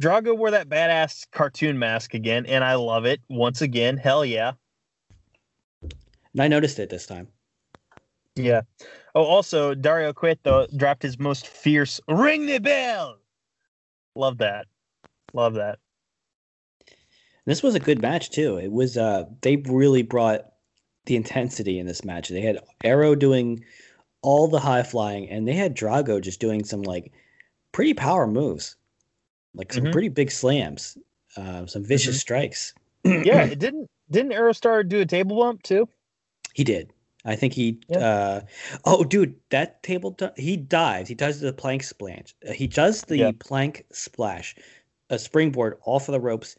Drago 0.00 0.36
wore 0.36 0.50
that 0.50 0.68
badass 0.68 1.26
cartoon 1.30 1.78
mask 1.78 2.14
again, 2.14 2.46
and 2.46 2.64
I 2.64 2.74
love 2.74 3.04
it. 3.04 3.20
Once 3.28 3.62
again, 3.62 3.96
hell 3.96 4.24
yeah. 4.24 4.52
And 5.82 6.42
I 6.42 6.48
noticed 6.48 6.78
it 6.78 6.90
this 6.90 7.06
time. 7.06 7.28
Yeah. 8.34 8.62
Oh, 9.14 9.24
also, 9.24 9.74
Dario 9.74 10.12
Cueto 10.12 10.66
dropped 10.76 11.02
his 11.02 11.18
most 11.18 11.46
fierce 11.46 12.00
ring 12.08 12.46
the 12.46 12.58
bell. 12.58 13.18
Love 14.14 14.38
that. 14.38 14.66
Love 15.32 15.54
that. 15.54 15.78
This 17.46 17.62
was 17.62 17.74
a 17.74 17.80
good 17.80 18.00
match 18.00 18.30
too. 18.30 18.56
It 18.58 18.72
was 18.72 18.96
uh 18.96 19.24
they 19.42 19.56
really 19.56 20.02
brought 20.02 20.46
the 21.06 21.16
intensity 21.16 21.78
in 21.78 21.86
this 21.86 22.04
match. 22.04 22.28
They 22.28 22.40
had 22.40 22.58
Arrow 22.82 23.14
doing 23.14 23.64
all 24.22 24.48
the 24.48 24.60
high 24.60 24.82
flying 24.82 25.28
and 25.28 25.46
they 25.46 25.52
had 25.52 25.76
Drago 25.76 26.22
just 26.22 26.40
doing 26.40 26.64
some 26.64 26.82
like 26.82 27.12
pretty 27.72 27.92
power 27.92 28.26
moves. 28.26 28.76
Like 29.54 29.72
some 29.72 29.84
Mhm. 29.84 29.92
pretty 29.92 30.08
big 30.08 30.30
slams. 30.30 30.96
Uh, 31.36 31.66
some 31.66 31.84
vicious 31.84 32.16
Mhm. 32.16 32.20
strikes. 32.20 32.74
Yeah, 33.04 33.42
it 33.44 33.58
didn't 33.58 33.90
didn't 34.10 34.32
Aerostar 34.32 34.88
do 34.88 35.00
a 35.00 35.06
table 35.06 35.36
bump 35.36 35.62
too? 35.62 35.88
He 36.54 36.64
did. 36.64 36.92
I 37.24 37.36
think 37.36 37.52
he. 37.54 37.80
Yeah. 37.88 37.98
Uh, 37.98 38.40
oh, 38.84 39.04
dude, 39.04 39.34
that 39.50 39.82
table. 39.82 40.10
di- 40.10 40.32
he 40.36 40.56
dives. 40.56 41.08
He 41.08 41.14
does 41.14 41.40
the 41.40 41.52
plank 41.52 41.82
splash. 41.82 42.34
Uh, 42.46 42.52
He 42.52 42.66
does 42.66 43.02
the 43.02 43.16
Yeah. 43.18 43.32
plank 43.38 43.84
splash, 43.92 44.54
a 45.10 45.18
springboard 45.18 45.78
off 45.86 46.08
of 46.08 46.12
the 46.12 46.20
ropes, 46.20 46.56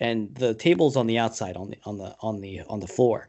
and 0.00 0.34
the 0.36 0.54
table's 0.54 0.96
on 0.96 1.06
the 1.06 1.18
outside 1.18 1.56
on 1.56 1.70
the 1.70 1.78
on 1.84 1.98
the 1.98 2.14
on 2.20 2.40
the 2.40 2.60
on 2.68 2.80
the 2.80 2.86
floor, 2.86 3.28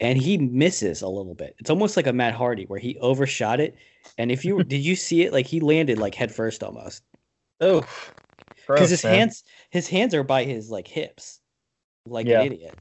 and 0.00 0.18
he 0.18 0.36
misses 0.38 1.02
a 1.02 1.08
little 1.08 1.34
bit. 1.34 1.54
It's 1.58 1.70
almost 1.70 1.96
like 1.96 2.06
a 2.08 2.12
Matt 2.12 2.34
Hardy 2.34 2.64
where 2.66 2.80
he 2.80 2.98
overshot 2.98 3.60
it, 3.60 3.76
and 4.18 4.32
if 4.32 4.44
you 4.44 4.62
did 4.64 4.84
you 4.84 4.96
see 4.96 5.22
it 5.22 5.32
like 5.32 5.46
he 5.46 5.60
landed 5.60 5.98
like 5.98 6.14
head 6.14 6.32
first 6.32 6.62
almost 6.64 7.04
Oh, 7.60 7.86
because 8.66 8.90
his 8.90 9.02
hands 9.02 9.44
his 9.70 9.88
hands 9.88 10.12
are 10.14 10.24
by 10.24 10.42
his 10.44 10.70
like 10.70 10.88
hips, 10.88 11.40
like 12.04 12.26
Yeah. 12.26 12.40
an 12.40 12.46
idiot. 12.52 12.74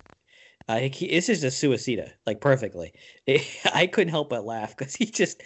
Uh, 0.68 0.80
he, 0.80 1.08
this 1.08 1.30
is 1.30 1.42
just 1.42 1.62
suicida, 1.64 2.12
like 2.26 2.42
perfectly. 2.42 2.94
I 3.74 3.88
couldn't 3.88 4.10
help 4.12 4.30
but 4.30 4.46
laugh 4.46 4.76
because 4.76 4.96
he 4.96 5.06
just 5.06 5.44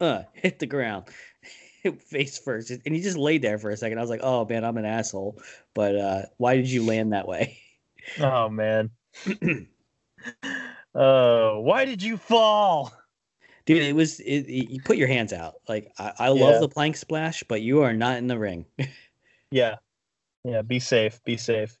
uh, 0.00 0.22
hit 0.34 0.58
the 0.60 0.66
ground 0.66 1.06
face 1.98 2.38
first, 2.38 2.70
and 2.70 2.94
he 2.94 3.00
just 3.00 3.18
laid 3.18 3.42
there 3.42 3.58
for 3.58 3.70
a 3.70 3.76
second. 3.76 3.98
I 3.98 4.00
was 4.02 4.10
like, 4.10 4.20
"Oh 4.22 4.44
man, 4.46 4.64
I'm 4.64 4.76
an 4.76 4.84
asshole." 4.84 5.40
But 5.74 5.96
uh, 5.96 6.22
why 6.36 6.56
did 6.56 6.70
you 6.70 6.84
land 6.84 7.12
that 7.12 7.26
way? 7.28 7.58
Oh 8.18 8.48
man. 8.48 8.90
Oh, 10.92 11.60
why 11.62 11.84
did 11.84 12.02
you 12.02 12.16
fall? 12.16 12.92
Dude, 13.64 13.80
it 13.80 13.94
was 13.94 14.18
it, 14.18 14.40
it- 14.48 14.70
you 14.70 14.80
put 14.82 14.96
your 14.96 15.06
hands 15.06 15.32
out. 15.32 15.54
Like 15.68 15.92
I, 15.98 16.12
I 16.18 16.26
Yeah. 16.28 16.32
love 16.34 16.60
the 16.60 16.68
plank 16.68 16.96
splash, 16.96 17.44
but 17.44 17.62
you 17.62 17.82
are 17.82 17.92
not 17.92 18.18
in 18.18 18.26
the 18.26 18.38
ring. 18.40 18.66
Yeah. 19.52 19.76
Yeah, 20.42 20.62
be 20.62 20.80
safe, 20.80 21.22
be 21.22 21.36
safe. 21.36 21.78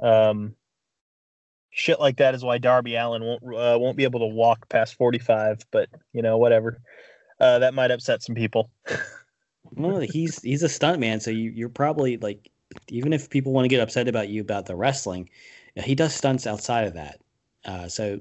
Um 0.00 0.56
shit 1.74 1.98
like 2.00 2.16
that 2.18 2.34
is 2.34 2.44
why 2.44 2.56
Darby 2.58 2.94
Allin 2.94 3.22
won't 3.22 3.42
uh, 3.42 3.76
won't 3.78 3.96
be 3.96 4.04
able 4.04 4.20
to 4.20 4.26
walk 4.26 4.68
past 4.68 4.94
45, 4.94 5.66
but 5.70 5.88
you 6.12 6.22
know, 6.22 6.38
whatever. 6.38 6.80
Uh 7.40 7.58
that 7.58 7.74
might 7.74 7.90
upset 7.90 8.22
some 8.22 8.34
people. 8.34 8.70
well, 9.72 9.98
he's 10.00 10.40
he's 10.40 10.62
a 10.62 10.68
stunt 10.68 11.00
man, 11.00 11.20
so 11.20 11.30
you, 11.30 11.50
you're 11.50 11.68
probably 11.68 12.16
like, 12.16 12.50
even 12.88 13.12
if 13.12 13.28
people 13.28 13.52
want 13.52 13.64
to 13.64 13.68
get 13.68 13.80
upset 13.80 14.08
about 14.08 14.28
you 14.28 14.40
about 14.40 14.66
the 14.66 14.76
wrestling, 14.76 15.28
he 15.76 15.94
does 15.94 16.14
stunts 16.14 16.46
outside 16.46 16.86
of 16.86 16.94
that. 16.94 17.20
Uh, 17.64 17.88
so 17.88 18.20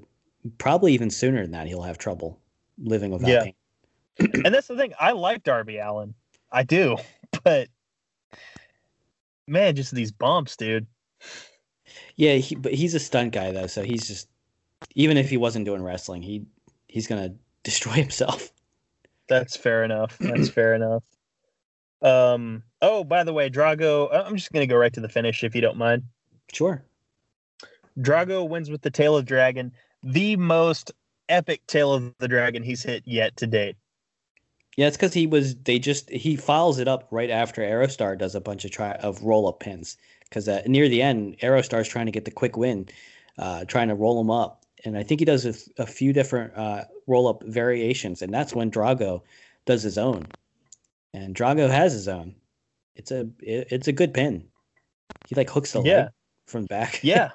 probably 0.57 0.93
even 0.93 1.09
sooner 1.09 1.41
than 1.41 1.51
that, 1.51 1.67
he'll 1.67 1.83
have 1.83 1.97
trouble 1.97 2.39
living 2.81 3.11
without 3.11 3.29
Yeah. 3.29 3.43
pain. 3.43 3.53
and 4.45 4.53
that's 4.53 4.67
the 4.67 4.75
thing. 4.75 4.93
I 4.99 5.11
like 5.11 5.43
Darby 5.43 5.77
Allin. 5.77 6.13
I 6.51 6.63
do. 6.63 6.97
But 7.43 7.67
man, 9.47 9.75
just 9.75 9.93
these 9.93 10.11
bumps, 10.11 10.55
dude. 10.55 10.85
Yeah, 12.15 12.35
he, 12.35 12.55
but 12.55 12.73
he's 12.73 12.93
a 12.93 12.99
stunt 12.99 13.33
guy 13.33 13.51
though, 13.51 13.67
so 13.67 13.83
he's 13.83 14.07
just 14.07 14.27
even 14.95 15.17
if 15.17 15.29
he 15.29 15.37
wasn't 15.37 15.65
doing 15.65 15.83
wrestling, 15.83 16.21
he 16.21 16.45
he's 16.87 17.07
gonna 17.07 17.33
destroy 17.63 17.93
himself. 17.93 18.51
That's 19.29 19.55
fair 19.55 19.83
enough. 19.83 20.17
That's 20.19 20.49
fair 20.49 20.75
enough. 20.75 21.03
Um 22.01 22.63
oh, 22.83 23.03
by 23.03 23.23
the 23.23 23.33
way, 23.33 23.49
Drago, 23.49 24.09
I'm 24.13 24.35
just 24.35 24.51
going 24.51 24.67
to 24.67 24.71
go 24.71 24.77
right 24.77 24.93
to 24.93 24.99
the 24.99 25.09
finish 25.09 25.43
if 25.43 25.55
you 25.55 25.61
don't 25.61 25.77
mind. 25.77 26.03
Sure. 26.51 26.83
Drago 27.97 28.47
wins 28.47 28.69
with 28.69 28.81
the 28.81 28.91
tail 28.91 29.15
of 29.15 29.25
dragon, 29.25 29.71
the 30.03 30.35
most 30.35 30.91
epic 31.29 31.65
tail 31.67 31.93
of 31.93 32.13
the 32.19 32.27
dragon 32.27 32.61
he's 32.61 32.83
hit 32.83 33.03
yet 33.05 33.35
to 33.37 33.47
date. 33.47 33.77
Yeah, 34.75 34.87
it's 34.87 34.97
because 34.97 35.13
he 35.13 35.27
was. 35.27 35.55
They 35.55 35.77
just 35.77 36.09
he 36.09 36.35
files 36.35 36.79
it 36.79 36.87
up 36.87 37.07
right 37.11 37.29
after 37.29 37.61
Aerostar 37.61 38.17
does 38.17 38.33
a 38.33 38.41
bunch 38.41 38.65
of 38.65 38.71
try 38.71 38.93
of 38.93 39.21
roll 39.21 39.47
up 39.47 39.59
pins. 39.59 39.97
Because 40.33 40.49
uh, 40.49 40.63
near 40.65 40.89
the 40.89 41.03
end, 41.03 41.37
Aerostar's 41.43 41.87
trying 41.87 42.07
to 42.07 42.11
get 42.11 42.25
the 42.25 42.31
quick 42.31 42.57
win, 42.57 42.87
uh, 43.37 43.65
trying 43.65 43.89
to 43.89 43.93
roll 43.93 44.19
him 44.19 44.31
up, 44.31 44.65
and 44.83 44.97
I 44.97 45.03
think 45.03 45.21
he 45.21 45.25
does 45.25 45.45
a 45.77 45.85
few 45.85 46.11
different 46.11 46.57
uh, 46.57 46.85
roll 47.05 47.27
up 47.27 47.43
variations, 47.43 48.23
and 48.23 48.33
that's 48.33 48.51
when 48.55 48.71
Drago 48.71 49.21
does 49.67 49.83
his 49.83 49.99
own, 49.99 50.25
and 51.13 51.35
Drago 51.35 51.69
has 51.69 51.93
his 51.93 52.07
own. 52.07 52.33
It's 52.95 53.11
a 53.11 53.29
it, 53.41 53.67
it's 53.69 53.87
a 53.87 53.91
good 53.91 54.11
pin. 54.11 54.45
He 55.27 55.35
like 55.35 55.51
hooks 55.51 55.73
the 55.73 55.83
Yeah. 55.83 55.97
leg 55.97 56.07
from 56.47 56.65
back. 56.65 56.99
Yeah. 57.03 57.29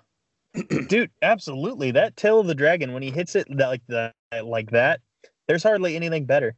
Dude, 0.89 1.13
absolutely. 1.23 1.93
That 1.93 2.17
tail 2.17 2.41
of 2.41 2.49
the 2.49 2.55
dragon 2.57 2.93
when 2.95 3.05
he 3.05 3.13
hits 3.13 3.37
it 3.37 3.47
that 3.59 3.69
like 3.69 3.83
that 3.87 4.15
like 4.45 4.73
that, 4.73 5.01
there's 5.47 5.63
hardly 5.63 5.95
anything 5.95 6.25
better. 6.25 6.57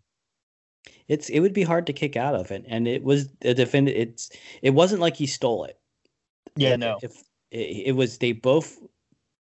it's 1.07 1.29
it 1.29 1.41
would 1.41 1.53
be 1.53 1.65
hard 1.65 1.87
to 1.89 1.93
kick 1.93 2.17
out 2.17 2.35
of 2.35 2.51
it, 2.51 2.65
and 2.67 2.89
it 2.89 3.03
was 3.03 3.29
a 3.43 3.53
defend 3.53 3.91
It's 3.91 4.31
it 4.63 4.71
wasn't 4.71 5.03
like 5.03 5.17
he 5.17 5.27
stole 5.27 5.65
it. 5.65 5.77
Yeah, 6.57 6.75
If- 6.75 6.79
no. 6.81 6.99
If 7.03 7.13
it, 7.51 7.87
it 7.89 7.93
was, 7.97 8.19
they 8.19 8.33
both 8.33 8.79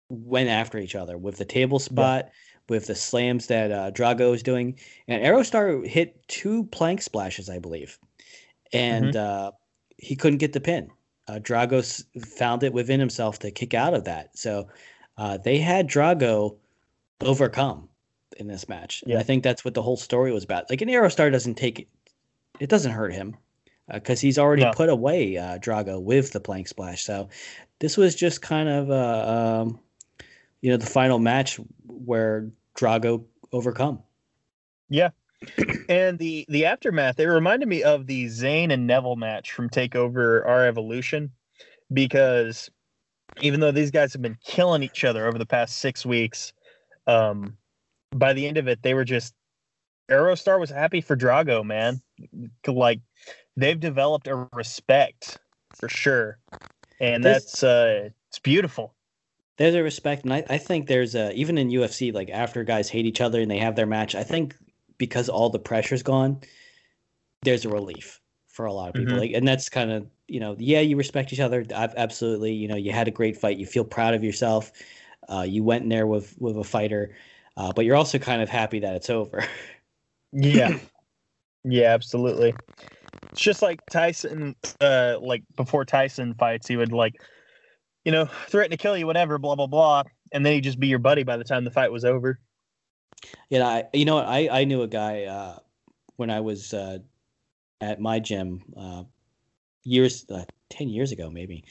went 0.08 0.48
after 0.48 0.78
each 0.78 0.94
other 0.96 1.16
with 1.16 1.36
the 1.38 1.44
table 1.44 1.78
spot, 1.78 2.30
with 2.68 2.86
the 2.86 2.94
slams 2.94 3.46
that 3.46 3.70
uh, 3.70 3.90
Drago 3.92 4.30
was 4.30 4.42
doing, 4.42 4.78
and 5.08 5.22
Aerostar 5.22 5.86
hit 5.86 6.26
two 6.28 6.64
plank 6.66 7.02
splashes, 7.02 7.48
I 7.48 7.58
believe, 7.60 7.98
and 8.72 9.14
uh, 9.14 9.52
he 9.98 10.16
couldn't 10.16 10.38
get 10.38 10.52
the 10.52 10.60
pin. 10.60 10.90
Uh, 11.28 11.38
Drago 11.38 12.04
found 12.36 12.64
it 12.64 12.72
within 12.72 12.98
himself 12.98 13.38
to 13.40 13.50
kick 13.52 13.74
out 13.74 13.94
of 13.94 14.04
that, 14.04 14.36
so 14.36 14.68
uh, 15.16 15.38
they 15.38 15.58
had 15.58 15.88
Drago 15.88 16.56
overcome 17.20 17.88
in 18.38 18.48
this 18.48 18.68
match, 18.68 19.02
and 19.02 19.12
Yeah. 19.12 19.20
I 19.20 19.22
think 19.22 19.44
that's 19.44 19.64
what 19.64 19.74
the 19.74 19.82
whole 19.82 19.96
story 19.96 20.32
was 20.32 20.42
about. 20.42 20.70
Like, 20.70 20.80
an 20.80 20.88
Aerostar 20.88 21.30
doesn't 21.30 21.54
take 21.56 21.78
it; 21.80 21.88
it 22.58 22.68
doesn't 22.68 22.92
hurt 22.92 23.12
him 23.12 23.36
because 23.92 24.20
he's 24.20 24.38
already 24.38 24.62
No. 24.62 24.72
put 24.72 24.88
away 24.88 25.36
uh, 25.36 25.58
Drago 25.58 26.00
with 26.00 26.32
the 26.32 26.40
plank 26.40 26.68
splash. 26.68 27.04
So 27.04 27.28
this 27.78 27.96
was 27.96 28.14
just 28.14 28.42
kind 28.42 28.68
of 28.68 28.90
uh, 28.90 29.62
um, 29.62 29.80
you 30.60 30.70
know 30.70 30.76
the 30.76 30.86
final 30.86 31.18
match 31.18 31.58
where 31.86 32.50
Drago 32.76 33.24
overcome. 33.52 34.02
Yeah. 34.88 35.10
and 35.88 36.18
the 36.18 36.44
the 36.48 36.66
aftermath, 36.66 37.18
it 37.18 37.26
reminded 37.26 37.68
me 37.68 37.82
of 37.82 38.06
the 38.06 38.26
Zayn 38.26 38.72
and 38.72 38.86
Neville 38.86 39.16
match 39.16 39.52
from 39.52 39.70
Takeover 39.70 40.46
R 40.46 40.66
Evolution, 40.66 41.30
because 41.92 42.70
even 43.40 43.60
though 43.60 43.72
these 43.72 43.90
guys 43.90 44.12
have 44.12 44.20
been 44.20 44.36
killing 44.44 44.82
each 44.82 45.04
other 45.04 45.26
over 45.26 45.38
the 45.38 45.46
past 45.46 45.78
six 45.78 46.04
weeks, 46.04 46.52
um, 47.06 47.56
by 48.14 48.34
the 48.34 48.46
end 48.46 48.58
of 48.58 48.68
it, 48.68 48.82
they 48.82 48.92
were 48.92 49.04
just 49.04 49.34
Aerostar 50.10 50.58
was 50.58 50.70
happy 50.70 51.00
for 51.00 51.16
Drago, 51.16 51.64
man. 51.64 52.02
Like 52.66 53.00
they've 53.56 53.78
developed 53.78 54.26
a 54.26 54.48
respect 54.52 55.40
for 55.74 55.88
sure, 55.88 56.38
and 57.00 57.24
that's 57.24 57.62
uh, 57.62 58.10
it's 58.28 58.38
beautiful. 58.38 58.94
There's 59.56 59.74
a 59.74 59.82
respect, 59.82 60.24
and 60.24 60.32
I, 60.32 60.44
I 60.48 60.58
think 60.58 60.86
there's 60.86 61.14
a 61.14 61.32
even 61.34 61.58
in 61.58 61.68
UFC, 61.68 62.12
like 62.12 62.30
after 62.30 62.64
guys 62.64 62.88
hate 62.88 63.06
each 63.06 63.20
other 63.20 63.40
and 63.40 63.50
they 63.50 63.58
have 63.58 63.76
their 63.76 63.86
match, 63.86 64.14
I 64.14 64.22
think 64.22 64.56
because 64.98 65.28
all 65.28 65.50
the 65.50 65.58
pressure's 65.58 66.02
gone, 66.02 66.40
there's 67.42 67.64
a 67.64 67.68
relief 67.68 68.20
for 68.48 68.66
a 68.66 68.72
lot 68.72 68.88
of 68.88 68.94
people. 68.94 69.16
Mhm. 69.16 69.20
Like, 69.20 69.32
and 69.32 69.46
that's 69.46 69.68
kind 69.68 69.90
of 69.90 70.06
you 70.28 70.38
know, 70.40 70.54
yeah, 70.58 70.80
you 70.80 70.96
respect 70.96 71.32
each 71.32 71.40
other, 71.40 71.64
ab- 71.74 71.94
absolutely. 71.96 72.52
You 72.52 72.68
know, 72.68 72.76
you 72.76 72.92
had 72.92 73.08
a 73.08 73.10
great 73.10 73.36
fight, 73.36 73.58
you 73.58 73.66
feel 73.66 73.84
proud 73.84 74.14
of 74.14 74.22
yourself. 74.22 74.70
Uh, 75.28 75.42
you 75.42 75.62
went 75.64 75.82
in 75.82 75.88
there 75.88 76.06
with 76.06 76.36
with 76.38 76.56
a 76.56 76.64
fighter, 76.64 77.14
uh, 77.56 77.72
but 77.72 77.84
you're 77.84 77.96
also 77.96 78.18
kind 78.18 78.40
of 78.40 78.48
happy 78.48 78.78
that 78.80 78.94
it's 78.94 79.10
over. 79.10 79.44
Yeah. 80.32 80.78
yeah, 81.64 81.88
absolutely. 81.88 82.54
It's 83.32 83.40
just 83.40 83.62
like 83.62 83.80
Tyson, 83.90 84.56
uh, 84.80 85.18
like 85.20 85.44
before 85.56 85.84
Tyson 85.84 86.34
fights, 86.34 86.66
he 86.66 86.76
would 86.76 86.92
like, 86.92 87.20
you 88.04 88.12
know, 88.12 88.26
threaten 88.48 88.70
to 88.70 88.76
kill 88.76 88.96
you, 88.96 89.06
whatever, 89.06 89.38
blah 89.38 89.54
blah 89.54 89.66
blah, 89.66 90.02
and 90.32 90.44
then 90.44 90.54
he'd 90.54 90.64
just 90.64 90.80
be 90.80 90.88
your 90.88 90.98
buddy 90.98 91.22
by 91.22 91.36
the 91.36 91.44
time 91.44 91.64
the 91.64 91.70
fight 91.70 91.92
was 91.92 92.04
over. 92.04 92.40
Yeah, 93.50 93.66
I, 93.66 93.84
you 93.92 94.04
know, 94.04 94.16
what, 94.16 94.26
I 94.26 94.48
I 94.50 94.64
knew 94.64 94.82
a 94.82 94.88
guy 94.88 95.24
uh, 95.24 95.58
when 96.16 96.30
I 96.30 96.40
was 96.40 96.74
uh, 96.74 96.98
at 97.80 98.00
my 98.00 98.18
gym 98.18 98.62
uh, 98.76 99.04
years 99.84 100.26
uh, 100.30 100.44
ten 100.68 100.88
years 100.88 101.12
ago, 101.12 101.30
maybe. 101.30 101.64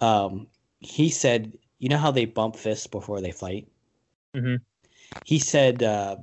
Um, 0.00 0.46
he 0.80 1.10
said, 1.10 1.52
you 1.78 1.88
know 1.88 1.98
how 1.98 2.10
they 2.10 2.24
bump 2.24 2.56
fists 2.56 2.86
before 2.86 3.20
they 3.20 3.32
fight. 3.32 3.68
Mhm. 4.34 4.60
He 5.24 5.38
said, 5.38 5.82
uh, 5.82 6.16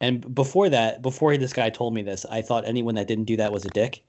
and 0.00 0.34
before 0.34 0.68
that, 0.68 1.02
before 1.02 1.36
this 1.36 1.52
guy 1.52 1.70
told 1.70 1.92
me 1.94 2.02
this, 2.02 2.24
I 2.30 2.42
thought 2.42 2.64
anyone 2.66 2.94
that 2.94 3.08
didn't 3.08 3.24
do 3.24 3.36
that 3.36 3.52
was 3.52 3.64
a 3.64 3.70
dick. 3.70 4.04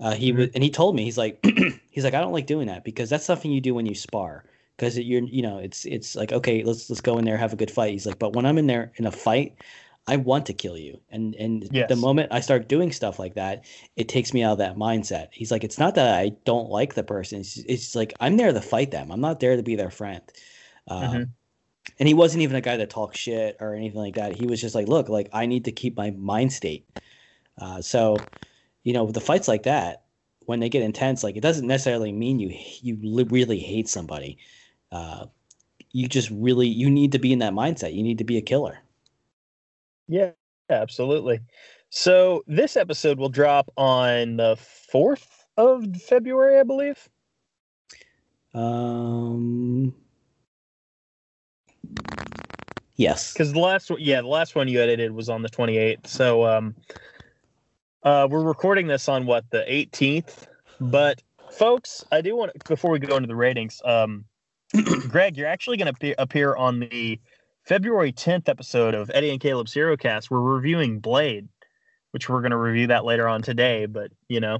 Uh, 0.00 0.14
he 0.14 0.32
was, 0.32 0.48
and 0.54 0.62
he 0.62 0.70
told 0.70 0.96
me 0.96 1.04
he's 1.04 1.18
like, 1.18 1.44
he's 1.90 2.04
like, 2.04 2.14
I 2.14 2.20
don't 2.20 2.32
like 2.32 2.46
doing 2.46 2.66
that 2.66 2.84
because 2.84 3.08
that's 3.10 3.24
something 3.24 3.50
you 3.50 3.60
do 3.60 3.74
when 3.74 3.86
you 3.86 3.94
spar. 3.94 4.44
Because 4.76 4.98
you're, 4.98 5.22
you 5.22 5.42
know, 5.42 5.58
it's 5.58 5.84
it's 5.84 6.16
like 6.16 6.32
okay, 6.32 6.64
let's 6.64 6.90
let's 6.90 7.00
go 7.00 7.18
in 7.18 7.24
there 7.24 7.36
have 7.36 7.52
a 7.52 7.56
good 7.56 7.70
fight. 7.70 7.92
He's 7.92 8.06
like, 8.06 8.18
but 8.18 8.32
when 8.32 8.44
I'm 8.44 8.58
in 8.58 8.66
there 8.66 8.90
in 8.96 9.06
a 9.06 9.12
fight, 9.12 9.56
I 10.08 10.16
want 10.16 10.46
to 10.46 10.52
kill 10.52 10.76
you. 10.76 11.00
And 11.10 11.34
and 11.36 11.70
Yes. 11.70 11.86
the 11.86 11.94
moment 11.96 12.32
I 12.32 12.40
start 12.40 12.68
doing 12.68 12.90
stuff 12.90 13.20
like 13.20 13.34
that, 13.34 13.64
it 13.94 14.08
takes 14.08 14.34
me 14.34 14.42
out 14.42 14.52
of 14.52 14.58
that 14.58 14.76
mindset. 14.76 15.28
He's 15.32 15.52
like, 15.52 15.62
it's 15.62 15.78
not 15.78 15.94
that 15.94 16.18
I 16.18 16.30
don't 16.44 16.70
like 16.70 16.94
the 16.94 17.04
person. 17.04 17.40
It's, 17.40 17.58
it's 17.58 17.94
like 17.94 18.14
I'm 18.18 18.36
there 18.36 18.52
to 18.52 18.60
fight 18.60 18.90
them. 18.90 19.12
I'm 19.12 19.20
not 19.20 19.38
there 19.38 19.56
to 19.56 19.62
be 19.62 19.76
their 19.76 19.90
friend. 19.90 20.22
Um, 20.88 21.14
Mhm. 21.14 21.34
And 21.98 22.08
he 22.08 22.14
wasn't 22.14 22.42
even 22.42 22.56
a 22.56 22.60
guy 22.60 22.76
that 22.78 22.90
talks 22.90 23.18
shit 23.18 23.56
or 23.60 23.74
anything 23.74 24.00
like 24.00 24.14
that. 24.16 24.32
He 24.32 24.46
was 24.46 24.60
just 24.60 24.74
like, 24.74 24.88
look, 24.88 25.08
like 25.08 25.28
I 25.32 25.46
need 25.46 25.66
to 25.66 25.72
keep 25.72 25.96
my 25.96 26.10
mind 26.10 26.52
state. 26.52 26.88
Uh, 27.58 27.80
so, 27.82 28.28
you 28.84 28.92
know, 28.92 29.10
the 29.10 29.20
fights 29.20 29.48
like 29.48 29.64
that, 29.64 30.04
when 30.46 30.60
they 30.60 30.68
get 30.68 30.82
intense, 30.82 31.24
like 31.24 31.36
it 31.36 31.40
doesn't 31.40 31.66
necessarily 31.66 32.12
mean 32.12 32.38
you 32.38 32.54
you 32.82 32.98
li- 33.02 33.26
really 33.30 33.58
hate 33.58 33.88
somebody. 33.88 34.38
Uh, 34.92 35.26
you 35.90 36.06
just 36.06 36.30
really 36.30 36.68
you 36.68 36.90
need 36.90 37.12
to 37.12 37.18
be 37.18 37.32
in 37.32 37.40
that 37.40 37.52
mindset. 37.54 37.94
You 37.94 38.02
need 38.02 38.18
to 38.18 38.24
be 38.24 38.36
a 38.36 38.42
killer. 38.42 38.78
Yeah, 40.06 40.30
absolutely. 40.70 41.40
So 41.88 42.44
this 42.46 42.76
episode 42.76 43.18
will 43.18 43.28
drop 43.28 43.70
on 43.76 44.36
the 44.36 44.56
fourth 44.56 45.46
of 45.56 45.84
February, 45.96 46.60
I 46.60 46.62
believe. 46.62 47.08
Um. 48.52 49.94
Yes. 52.96 53.32
because 53.32 53.52
the 53.52 53.58
last 53.58 53.90
one 53.90 53.98
yeah 54.00 54.20
the 54.20 54.28
last 54.28 54.54
one 54.54 54.68
you 54.68 54.80
edited 54.80 55.12
was 55.12 55.28
on 55.28 55.42
the 55.42 55.48
28th 55.48 56.06
so 56.06 56.46
um 56.46 56.76
uh 58.04 58.26
we're 58.30 58.42
recording 58.42 58.86
this 58.86 59.08
on 59.08 59.26
what 59.26 59.48
the 59.50 59.64
18th 59.68 60.46
but 60.80 61.22
folks 61.50 62.04
i 62.12 62.20
do 62.20 62.36
want 62.36 62.52
to 62.52 62.60
before 62.68 62.90
we 62.90 62.98
go 62.98 63.16
into 63.16 63.26
the 63.26 63.36
ratings 63.36 63.80
um 63.84 64.24
greg 65.08 65.36
you're 65.36 65.46
actually 65.46 65.76
going 65.76 65.92
to 65.92 66.14
appear 66.20 66.54
on 66.56 66.80
the 66.80 67.20
february 67.64 68.12
10th 68.12 68.48
episode 68.48 68.94
of 68.94 69.10
eddie 69.14 69.30
and 69.30 69.40
caleb's 69.40 69.72
hero 69.72 69.96
cast 69.96 70.30
we're 70.30 70.40
reviewing 70.40 70.98
blade 70.98 71.48
which 72.12 72.28
we're 72.28 72.40
going 72.40 72.50
to 72.50 72.56
review 72.56 72.86
that 72.88 73.04
later 73.04 73.28
on 73.28 73.42
today 73.42 73.86
but 73.86 74.10
you 74.28 74.40
know 74.40 74.58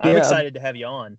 i'm 0.00 0.10
Yeah, 0.10 0.16
um, 0.16 0.18
excited 0.18 0.54
to 0.54 0.60
have 0.60 0.76
you 0.76 0.86
on. 0.86 1.18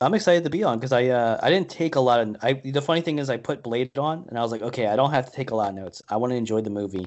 I'm 0.00 0.12
excited 0.14 0.44
to 0.44 0.50
be 0.50 0.64
on 0.64 0.78
because 0.78 0.92
I 0.92 1.06
uh, 1.06 1.38
I 1.42 1.50
didn't 1.50 1.70
take 1.70 1.94
a 1.94 2.00
lot 2.00 2.20
of 2.20 2.36
I 2.42 2.54
the 2.54 2.82
funny 2.82 3.00
thing 3.00 3.18
is 3.20 3.30
I 3.30 3.36
put 3.36 3.62
Blade 3.62 3.96
on 3.96 4.26
and 4.28 4.36
I 4.38 4.42
was 4.42 4.50
like 4.50 4.62
okay 4.62 4.86
I 4.88 4.96
don't 4.96 5.12
have 5.12 5.26
to 5.26 5.32
take 5.32 5.50
a 5.50 5.54
lot 5.54 5.68
of 5.70 5.76
notes. 5.76 6.02
I 6.08 6.16
want 6.16 6.32
to 6.32 6.36
enjoy 6.36 6.60
the 6.62 6.70
movie. 6.70 7.06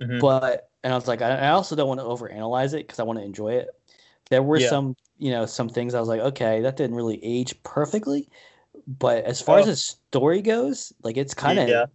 Mhm. 0.00 0.20
but 0.20 0.70
and 0.84 0.92
I 0.92 0.96
was 0.96 1.08
like 1.08 1.22
I, 1.22 1.30
I 1.36 1.50
also 1.50 1.76
don't 1.76 1.88
want 1.88 2.00
to 2.00 2.06
overanalyze 2.06 2.74
it 2.74 2.86
because 2.86 3.00
I 3.00 3.04
want 3.04 3.20
to 3.20 3.26
enjoy 3.26 3.54
it 3.54 3.68
there 4.30 4.42
were 4.42 4.60
Yeah. 4.60 4.70
some 4.70 4.96
you 5.18 5.32
know 5.32 5.46
some 5.46 5.70
things 5.70 5.94
I 5.94 6.00
was 6.00 6.08
like 6.10 6.20
okay 6.22 6.62
that 6.62 6.76
didn't 6.78 6.96
really 6.96 7.24
age 7.24 7.62
perfectly 7.64 8.28
but 8.86 9.24
as 9.24 9.42
far 9.42 9.60
as 9.60 9.66
Oh. 9.66 9.70
the 9.70 9.76
story 9.76 10.42
goes 10.42 10.92
like 11.02 11.16
it's 11.18 11.34
kind 11.34 11.60
of 11.60 11.68
Yeah. 11.68 11.86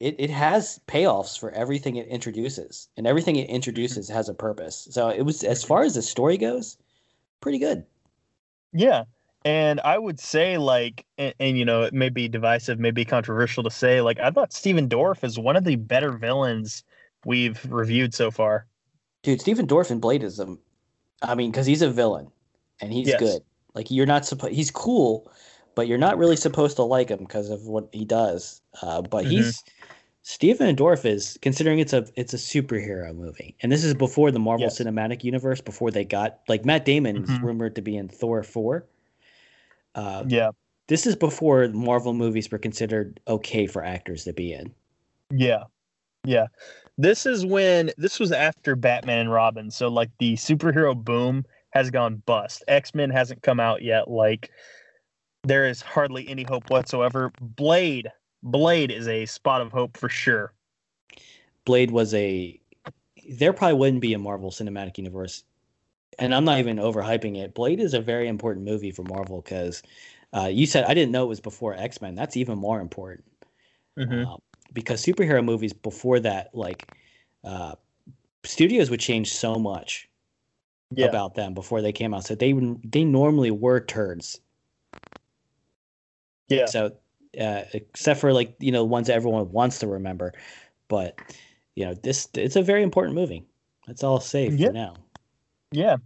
it, 0.00 0.16
it 0.18 0.30
has 0.30 0.80
payoffs 0.88 1.38
for 1.38 1.52
everything 1.52 1.96
it 1.96 2.08
introduces 2.08 2.88
and 2.96 3.06
everything 3.06 3.36
it 3.36 3.48
mm-hmm. 3.48 3.56
introduces 3.56 4.08
has 4.10 4.28
a 4.28 4.34
purpose 4.34 4.88
so 4.92 5.10
it 5.10 5.22
was 5.22 5.44
as 5.44 5.62
mm-hmm. 5.62 5.68
far 5.68 5.82
as 5.84 5.94
the 5.94 6.02
story 6.02 6.38
goes 6.38 6.78
pretty 7.40 7.58
good 7.58 7.86
Yeah. 8.72 9.04
And 9.44 9.80
I 9.80 9.98
would 9.98 10.20
say, 10.20 10.58
like, 10.58 11.06
and, 11.18 11.34
and 11.40 11.58
you 11.58 11.64
know, 11.64 11.82
it 11.82 11.94
may 11.94 12.10
be 12.10 12.28
divisive, 12.28 12.78
may 12.78 12.90
be 12.90 13.04
controversial 13.06 13.62
to 13.64 13.70
say, 13.70 14.00
like, 14.02 14.20
I 14.20 14.30
thought 14.30 14.52
Stephen 14.52 14.88
Dorff 14.88 15.24
is 15.24 15.38
one 15.38 15.56
of 15.56 15.64
the 15.64 15.76
better 15.76 16.12
villains 16.12 16.84
we've 17.24 17.64
reviewed 17.70 18.14
so 18.14 18.30
far. 18.30 18.66
Dude, 19.22 19.40
Stephen 19.40 19.66
Dorff 19.66 19.90
in 19.90 20.00
Blade 20.00 20.22
is 20.22 20.40
I 21.22 21.34
mean, 21.34 21.50
because 21.50 21.66
he's 21.66 21.82
a 21.82 21.90
villain, 21.90 22.28
and 22.80 22.92
he's 22.92 23.08
Yes. 23.08 23.20
good. 23.20 23.42
Like 23.74 23.90
you're 23.90 24.06
not 24.06 24.24
supposed. 24.24 24.54
He's 24.54 24.70
cool, 24.70 25.30
but 25.74 25.86
you're 25.86 25.98
not 25.98 26.16
really 26.18 26.36
supposed 26.36 26.76
to 26.76 26.82
like 26.82 27.10
him 27.10 27.18
because 27.18 27.50
of 27.50 27.66
what 27.66 27.88
he 27.92 28.04
does. 28.04 28.62
Uh, 28.82 29.02
but 29.02 29.24
Mhm. 29.26 29.28
he's 29.30 29.62
Stephen 30.22 30.74
Dorff 30.76 31.04
is 31.04 31.38
considering 31.42 31.78
it's 31.78 31.92
a 31.92 32.06
it's 32.16 32.32
a 32.34 32.38
superhero 32.38 33.14
movie, 33.14 33.54
and 33.62 33.70
this 33.70 33.84
is 33.84 33.94
before 33.94 34.30
the 34.30 34.38
Marvel 34.38 34.64
Yes. 34.64 34.78
Cinematic 34.78 35.22
Universe. 35.24 35.60
Before 35.60 35.90
they 35.90 36.04
got 36.04 36.40
like 36.48 36.64
Matt 36.64 36.84
Damon 36.84 37.22
is 37.24 37.30
Mhm. 37.30 37.42
rumored 37.42 37.74
to 37.76 37.82
be 37.82 37.96
in 37.96 38.08
Thor 38.08 38.42
four. 38.42 38.86
Uh, 39.94 40.24
Yeah. 40.28 40.50
this 40.88 41.06
is 41.06 41.16
before 41.16 41.68
Marvel 41.68 42.14
movies 42.14 42.50
were 42.50 42.58
considered 42.58 43.20
okay 43.28 43.66
for 43.66 43.84
actors 43.84 44.24
to 44.24 44.32
be 44.32 44.52
in. 44.52 44.74
Yeah. 45.30 45.64
Yeah. 46.24 46.46
This 47.00 47.24
is 47.24 47.46
when, 47.46 47.90
this 47.96 48.20
was 48.20 48.30
after 48.30 48.76
Batman 48.76 49.20
and 49.20 49.32
Robin. 49.32 49.70
So, 49.70 49.88
like, 49.88 50.10
the 50.18 50.34
superhero 50.34 50.94
boom 50.94 51.46
has 51.70 51.90
gone 51.90 52.16
bust. 52.26 52.62
X 52.68 52.94
Men 52.94 53.08
hasn't 53.08 53.42
come 53.42 53.58
out 53.58 53.80
yet. 53.82 54.10
Like, 54.10 54.50
there 55.44 55.66
is 55.66 55.80
hardly 55.80 56.28
any 56.28 56.42
hope 56.42 56.68
whatsoever. 56.70 57.32
Blade, 57.40 58.08
Blade 58.42 58.90
is 58.90 59.08
a 59.08 59.24
spot 59.24 59.62
of 59.62 59.72
hope 59.72 59.96
for 59.96 60.10
sure. 60.10 60.52
Blade 61.64 61.90
was 61.90 62.12
a 62.12 62.60
there 63.28 63.52
probably 63.52 63.78
wouldn't 63.78 64.02
be 64.02 64.12
a 64.12 64.18
Marvel 64.18 64.50
Cinematic 64.50 64.98
Universe, 64.98 65.44
and 66.18 66.34
I'm 66.34 66.44
not 66.44 66.58
even 66.58 66.76
overhyping 66.76 67.36
it. 67.36 67.54
Blade 67.54 67.80
is 67.80 67.94
a 67.94 68.00
very 68.00 68.28
important 68.28 68.66
movie 68.66 68.90
for 68.90 69.04
Marvel 69.04 69.40
because 69.40 69.82
uh, 70.34 70.50
you 70.52 70.66
said 70.66 70.84
I 70.84 70.92
didn't 70.92 71.12
know 71.12 71.24
it 71.24 71.28
was 71.28 71.40
before 71.40 71.74
X 71.74 72.02
Men. 72.02 72.14
That's 72.14 72.36
even 72.36 72.58
more 72.58 72.80
important 72.80 73.24
Mhm. 73.98 74.26
uh, 74.26 74.36
because 74.72 75.04
superhero 75.04 75.44
movies 75.44 75.72
before 75.72 76.20
that, 76.20 76.54
like 76.54 76.92
uh, 77.44 77.74
studios 78.44 78.90
would 78.90 79.00
change 79.00 79.32
so 79.32 79.56
much 79.56 80.08
Yeah. 80.94 81.06
about 81.06 81.34
them 81.34 81.54
before 81.54 81.82
they 81.82 81.92
came 81.92 82.14
out. 82.14 82.24
So 82.24 82.34
they 82.34 82.52
they 82.84 83.04
normally 83.04 83.50
were 83.50 83.80
turds. 83.80 84.40
Yeah. 86.48 86.66
So, 86.66 86.96
uh, 87.40 87.62
except 87.72 88.20
for 88.20 88.32
like 88.32 88.54
you 88.58 88.72
know 88.72 88.84
ones 88.84 89.06
that 89.06 89.14
everyone 89.14 89.50
wants 89.52 89.78
to 89.80 89.86
remember, 89.86 90.32
but 90.88 91.18
you 91.76 91.84
know 91.84 91.94
this 91.94 92.28
it's 92.34 92.56
a 92.56 92.62
very 92.62 92.82
important 92.82 93.14
movie. 93.14 93.44
That's 93.86 94.02
all 94.02 94.20
say 94.20 94.50
Yeah. 94.50 94.68
for 94.68 94.72
now. 94.72 94.94
Yeah. 95.72 95.96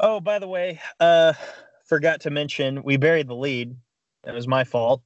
Oh, 0.00 0.20
by 0.20 0.38
the 0.38 0.48
way, 0.48 0.80
uh, 1.00 1.32
forgot 1.86 2.20
to 2.22 2.30
mention 2.30 2.82
we 2.82 2.96
buried 2.96 3.28
the 3.28 3.34
lead. 3.34 3.76
That 4.24 4.34
was 4.34 4.46
my 4.48 4.64
fault. 4.64 5.02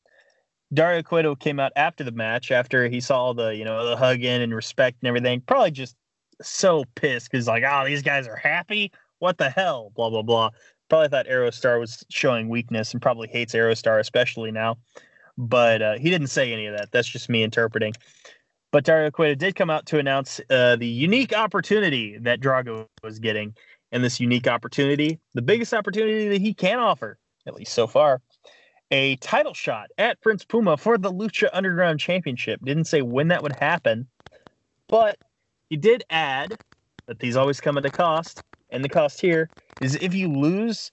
Dario 0.72 1.02
Cueto 1.02 1.34
came 1.34 1.58
out 1.58 1.72
after 1.76 2.04
the 2.04 2.12
match, 2.12 2.52
after 2.52 2.88
he 2.88 3.00
saw 3.00 3.32
the, 3.32 3.48
you 3.56 3.64
know, 3.64 3.88
the 3.88 3.96
hugging 3.96 4.42
and 4.42 4.54
respect 4.54 4.98
and 5.02 5.08
everything. 5.08 5.40
Probably 5.40 5.70
just 5.70 5.96
so 6.40 6.84
pissed 6.94 7.30
because, 7.30 7.48
like, 7.48 7.64
oh, 7.66 7.84
these 7.84 8.02
guys 8.02 8.28
are 8.28 8.36
happy. 8.36 8.92
What 9.18 9.38
the 9.38 9.50
hell? 9.50 9.92
Blah 9.96 10.10
blah 10.10 10.22
blah. 10.22 10.50
Probably 10.88 11.08
thought 11.08 11.26
Aerostar 11.26 11.78
was 11.78 12.04
showing 12.10 12.48
weakness 12.48 12.92
and 12.92 13.02
probably 13.02 13.28
hates 13.28 13.54
Aerostar 13.54 14.00
especially 14.00 14.50
now. 14.50 14.78
But 15.36 15.82
uh, 15.82 15.94
he 15.94 16.10
didn't 16.10 16.28
say 16.28 16.52
any 16.52 16.66
of 16.66 16.76
that. 16.76 16.92
That's 16.92 17.08
just 17.08 17.28
me 17.28 17.42
interpreting. 17.42 17.94
But 18.72 18.84
Dario 18.84 19.10
Cueto 19.10 19.34
did 19.34 19.56
come 19.56 19.70
out 19.70 19.86
to 19.86 19.98
announce 19.98 20.40
uh, 20.50 20.76
the 20.76 20.86
unique 20.86 21.32
opportunity 21.32 22.18
that 22.18 22.40
Drago 22.40 22.86
was 23.02 23.18
getting. 23.18 23.54
And 23.92 24.04
this 24.04 24.20
unique 24.20 24.46
opportunity, 24.46 25.18
the 25.34 25.42
biggest 25.42 25.74
opportunity 25.74 26.28
that 26.28 26.40
he 26.40 26.54
can 26.54 26.78
offer, 26.78 27.18
at 27.46 27.54
least 27.54 27.72
so 27.72 27.88
far, 27.88 28.22
a 28.90 29.16
title 29.16 29.54
shot 29.54 29.90
at 29.98 30.20
Prince 30.20 30.44
Puma 30.44 30.76
for 30.76 30.98
the 30.98 31.12
Lucha 31.12 31.48
Underground 31.52 32.00
Championship. 32.00 32.60
Didn't 32.64 32.84
say 32.84 33.02
when 33.02 33.28
that 33.28 33.42
would 33.42 33.56
happen, 33.56 34.06
but 34.88 35.18
he 35.68 35.76
did 35.76 36.04
add 36.10 36.58
that 37.06 37.18
these 37.20 37.36
always 37.36 37.60
come 37.60 37.78
at 37.78 37.86
a 37.86 37.90
cost. 37.90 38.42
And 38.70 38.84
the 38.84 38.88
cost 38.88 39.20
here 39.20 39.48
is 39.80 39.96
if 39.96 40.14
you 40.14 40.28
lose, 40.28 40.92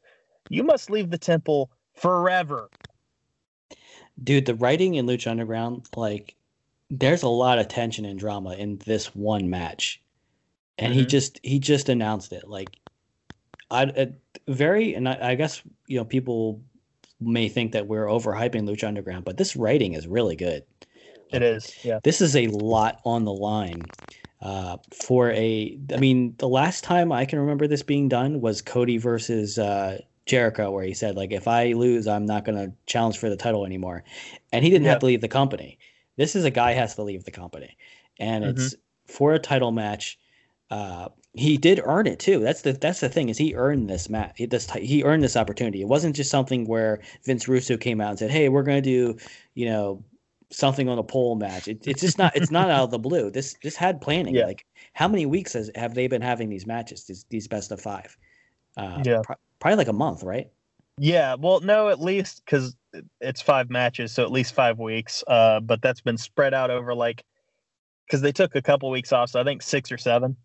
you 0.50 0.64
must 0.64 0.90
leave 0.90 1.10
the 1.10 1.18
temple 1.18 1.70
forever. 1.94 2.70
Dude, 4.24 4.46
the 4.46 4.56
writing 4.56 4.96
in 4.96 5.06
Lucha 5.06 5.30
Underground, 5.30 5.86
like, 5.96 6.36
there's 6.90 7.24
a 7.24 7.30
lot 7.30 7.60
of 7.60 7.68
tension 7.68 8.06
and 8.06 8.20
drama 8.20 8.54
in 8.54 8.78
this 8.86 9.14
one 9.14 9.50
match, 9.50 10.02
and 10.78 10.92
mm-hmm. 10.92 11.02
he 11.02 11.06
just 11.06 11.40
he 11.44 11.60
just 11.60 11.90
announced 11.90 12.32
it. 12.32 12.48
Like, 12.48 12.70
I 13.70 14.14
very 14.48 14.94
and 14.94 15.08
I, 15.10 15.32
I 15.32 15.36
guess 15.36 15.62
you 15.88 15.98
know 15.98 16.06
people 16.06 16.62
may 17.20 17.50
think 17.50 17.72
that 17.72 17.88
we're 17.88 18.06
overhyping 18.06 18.64
Lucha 18.64 18.88
Underground, 18.88 19.26
but 19.26 19.38
this 19.38 19.56
writing 19.56 19.94
is 19.94 20.08
really 20.08 20.36
good. 20.36 20.64
It 21.32 21.42
is, 21.42 21.74
yeah. 21.84 22.00
This 22.04 22.22
is 22.22 22.36
a 22.36 22.48
lot 22.48 23.02
on 23.04 23.26
the 23.26 23.34
line 23.34 23.82
uh, 24.42 24.78
for 24.94 25.32
a. 25.32 25.78
I 25.94 25.98
mean, 25.98 26.36
the 26.38 26.48
last 26.48 26.84
time 26.84 27.12
I 27.12 27.26
can 27.26 27.40
remember 27.40 27.68
this 27.68 27.84
being 27.84 28.08
done 28.08 28.40
was 28.42 28.62
Cody 28.62 28.98
versus 28.98 29.58
uh, 29.58 30.00
Jericho, 30.26 30.72
where 30.72 30.84
he 30.84 30.94
said 30.94 31.16
like, 31.16 31.32
"If 31.32 31.48
I 31.48 31.74
lose, 31.74 32.08
I'm 32.08 32.26
not 32.26 32.46
going 32.46 32.58
to 32.58 32.74
challenge 32.86 33.18
for 33.18 33.30
the 33.30 33.36
title 33.36 33.66
anymore," 33.66 34.04
and 34.54 34.64
he 34.64 34.70
didn't 34.70 34.88
have 34.88 35.00
to 35.00 35.06
leave 35.06 35.22
the 35.22 35.28
company. 35.28 35.80
This 36.16 36.36
is 36.36 36.46
a 36.46 36.52
guy 36.52 36.74
has 36.74 36.96
to 36.96 37.04
leave 37.04 37.26
the 37.26 37.32
company, 37.32 37.78
and 38.20 38.44
mm-hmm. 38.44 38.58
it's 38.58 38.76
for 39.06 39.34
a 39.34 39.40
title 39.40 39.72
match. 39.72 40.20
Uh, 40.70 41.10
he 41.34 41.58
did 41.58 41.80
earn 41.84 42.08
it 42.08 42.20
too. 42.20 42.40
That's 42.40 42.62
the 42.62 42.74
that's 42.74 43.00
the 43.00 43.10
thing 43.10 43.30
is 43.30 43.38
he 43.38 43.56
earned 43.56 43.90
this 43.90 44.10
match. 44.10 44.34
He, 44.38 44.46
this 44.46 44.70
he 44.72 45.04
earned 45.04 45.24
this 45.24 45.38
opportunity. 45.38 45.82
It 45.82 45.88
wasn't 45.88 46.16
just 46.16 46.32
something 46.32 46.66
where 46.66 47.00
Vince 47.26 47.48
Russo 47.48 47.78
came 47.78 48.02
out 48.02 48.10
and 48.10 48.20
said, 48.20 48.32
"Hey, 48.32 48.50
we're 48.50 48.64
going 48.64 48.82
to 48.82 48.90
do 48.90 49.18
you 49.54 49.66
know 49.68 50.04
something 50.50 50.88
on 50.90 50.98
a 50.98 51.04
pole 51.04 51.36
match. 51.36 51.68
It, 51.68 51.86
it's 51.86 52.02
just 52.02 52.18
not 52.18 52.36
it's 52.36 52.52
not 52.52 52.70
out 52.70 52.84
of 52.84 52.92
the 52.92 53.00
blue. 53.00 53.30
This 53.30 53.56
this 53.64 53.76
had 53.76 54.02
planning. 54.02 54.36
Yeah. 54.36 54.46
Like 54.46 54.66
how 54.94 55.08
many 55.08 55.26
weeks 55.26 55.54
has 55.54 55.70
have 55.76 55.94
they 55.94 56.08
been 56.08 56.22
having 56.22 56.50
these 56.50 56.66
matches? 56.66 57.06
These 57.06 57.26
these 57.30 57.48
best 57.48 57.72
of 57.72 57.82
five. 57.82 58.18
Uh, 58.76 59.02
yeah, 59.04 59.22
pr- 59.24 59.34
probably 59.60 59.78
like 59.78 59.88
a 59.88 59.94
month, 59.94 60.24
right? 60.24 60.50
Yeah. 60.98 61.36
Well, 61.36 61.60
no, 61.62 61.90
at 61.90 62.02
least 62.02 62.44
because 62.46 62.76
it's 63.22 63.42
five 63.42 63.70
matches, 63.70 64.12
so 64.12 64.24
at 64.24 64.32
least 64.32 64.54
five 64.54 64.80
weeks. 64.80 65.24
Uh, 65.28 65.60
but 65.60 65.82
that's 65.82 66.02
been 66.02 66.18
spread 66.18 66.54
out 66.54 66.72
over 66.72 66.94
like 66.96 67.24
because 68.06 68.22
they 68.22 68.32
took 68.32 68.56
a 68.56 68.62
couple 68.62 68.90
weeks 68.90 69.12
off, 69.12 69.30
so 69.30 69.42
I 69.42 69.44
think 69.44 69.62
six 69.62 69.92
or 69.92 69.98
seven. 69.98 70.36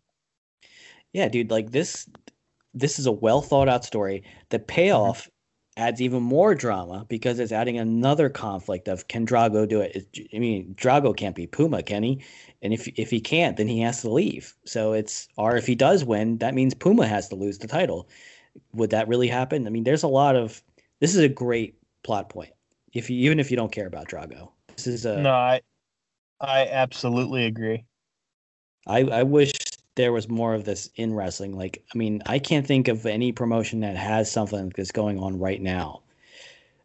Yeah, 1.12 1.28
dude. 1.28 1.50
Like 1.50 1.70
this, 1.70 2.08
this 2.74 2.98
is 2.98 3.06
a 3.06 3.12
well 3.12 3.42
thought 3.42 3.68
out 3.68 3.84
story. 3.84 4.24
The 4.50 4.58
payoff 4.58 5.28
adds 5.76 6.02
even 6.02 6.22
more 6.22 6.54
drama 6.54 7.06
because 7.08 7.38
it's 7.38 7.52
adding 7.52 7.78
another 7.78 8.28
conflict 8.28 8.88
of 8.88 9.08
can 9.08 9.26
Drago 9.26 9.66
do 9.66 9.80
it? 9.80 10.06
I 10.34 10.38
mean, 10.38 10.74
Drago 10.74 11.16
can't 11.16 11.34
be 11.34 11.46
Puma, 11.46 11.82
can 11.82 12.02
he? 12.02 12.22
And 12.60 12.72
if 12.72 12.88
if 12.98 13.10
he 13.10 13.20
can't, 13.20 13.56
then 13.56 13.68
he 13.68 13.80
has 13.80 14.02
to 14.02 14.10
leave. 14.10 14.54
So 14.64 14.92
it's 14.92 15.28
or 15.36 15.56
if 15.56 15.66
he 15.66 15.74
does 15.74 16.04
win, 16.04 16.38
that 16.38 16.54
means 16.54 16.74
Puma 16.74 17.06
has 17.06 17.28
to 17.28 17.36
lose 17.36 17.58
the 17.58 17.68
title. 17.68 18.08
Would 18.74 18.90
that 18.90 19.08
really 19.08 19.28
happen? 19.28 19.66
I 19.66 19.70
mean, 19.70 19.84
there's 19.84 20.02
a 20.02 20.08
lot 20.08 20.36
of 20.36 20.62
this 21.00 21.14
is 21.14 21.20
a 21.20 21.28
great 21.28 21.76
plot 22.04 22.28
point. 22.28 22.52
If 22.92 23.08
you 23.08 23.18
even 23.24 23.40
if 23.40 23.50
you 23.50 23.56
don't 23.56 23.72
care 23.72 23.86
about 23.86 24.08
Drago, 24.08 24.50
this 24.76 24.86
is 24.86 25.06
a 25.06 25.20
no. 25.20 25.30
I 25.30 25.60
I 26.40 26.66
absolutely 26.66 27.46
agree. 27.46 27.84
I 28.86 29.00
I 29.04 29.22
wish 29.22 29.52
there 29.94 30.12
was 30.12 30.28
more 30.28 30.54
of 30.54 30.64
this 30.64 30.90
in 30.96 31.14
wrestling. 31.14 31.56
Like, 31.56 31.84
I 31.94 31.98
mean, 31.98 32.22
I 32.26 32.38
can't 32.38 32.66
think 32.66 32.88
of 32.88 33.04
any 33.04 33.32
promotion 33.32 33.80
that 33.80 33.96
has 33.96 34.30
something 34.30 34.72
that's 34.76 34.92
going 34.92 35.18
on 35.18 35.38
right 35.38 35.60
now. 35.60 36.02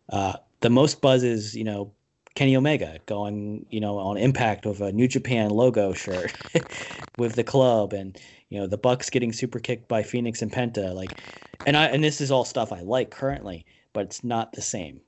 Uh, 0.10 0.34
the 0.62 0.70
most 0.70 1.02
buzz 1.02 1.24
is, 1.24 1.56
you 1.56 1.64
know, 1.64 1.92
Kenny 2.36 2.56
Omega 2.56 3.00
going, 3.08 3.66
you 3.70 3.80
know, 3.80 3.98
on 3.98 4.18
Impact 4.18 4.66
with 4.66 4.82
a 4.82 4.92
New 4.92 5.08
Japan 5.08 5.50
logo 5.50 5.94
shirt 5.94 6.34
with 7.18 7.34
the 7.34 7.44
club, 7.44 7.94
and 7.94 8.20
you 8.50 8.60
know, 8.60 8.68
the 8.68 8.78
Bucks 8.78 9.10
getting 9.10 9.34
super 9.34 9.60
kicked 9.60 9.88
by 9.88 10.04
Fénix 10.04 10.44
and 10.44 10.52
Penta. 10.52 10.94
Like, 10.94 11.20
and 11.66 11.76
I 11.76 11.86
and 11.86 12.04
this 12.04 12.22
is 12.22 12.30
all 12.30 12.46
stuff 12.46 12.72
I 12.72 12.82
like 12.82 13.10
currently, 13.10 13.66
but 13.92 14.06
it's 14.06 14.24
not 14.24 14.54
the 14.54 14.62
same. 14.62 15.02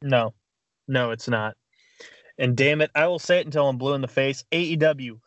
No, 0.00 0.32
no, 0.88 1.10
it's 1.10 1.28
not. 1.28 1.54
And 2.38 2.56
damn 2.56 2.80
it, 2.80 2.90
I 2.94 3.06
will 3.08 3.18
say 3.18 3.40
it 3.40 3.46
until 3.46 3.68
I'm 3.68 3.76
blue 3.76 3.92
in 3.92 4.00
the 4.00 4.08
face. 4.08 4.42
AEW 4.50 5.20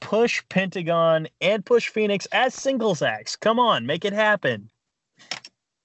push 0.00 0.42
Pentagon 0.48 1.28
and 1.40 1.64
push 1.64 1.90
Fénix 1.90 2.26
as 2.32 2.54
singles 2.54 3.02
acts. 3.02 3.36
Come 3.36 3.58
on, 3.58 3.86
make 3.86 4.04
it 4.04 4.12
happen. 4.12 4.70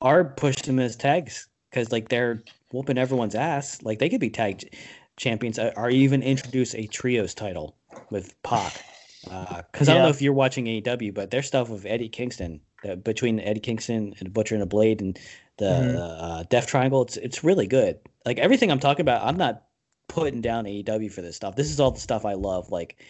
Or 0.02 0.24
push 0.24 0.58
them 0.58 0.80
as 0.80 0.96
tags 0.96 1.48
because 1.70 1.92
like 1.92 2.10
they're 2.10 2.42
whooping 2.72 2.98
everyone's 2.98 3.36
ass. 3.36 3.82
Like 3.84 4.00
they 4.00 4.10
could 4.10 4.22
be 4.22 4.30
tag 4.30 4.76
champions. 5.18 5.60
Uh, 5.60 5.74
or 5.76 5.90
even 5.90 6.24
introduce 6.24 6.74
a 6.76 6.88
trios 6.88 7.34
title 7.34 7.76
with 8.10 8.42
Pac. 8.44 8.84
Because 9.24 9.90
uh, 9.90 9.92
I 9.92 9.96
don't 9.96 10.04
know 10.04 10.10
if 10.10 10.22
you're 10.22 10.34
watching 10.34 10.66
AEW, 10.66 11.14
but 11.14 11.32
their 11.32 11.44
stuff 11.44 11.70
with 11.70 11.86
Eddie 11.86 12.10
Kingston 12.10 12.62
uh, 12.88 12.96
between 12.96 13.40
Eddie 13.40 13.60
Kingston 13.60 14.14
and 14.20 14.34
Butcher 14.34 14.56
and 14.56 14.62
the 14.62 14.68
Blade 14.68 15.02
and 15.02 15.20
the 15.58 15.66
mm-hmm. 15.66 15.98
uh, 15.98 16.44
Death 16.44 16.68
Triangle, 16.68 17.02
it's 17.02 17.18
it's 17.18 17.44
really 17.44 17.68
good. 17.68 18.00
Like 18.26 18.40
everything 18.40 18.72
I'm 18.72 18.80
talking 18.80 19.02
about, 19.02 19.26
I'm 19.26 19.38
not 19.38 19.64
putting 20.08 20.42
down 20.42 20.66
AEW 20.66 21.12
for 21.12 21.22
this 21.22 21.36
stuff. 21.36 21.56
This 21.56 21.70
is 21.70 21.80
all 21.80 21.92
the 21.92 22.00
stuff 22.00 22.26
I 22.26 22.34
love. 22.34 22.70
Like 22.70 23.04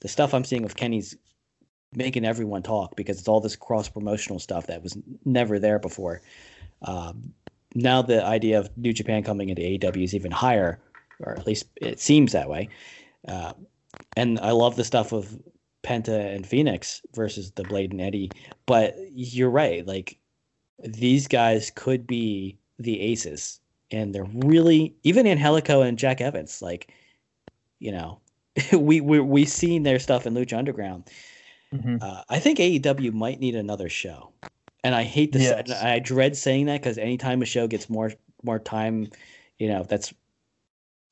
the 0.00 0.08
stuff 0.08 0.34
I'm 0.34 0.44
seeing 0.44 0.62
with 0.62 0.76
Kenny's 0.76 1.16
making 1.94 2.24
everyone 2.24 2.62
talk 2.62 2.96
because 2.96 3.18
it's 3.18 3.28
all 3.28 3.40
this 3.40 3.56
cross 3.56 3.88
promotional 3.88 4.38
stuff 4.38 4.66
that 4.66 4.82
was 4.82 4.96
never 5.24 5.58
there 5.58 5.78
before. 5.78 6.20
Um, 6.82 7.32
now 7.74 8.02
the 8.02 8.24
idea 8.24 8.58
of 8.58 8.76
New 8.76 8.92
Japan 8.92 9.22
coming 9.22 9.48
into 9.48 9.62
AEW 9.62 10.04
is 10.04 10.14
even 10.14 10.30
higher, 10.30 10.80
or 11.20 11.32
at 11.32 11.46
least 11.46 11.66
it 11.76 12.00
seems 12.00 12.32
that 12.32 12.48
way. 12.48 12.68
Uh, 13.26 13.52
and 14.16 14.38
I 14.40 14.50
love 14.52 14.76
the 14.76 14.84
stuff 14.84 15.12
of 15.12 15.38
Penta 15.82 16.34
and 16.34 16.44
Fénix 16.44 17.00
versus 17.14 17.52
the 17.52 17.64
Blade 17.64 17.92
and 17.92 18.00
Eddie. 18.00 18.30
But 18.66 18.96
you're 19.12 19.50
right, 19.50 19.86
like 19.86 20.18
these 20.78 21.26
guys 21.26 21.72
could 21.74 22.06
be 22.06 22.58
the 22.78 23.00
aces, 23.00 23.60
and 23.90 24.14
they're 24.14 24.24
really 24.24 24.94
even 25.02 25.26
Angelico 25.26 25.82
and 25.82 25.98
Jack 25.98 26.20
Evans. 26.20 26.62
Like, 26.62 26.92
you 27.78 27.92
know, 27.92 28.20
we 28.72 29.00
we 29.00 29.20
we 29.20 29.44
seen 29.44 29.82
their 29.82 29.98
stuff 29.98 30.26
in 30.26 30.34
Lucha 30.34 30.56
Underground. 30.56 31.10
Mm-hmm. 31.72 31.96
Uh, 32.00 32.22
I 32.28 32.38
think 32.38 32.58
AEW 32.58 33.12
might 33.12 33.40
need 33.40 33.54
another 33.54 33.88
show, 33.88 34.32
and 34.82 34.94
I 34.94 35.02
hate 35.02 35.32
this. 35.32 35.42
Yes. 35.42 35.70
I 35.82 35.98
dread 35.98 36.36
saying 36.36 36.66
that 36.66 36.80
because 36.80 36.98
anytime 36.98 37.42
a 37.42 37.44
show 37.44 37.66
gets 37.66 37.90
more 37.90 38.12
more 38.42 38.58
time, 38.58 39.08
you 39.58 39.68
know, 39.68 39.84
that's 39.84 40.12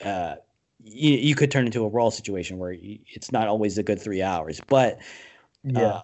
uh, 0.04 0.36
you, 0.82 1.12
you 1.12 1.34
could 1.34 1.50
turn 1.50 1.66
into 1.66 1.84
a 1.84 1.88
Raw 1.88 2.10
situation 2.10 2.58
where 2.58 2.74
it's 2.78 3.32
not 3.32 3.48
always 3.48 3.76
a 3.78 3.82
good 3.82 4.00
three 4.00 4.22
hours. 4.22 4.60
But 4.66 4.98
yeah, 5.62 5.86
uh, 5.86 6.02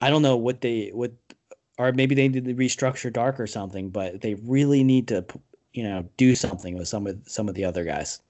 I 0.00 0.10
don't 0.10 0.22
know 0.22 0.36
what 0.36 0.60
they 0.60 0.90
what 0.92 1.12
or 1.78 1.92
maybe 1.92 2.14
they 2.14 2.28
need 2.28 2.44
to 2.44 2.54
restructure 2.54 3.12
Dark 3.12 3.38
or 3.38 3.46
something. 3.46 3.90
But 3.90 4.20
they 4.20 4.34
really 4.34 4.82
need 4.82 5.08
to 5.08 5.24
you 5.72 5.84
know 5.84 6.08
do 6.16 6.34
something 6.34 6.76
with 6.76 6.88
some 6.88 7.06
of 7.06 7.18
some 7.26 7.48
of 7.48 7.54
the 7.54 7.64
other 7.64 7.84
guys. 7.84 8.20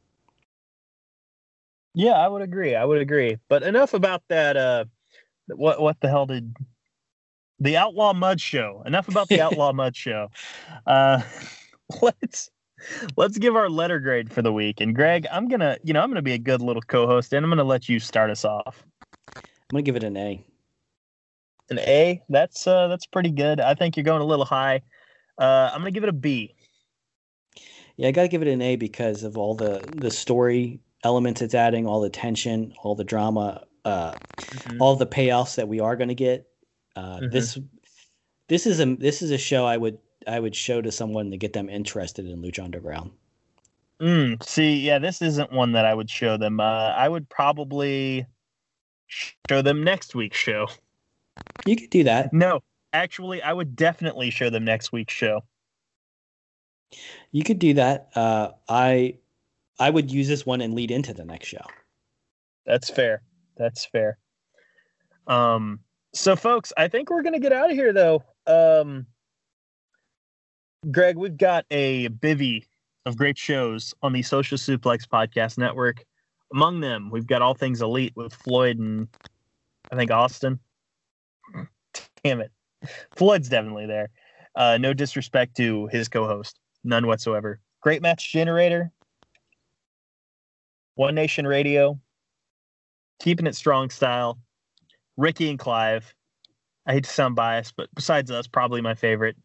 Yeah, 1.96 2.12
I 2.12 2.28
would 2.28 2.42
agree. 2.42 2.74
I 2.74 2.84
would 2.84 3.00
agree. 3.00 3.38
But 3.48 3.62
enough 3.62 3.94
about 3.94 4.22
that. 4.28 4.56
Uh, 4.58 4.84
what 5.48 5.80
what 5.80 5.98
the 6.00 6.08
hell 6.08 6.26
did 6.26 6.54
the 7.58 7.78
Outlaw 7.78 8.12
Mud 8.12 8.38
Show? 8.38 8.82
Enough 8.84 9.08
about 9.08 9.28
the 9.28 9.40
Outlaw 9.44 9.72
Mud 9.72 9.96
Show. 9.96 10.28
Uh, 10.86 11.22
let's 12.02 12.50
let's 13.16 13.38
give 13.38 13.56
our 13.56 13.70
letter 13.70 13.98
grade 13.98 14.30
for 14.30 14.42
the 14.42 14.52
week. 14.52 14.82
And 14.82 14.94
Greg, 14.94 15.26
I'm 15.32 15.48
gonna 15.48 15.78
you 15.84 15.94
know 15.94 16.02
I'm 16.02 16.10
gonna 16.10 16.20
be 16.20 16.34
a 16.34 16.38
good 16.38 16.60
little 16.60 16.82
co-host, 16.82 17.32
and 17.32 17.42
I'm 17.42 17.50
gonna 17.50 17.64
let 17.64 17.88
you 17.88 17.98
start 17.98 18.28
us 18.28 18.44
off. 18.44 18.84
I'm 19.34 19.42
gonna 19.72 19.82
give 19.82 19.96
it 19.96 20.04
an 20.04 20.18
A. 20.18 20.44
An 21.70 21.78
A? 21.78 22.22
That's 22.28 22.66
uh 22.66 22.88
that's 22.88 23.06
pretty 23.06 23.30
good. 23.30 23.58
I 23.58 23.72
think 23.72 23.96
you're 23.96 24.04
going 24.04 24.20
a 24.20 24.26
little 24.26 24.44
high. 24.44 24.82
Uh, 25.38 25.70
I'm 25.72 25.80
gonna 25.80 25.92
give 25.92 26.02
it 26.02 26.10
a 26.10 26.12
B. 26.12 26.54
Yeah, 27.96 28.08
I 28.08 28.10
gotta 28.10 28.28
give 28.28 28.42
it 28.42 28.48
an 28.48 28.60
A 28.60 28.76
because 28.76 29.22
of 29.22 29.38
all 29.38 29.54
the 29.54 29.82
the 29.94 30.10
story 30.10 30.80
elements 31.06 31.40
it's 31.40 31.54
adding, 31.54 31.86
all 31.86 32.00
the 32.00 32.10
tension, 32.10 32.74
all 32.82 32.94
the 32.94 33.04
drama, 33.04 33.64
uh, 33.84 34.12
mm-hmm. 34.12 34.82
all 34.82 34.96
the 34.96 35.06
payoffs 35.06 35.54
that 35.54 35.68
we 35.68 35.80
are 35.80 35.96
going 35.96 36.08
to 36.08 36.14
get. 36.14 36.48
Uh, 36.96 37.18
mm-hmm. 37.18 37.30
This 37.30 37.58
this 38.48 38.66
is 38.66 38.80
a 38.80 38.96
this 38.96 39.22
is 39.22 39.30
a 39.30 39.38
show 39.38 39.64
I 39.64 39.76
would 39.76 39.98
I 40.26 40.40
would 40.40 40.56
show 40.56 40.82
to 40.82 40.90
someone 40.90 41.30
to 41.30 41.36
get 41.36 41.52
them 41.52 41.70
interested 41.70 42.26
in 42.26 42.42
Lucha 42.42 42.64
Underground. 42.64 43.12
Mm, 44.00 44.42
see, 44.42 44.80
yeah, 44.80 44.98
this 44.98 45.22
isn't 45.22 45.52
one 45.52 45.72
that 45.72 45.86
I 45.86 45.94
would 45.94 46.10
show 46.10 46.36
them. 46.36 46.60
Uh, 46.60 46.90
I 46.90 47.08
would 47.08 47.28
probably 47.28 48.26
show 49.06 49.62
them 49.62 49.84
next 49.84 50.14
week's 50.14 50.36
show. 50.36 50.66
You 51.64 51.76
could 51.76 51.90
do 51.90 52.04
that. 52.04 52.32
No, 52.32 52.60
actually, 52.92 53.40
I 53.40 53.52
would 53.52 53.76
definitely 53.76 54.30
show 54.30 54.50
them 54.50 54.64
next 54.64 54.92
week's 54.92 55.14
show. 55.14 55.44
You 57.30 57.44
could 57.44 57.58
do 57.58 57.74
that. 57.74 58.10
Uh, 58.14 58.50
I 58.68 59.16
I 59.78 59.90
would 59.90 60.10
use 60.10 60.28
this 60.28 60.46
one 60.46 60.60
and 60.60 60.74
lead 60.74 60.90
into 60.90 61.12
the 61.12 61.24
next 61.24 61.48
show. 61.48 61.64
That's 62.64 62.90
fair. 62.90 63.22
That's 63.56 63.84
fair. 63.86 64.18
Um, 65.26 65.80
so 66.14 66.36
folks, 66.36 66.72
I 66.76 66.88
think 66.88 67.10
we're 67.10 67.22
gonna 67.22 67.40
get 67.40 67.52
out 67.52 67.70
of 67.70 67.76
here 67.76 67.92
though. 67.92 68.22
Um, 68.46 69.06
Greg, 70.90 71.16
we've 71.16 71.36
got 71.36 71.66
a 71.70 72.08
bivy 72.08 72.64
of 73.06 73.16
great 73.16 73.38
shows 73.38 73.94
on 74.02 74.12
the 74.12 74.22
Social 74.22 74.58
Suplex 74.58 75.06
Podcast 75.06 75.58
Network. 75.58 76.04
Among 76.52 76.80
them, 76.80 77.10
we've 77.10 77.26
got 77.26 77.42
All 77.42 77.54
Things 77.54 77.82
Elite 77.82 78.12
with 78.16 78.32
Floyd 78.32 78.78
and 78.78 79.08
I 79.90 79.96
think 79.96 80.10
Austin. 80.10 80.58
Damn 82.24 82.40
it. 82.40 82.50
Floyd's 83.16 83.48
definitely 83.48 83.86
there. 83.86 84.10
Uh, 84.54 84.78
no 84.78 84.92
disrespect 84.94 85.56
to 85.56 85.86
his 85.88 86.08
co 86.08 86.26
host, 86.26 86.58
none 86.84 87.06
whatsoever. 87.06 87.60
Great 87.80 88.02
Match 88.02 88.32
Generator, 88.32 88.90
One 90.96 91.14
Nation 91.14 91.46
Radio, 91.46 91.98
Keeping 93.20 93.46
It 93.46 93.54
Strong 93.54 93.90
Style, 93.90 94.38
Ricky 95.16 95.48
and 95.48 95.58
Clive. 95.58 96.12
I 96.86 96.92
hate 96.92 97.04
to 97.04 97.10
sound 97.10 97.36
biased, 97.36 97.76
but 97.76 97.88
besides 97.94 98.30
us, 98.30 98.46
probably 98.46 98.80
my 98.80 98.94
favorite. 98.94 99.36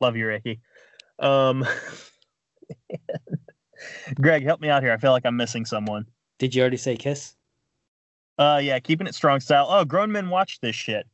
Love 0.00 0.16
you, 0.16 0.26
Ricky. 0.26 0.60
Um, 1.18 1.66
Greg, 4.20 4.44
help 4.44 4.60
me 4.60 4.68
out 4.68 4.82
here. 4.82 4.92
I 4.92 4.96
feel 4.96 5.12
like 5.12 5.26
I'm 5.26 5.36
missing 5.36 5.66
someone. 5.66 6.06
Did 6.38 6.54
you 6.54 6.62
already 6.62 6.76
say 6.76 6.96
Kiss? 6.96 7.34
Uh, 8.38 8.60
yeah, 8.62 8.78
keeping 8.78 9.06
it 9.06 9.14
strong 9.14 9.40
style. 9.40 9.66
Oh, 9.68 9.84
grown 9.84 10.10
men 10.10 10.30
watch 10.30 10.60
this 10.60 10.74
shit. 10.74 11.06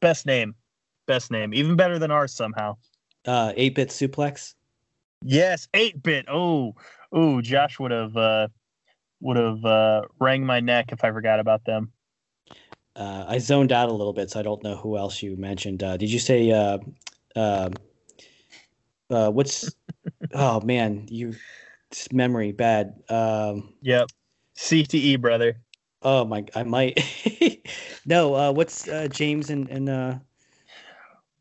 Best 0.00 0.26
name, 0.26 0.54
best 1.06 1.30
name, 1.30 1.54
even 1.54 1.76
better 1.76 1.98
than 1.98 2.10
ours 2.10 2.32
somehow. 2.32 2.76
Uh, 3.24 3.52
8 3.56 3.74
bit 3.74 3.88
suplex. 3.90 4.54
Yes, 5.26 5.68
eight 5.72 6.02
bit. 6.02 6.26
Oh, 6.28 6.74
oh, 7.10 7.40
Josh 7.40 7.78
would 7.78 7.90
have 7.92 8.14
uh, 8.14 8.48
would 9.24 9.38
have 9.38 9.64
uh, 9.64 10.02
rang 10.20 10.44
my 10.44 10.60
neck 10.60 10.92
if 10.92 11.02
I 11.02 11.10
forgot 11.10 11.40
about 11.40 11.64
them. 11.64 11.92
Uh, 12.94 13.24
I 13.26 13.38
zoned 13.38 13.72
out 13.72 13.88
a 13.88 13.92
little 13.92 14.12
bit, 14.12 14.30
so 14.30 14.38
I 14.38 14.42
don't 14.42 14.62
know 14.62 14.76
who 14.76 14.96
else 14.96 15.22
you 15.22 15.36
mentioned. 15.36 15.82
Uh, 15.82 15.96
did 15.96 16.10
you 16.10 16.18
say 16.18 16.50
uh, 16.50 16.78
uh, 17.34 17.70
uh, 19.10 19.30
what's? 19.30 19.74
oh 20.34 20.60
man, 20.60 21.06
you 21.08 21.34
memory 22.12 22.52
bad. 22.52 23.02
Um, 23.08 23.72
Yep, 23.82 24.08
CTE 24.56 25.20
brother. 25.20 25.56
oh 26.02 26.24
my, 26.24 26.44
I 26.54 26.62
might. 26.62 27.00
no, 28.06 28.34
uh, 28.34 28.52
what's 28.52 28.86
uh, 28.86 29.08
James 29.08 29.50
and 29.50 29.68
and 29.70 29.88
uh, 29.88 30.14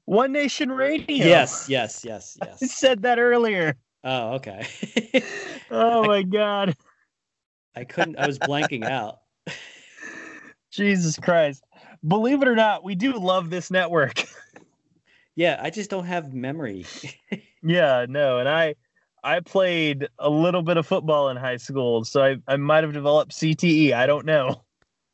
One 0.05 0.31
Nation 0.31 0.71
Radio. 0.71 1.25
yes, 1.25 1.69
yes, 1.69 2.03
yes, 2.05 2.37
I 2.41 2.45
yes. 2.45 2.71
said 2.71 3.01
that 3.03 3.19
earlier. 3.19 3.75
Oh, 4.03 4.33
okay. 4.35 4.67
Oh 5.69 6.07
my 6.07 6.23
god, 6.23 6.75
I 7.75 7.83
couldn't. 7.83 8.17
I 8.17 8.27
was 8.27 8.39
blanking 8.39 8.87
out. 8.87 9.19
Jesus 10.71 11.17
Christ! 11.17 11.63
Believe 12.07 12.41
it 12.41 12.47
or 12.47 12.55
not, 12.55 12.83
we 12.83 12.95
do 12.95 13.13
love 13.13 13.49
this 13.49 13.71
network. 13.71 14.25
Yeah, 15.35 15.59
I 15.61 15.69
just 15.69 15.89
don't 15.89 16.05
have 16.05 16.33
memory. 16.33 16.85
yeah, 17.63 18.05
no, 18.07 18.37
and 18.37 18.47
I 18.47 18.75
I 19.23 19.39
played 19.39 20.07
a 20.19 20.29
little 20.29 20.61
bit 20.61 20.77
of 20.77 20.85
football 20.85 21.29
in 21.29 21.37
high 21.37 21.57
school, 21.57 22.03
so 22.03 22.21
I, 22.21 22.35
I 22.47 22.57
might 22.57 22.83
have 22.83 22.93
developed 22.93 23.31
CTE. 23.31 23.93
I 23.93 24.05
don't 24.05 24.25
know. 24.25 24.63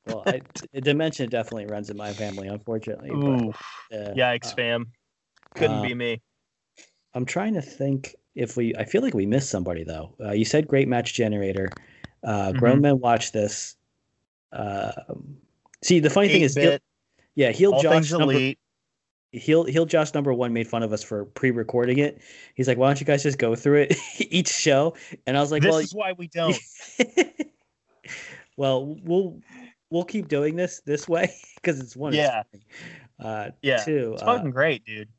well, 0.07 0.24
I, 0.26 0.41
dementia 0.80 1.28
definitely 1.28 1.68
runs 1.68 1.89
in 1.89 1.97
my 1.97 2.12
family, 2.12 2.47
unfortunately. 2.47 3.12
Ooh, 3.12 3.53
But, 3.89 3.97
uh, 3.97 4.14
yikes, 4.14 4.51
uh, 4.51 4.55
fam. 4.55 4.91
Couldn't 5.55 5.78
uh, 5.78 5.84
be 5.84 5.93
me. 5.93 6.22
I'm 7.14 7.26
trying 7.26 7.53
to 7.53 7.62
think 7.62 8.16
if 8.36 8.57
we. 8.57 8.76
I 8.76 8.86
feel 8.86 9.01
like 9.01 9.14
we 9.14 9.26
missed 9.26 9.49
somebody 9.49 9.84
though. 9.84 10.16
Uh, 10.20 10.32
you 10.32 10.45
said 10.45 10.68
great 10.68 10.88
match 10.88 11.14
generator. 11.14 11.70
Uh, 12.24 12.51
Grown 12.53 12.80
Mhm. 12.80 12.82
men 12.82 12.99
watch 12.99 13.32
this. 13.32 13.76
Uh, 14.51 14.91
see, 15.84 15.99
the 15.99 16.09
funny 16.09 16.28
thing 16.28 16.41
is, 16.41 16.57
Eight-bit, 16.57 16.84
yeah, 17.36 17.51
he'll 17.51 17.82
Josh 17.82 18.11
number 18.11 18.34
elite. 18.34 18.59
heel 19.32 19.63
heel 19.63 19.86
Josh 19.86 20.13
number 20.13 20.34
one 20.34 20.51
made 20.53 20.67
fun 20.67 20.82
of 20.84 20.91
us 20.91 21.03
for 21.03 21.26
pre-recording 21.26 21.99
it. 21.99 22.20
He's 22.55 22.67
like, 22.67 22.78
"Why 22.78 22.88
don't 22.88 22.99
you 22.99 23.05
guys 23.05 23.24
just 23.24 23.38
go 23.38 23.55
through 23.55 23.82
it 23.84 23.95
each 24.20 24.49
show?" 24.49 24.95
And 25.28 25.38
I 25.38 25.41
was 25.41 25.51
like, 25.51 25.63
Well 25.63 25.78
this 25.78 25.93
"Well, 25.93 26.03
is 26.07 26.09
why 26.09 26.13
we 26.13 26.28
don't. 26.28 26.57
well, 28.57 28.97
we'll 29.03 29.39
we'll 29.89 30.03
keep 30.05 30.28
doing 30.28 30.55
this 30.55 30.82
this 30.86 31.07
way 31.07 31.34
because 31.55 31.80
it's 31.80 31.95
one. 31.95 32.13
Yeah. 32.13 32.43
Uh, 33.20 33.51
Yeah, 33.61 33.78
Two. 33.84 34.13
It's 34.13 34.22
uh, 34.24 34.26
fucking 34.26 34.51
great, 34.51 34.86
dude. 34.86 35.09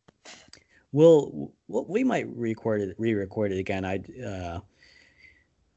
we'll, 0.93 1.53
we'll 1.69 1.85
we 1.85 2.03
might 2.05 2.27
record 2.35 2.81
it 2.81 2.95
re-record 2.99 3.53
it 3.53 3.59
again. 3.59 3.85
I 3.85 4.01
uh, 4.25 4.61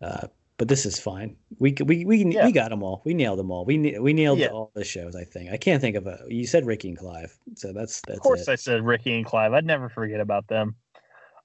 uh, 0.01 0.27
but 0.63 0.69
this 0.69 0.85
is 0.85 0.97
fine. 0.97 1.35
We 1.59 1.75
we 1.83 2.05
we 2.05 2.23
Yeah. 2.23 2.45
we 2.45 2.53
got 2.53 2.69
them 2.69 2.83
all. 2.83 3.01
We 3.03 3.13
nailed 3.13 3.37
them 3.37 3.51
all. 3.51 3.65
We 3.65 3.99
we 3.99 4.13
nailed 4.13 4.39
Yeah. 4.39 4.47
all 4.47 4.71
the 4.75 4.85
shows. 4.85 5.13
I 5.13 5.25
think 5.25 5.51
I 5.51 5.57
can't 5.57 5.81
think 5.81 5.97
of 5.97 6.07
a. 6.07 6.23
You 6.29 6.47
said 6.47 6.65
Ricky 6.65 6.87
and 6.87 6.97
Clive, 6.97 7.37
so 7.55 7.73
that's 7.73 8.01
that's 8.03 8.19
Of 8.19 8.23
course, 8.23 8.47
it. 8.47 8.51
I 8.53 8.55
said 8.55 8.81
Ricky 8.85 9.13
and 9.13 9.25
Clive. 9.25 9.51
I'd 9.51 9.65
never 9.65 9.89
forget 9.89 10.21
about 10.21 10.47
them. 10.47 10.75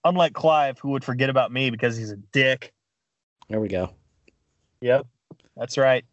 Unlike 0.04 0.34
Clive, 0.34 0.78
who 0.78 0.90
would 0.90 1.02
forget 1.02 1.30
about 1.30 1.50
me 1.50 1.68
because 1.70 1.96
he's 1.96 2.12
a 2.12 2.16
dick. 2.16 2.72
There 3.48 3.58
we 3.58 3.66
go. 3.66 3.90
Yep, 4.82 5.08
that's 5.56 5.76
right. 5.76 6.04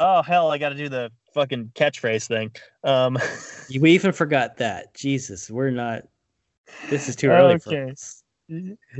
Oh 0.00 0.22
hell, 0.22 0.50
I 0.50 0.58
got 0.58 0.70
to 0.70 0.74
do 0.74 0.88
the 0.88 1.12
fucking 1.32 1.70
catchphrase 1.76 2.26
thing. 2.26 2.50
Um, 2.82 3.16
We 3.80 3.92
even 3.92 4.10
forgot 4.10 4.56
that. 4.56 4.94
Jesus, 4.94 5.48
we're 5.48 5.70
not. 5.70 6.02
This 6.90 7.08
is 7.08 7.14
too 7.14 7.28
early 7.28 7.60
for 7.60 7.72
Okay. 7.72 7.92
us. 7.92 8.24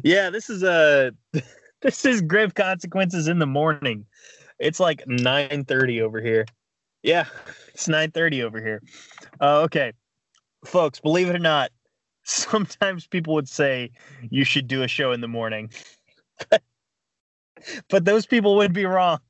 yeah, 0.05 0.31
this 0.31 0.49
is 0.49 0.63
a 0.63 1.11
this 1.83 2.05
is 2.05 2.21
grave 2.23 2.55
consequences 2.55 3.29
in 3.29 3.39
the 3.39 3.47
morning. 3.47 4.05
It's 4.59 4.81
like 4.81 5.07
nine 5.07 5.65
thirty 5.65 6.03
over 6.03 6.21
here. 6.21 6.45
Yeah, 7.03 7.27
it's 7.69 7.89
nine 7.89 8.11
thirty 8.11 8.43
over 8.43 8.61
here. 8.61 8.83
Uh, 9.41 9.61
okay, 9.61 9.93
folks, 10.65 10.99
believe 10.99 11.29
it 11.29 11.37
or 11.37 11.41
not, 11.41 11.71
sometimes 12.25 13.07
people 13.07 13.35
would 13.35 13.49
say 13.49 13.91
you 14.31 14.45
should 14.45 14.67
do 14.67 14.83
a 14.83 14.89
show 14.89 15.13
in 15.13 15.21
the 15.21 15.29
morning, 15.29 15.71
but 17.89 18.05
those 18.05 18.27
people 18.27 18.57
would 18.57 18.73
be 18.73 18.85
wrong. 18.85 19.21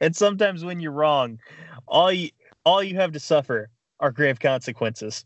And 0.00 0.14
sometimes 0.14 0.64
when 0.64 0.80
you're 0.80 0.92
wrong, 0.92 1.38
all 1.86 2.12
you 2.12 2.30
all 2.64 2.82
you 2.82 2.96
have 2.96 3.12
to 3.12 3.20
suffer 3.20 3.68
are 4.00 4.10
grave 4.10 4.40
consequences. 4.40 5.24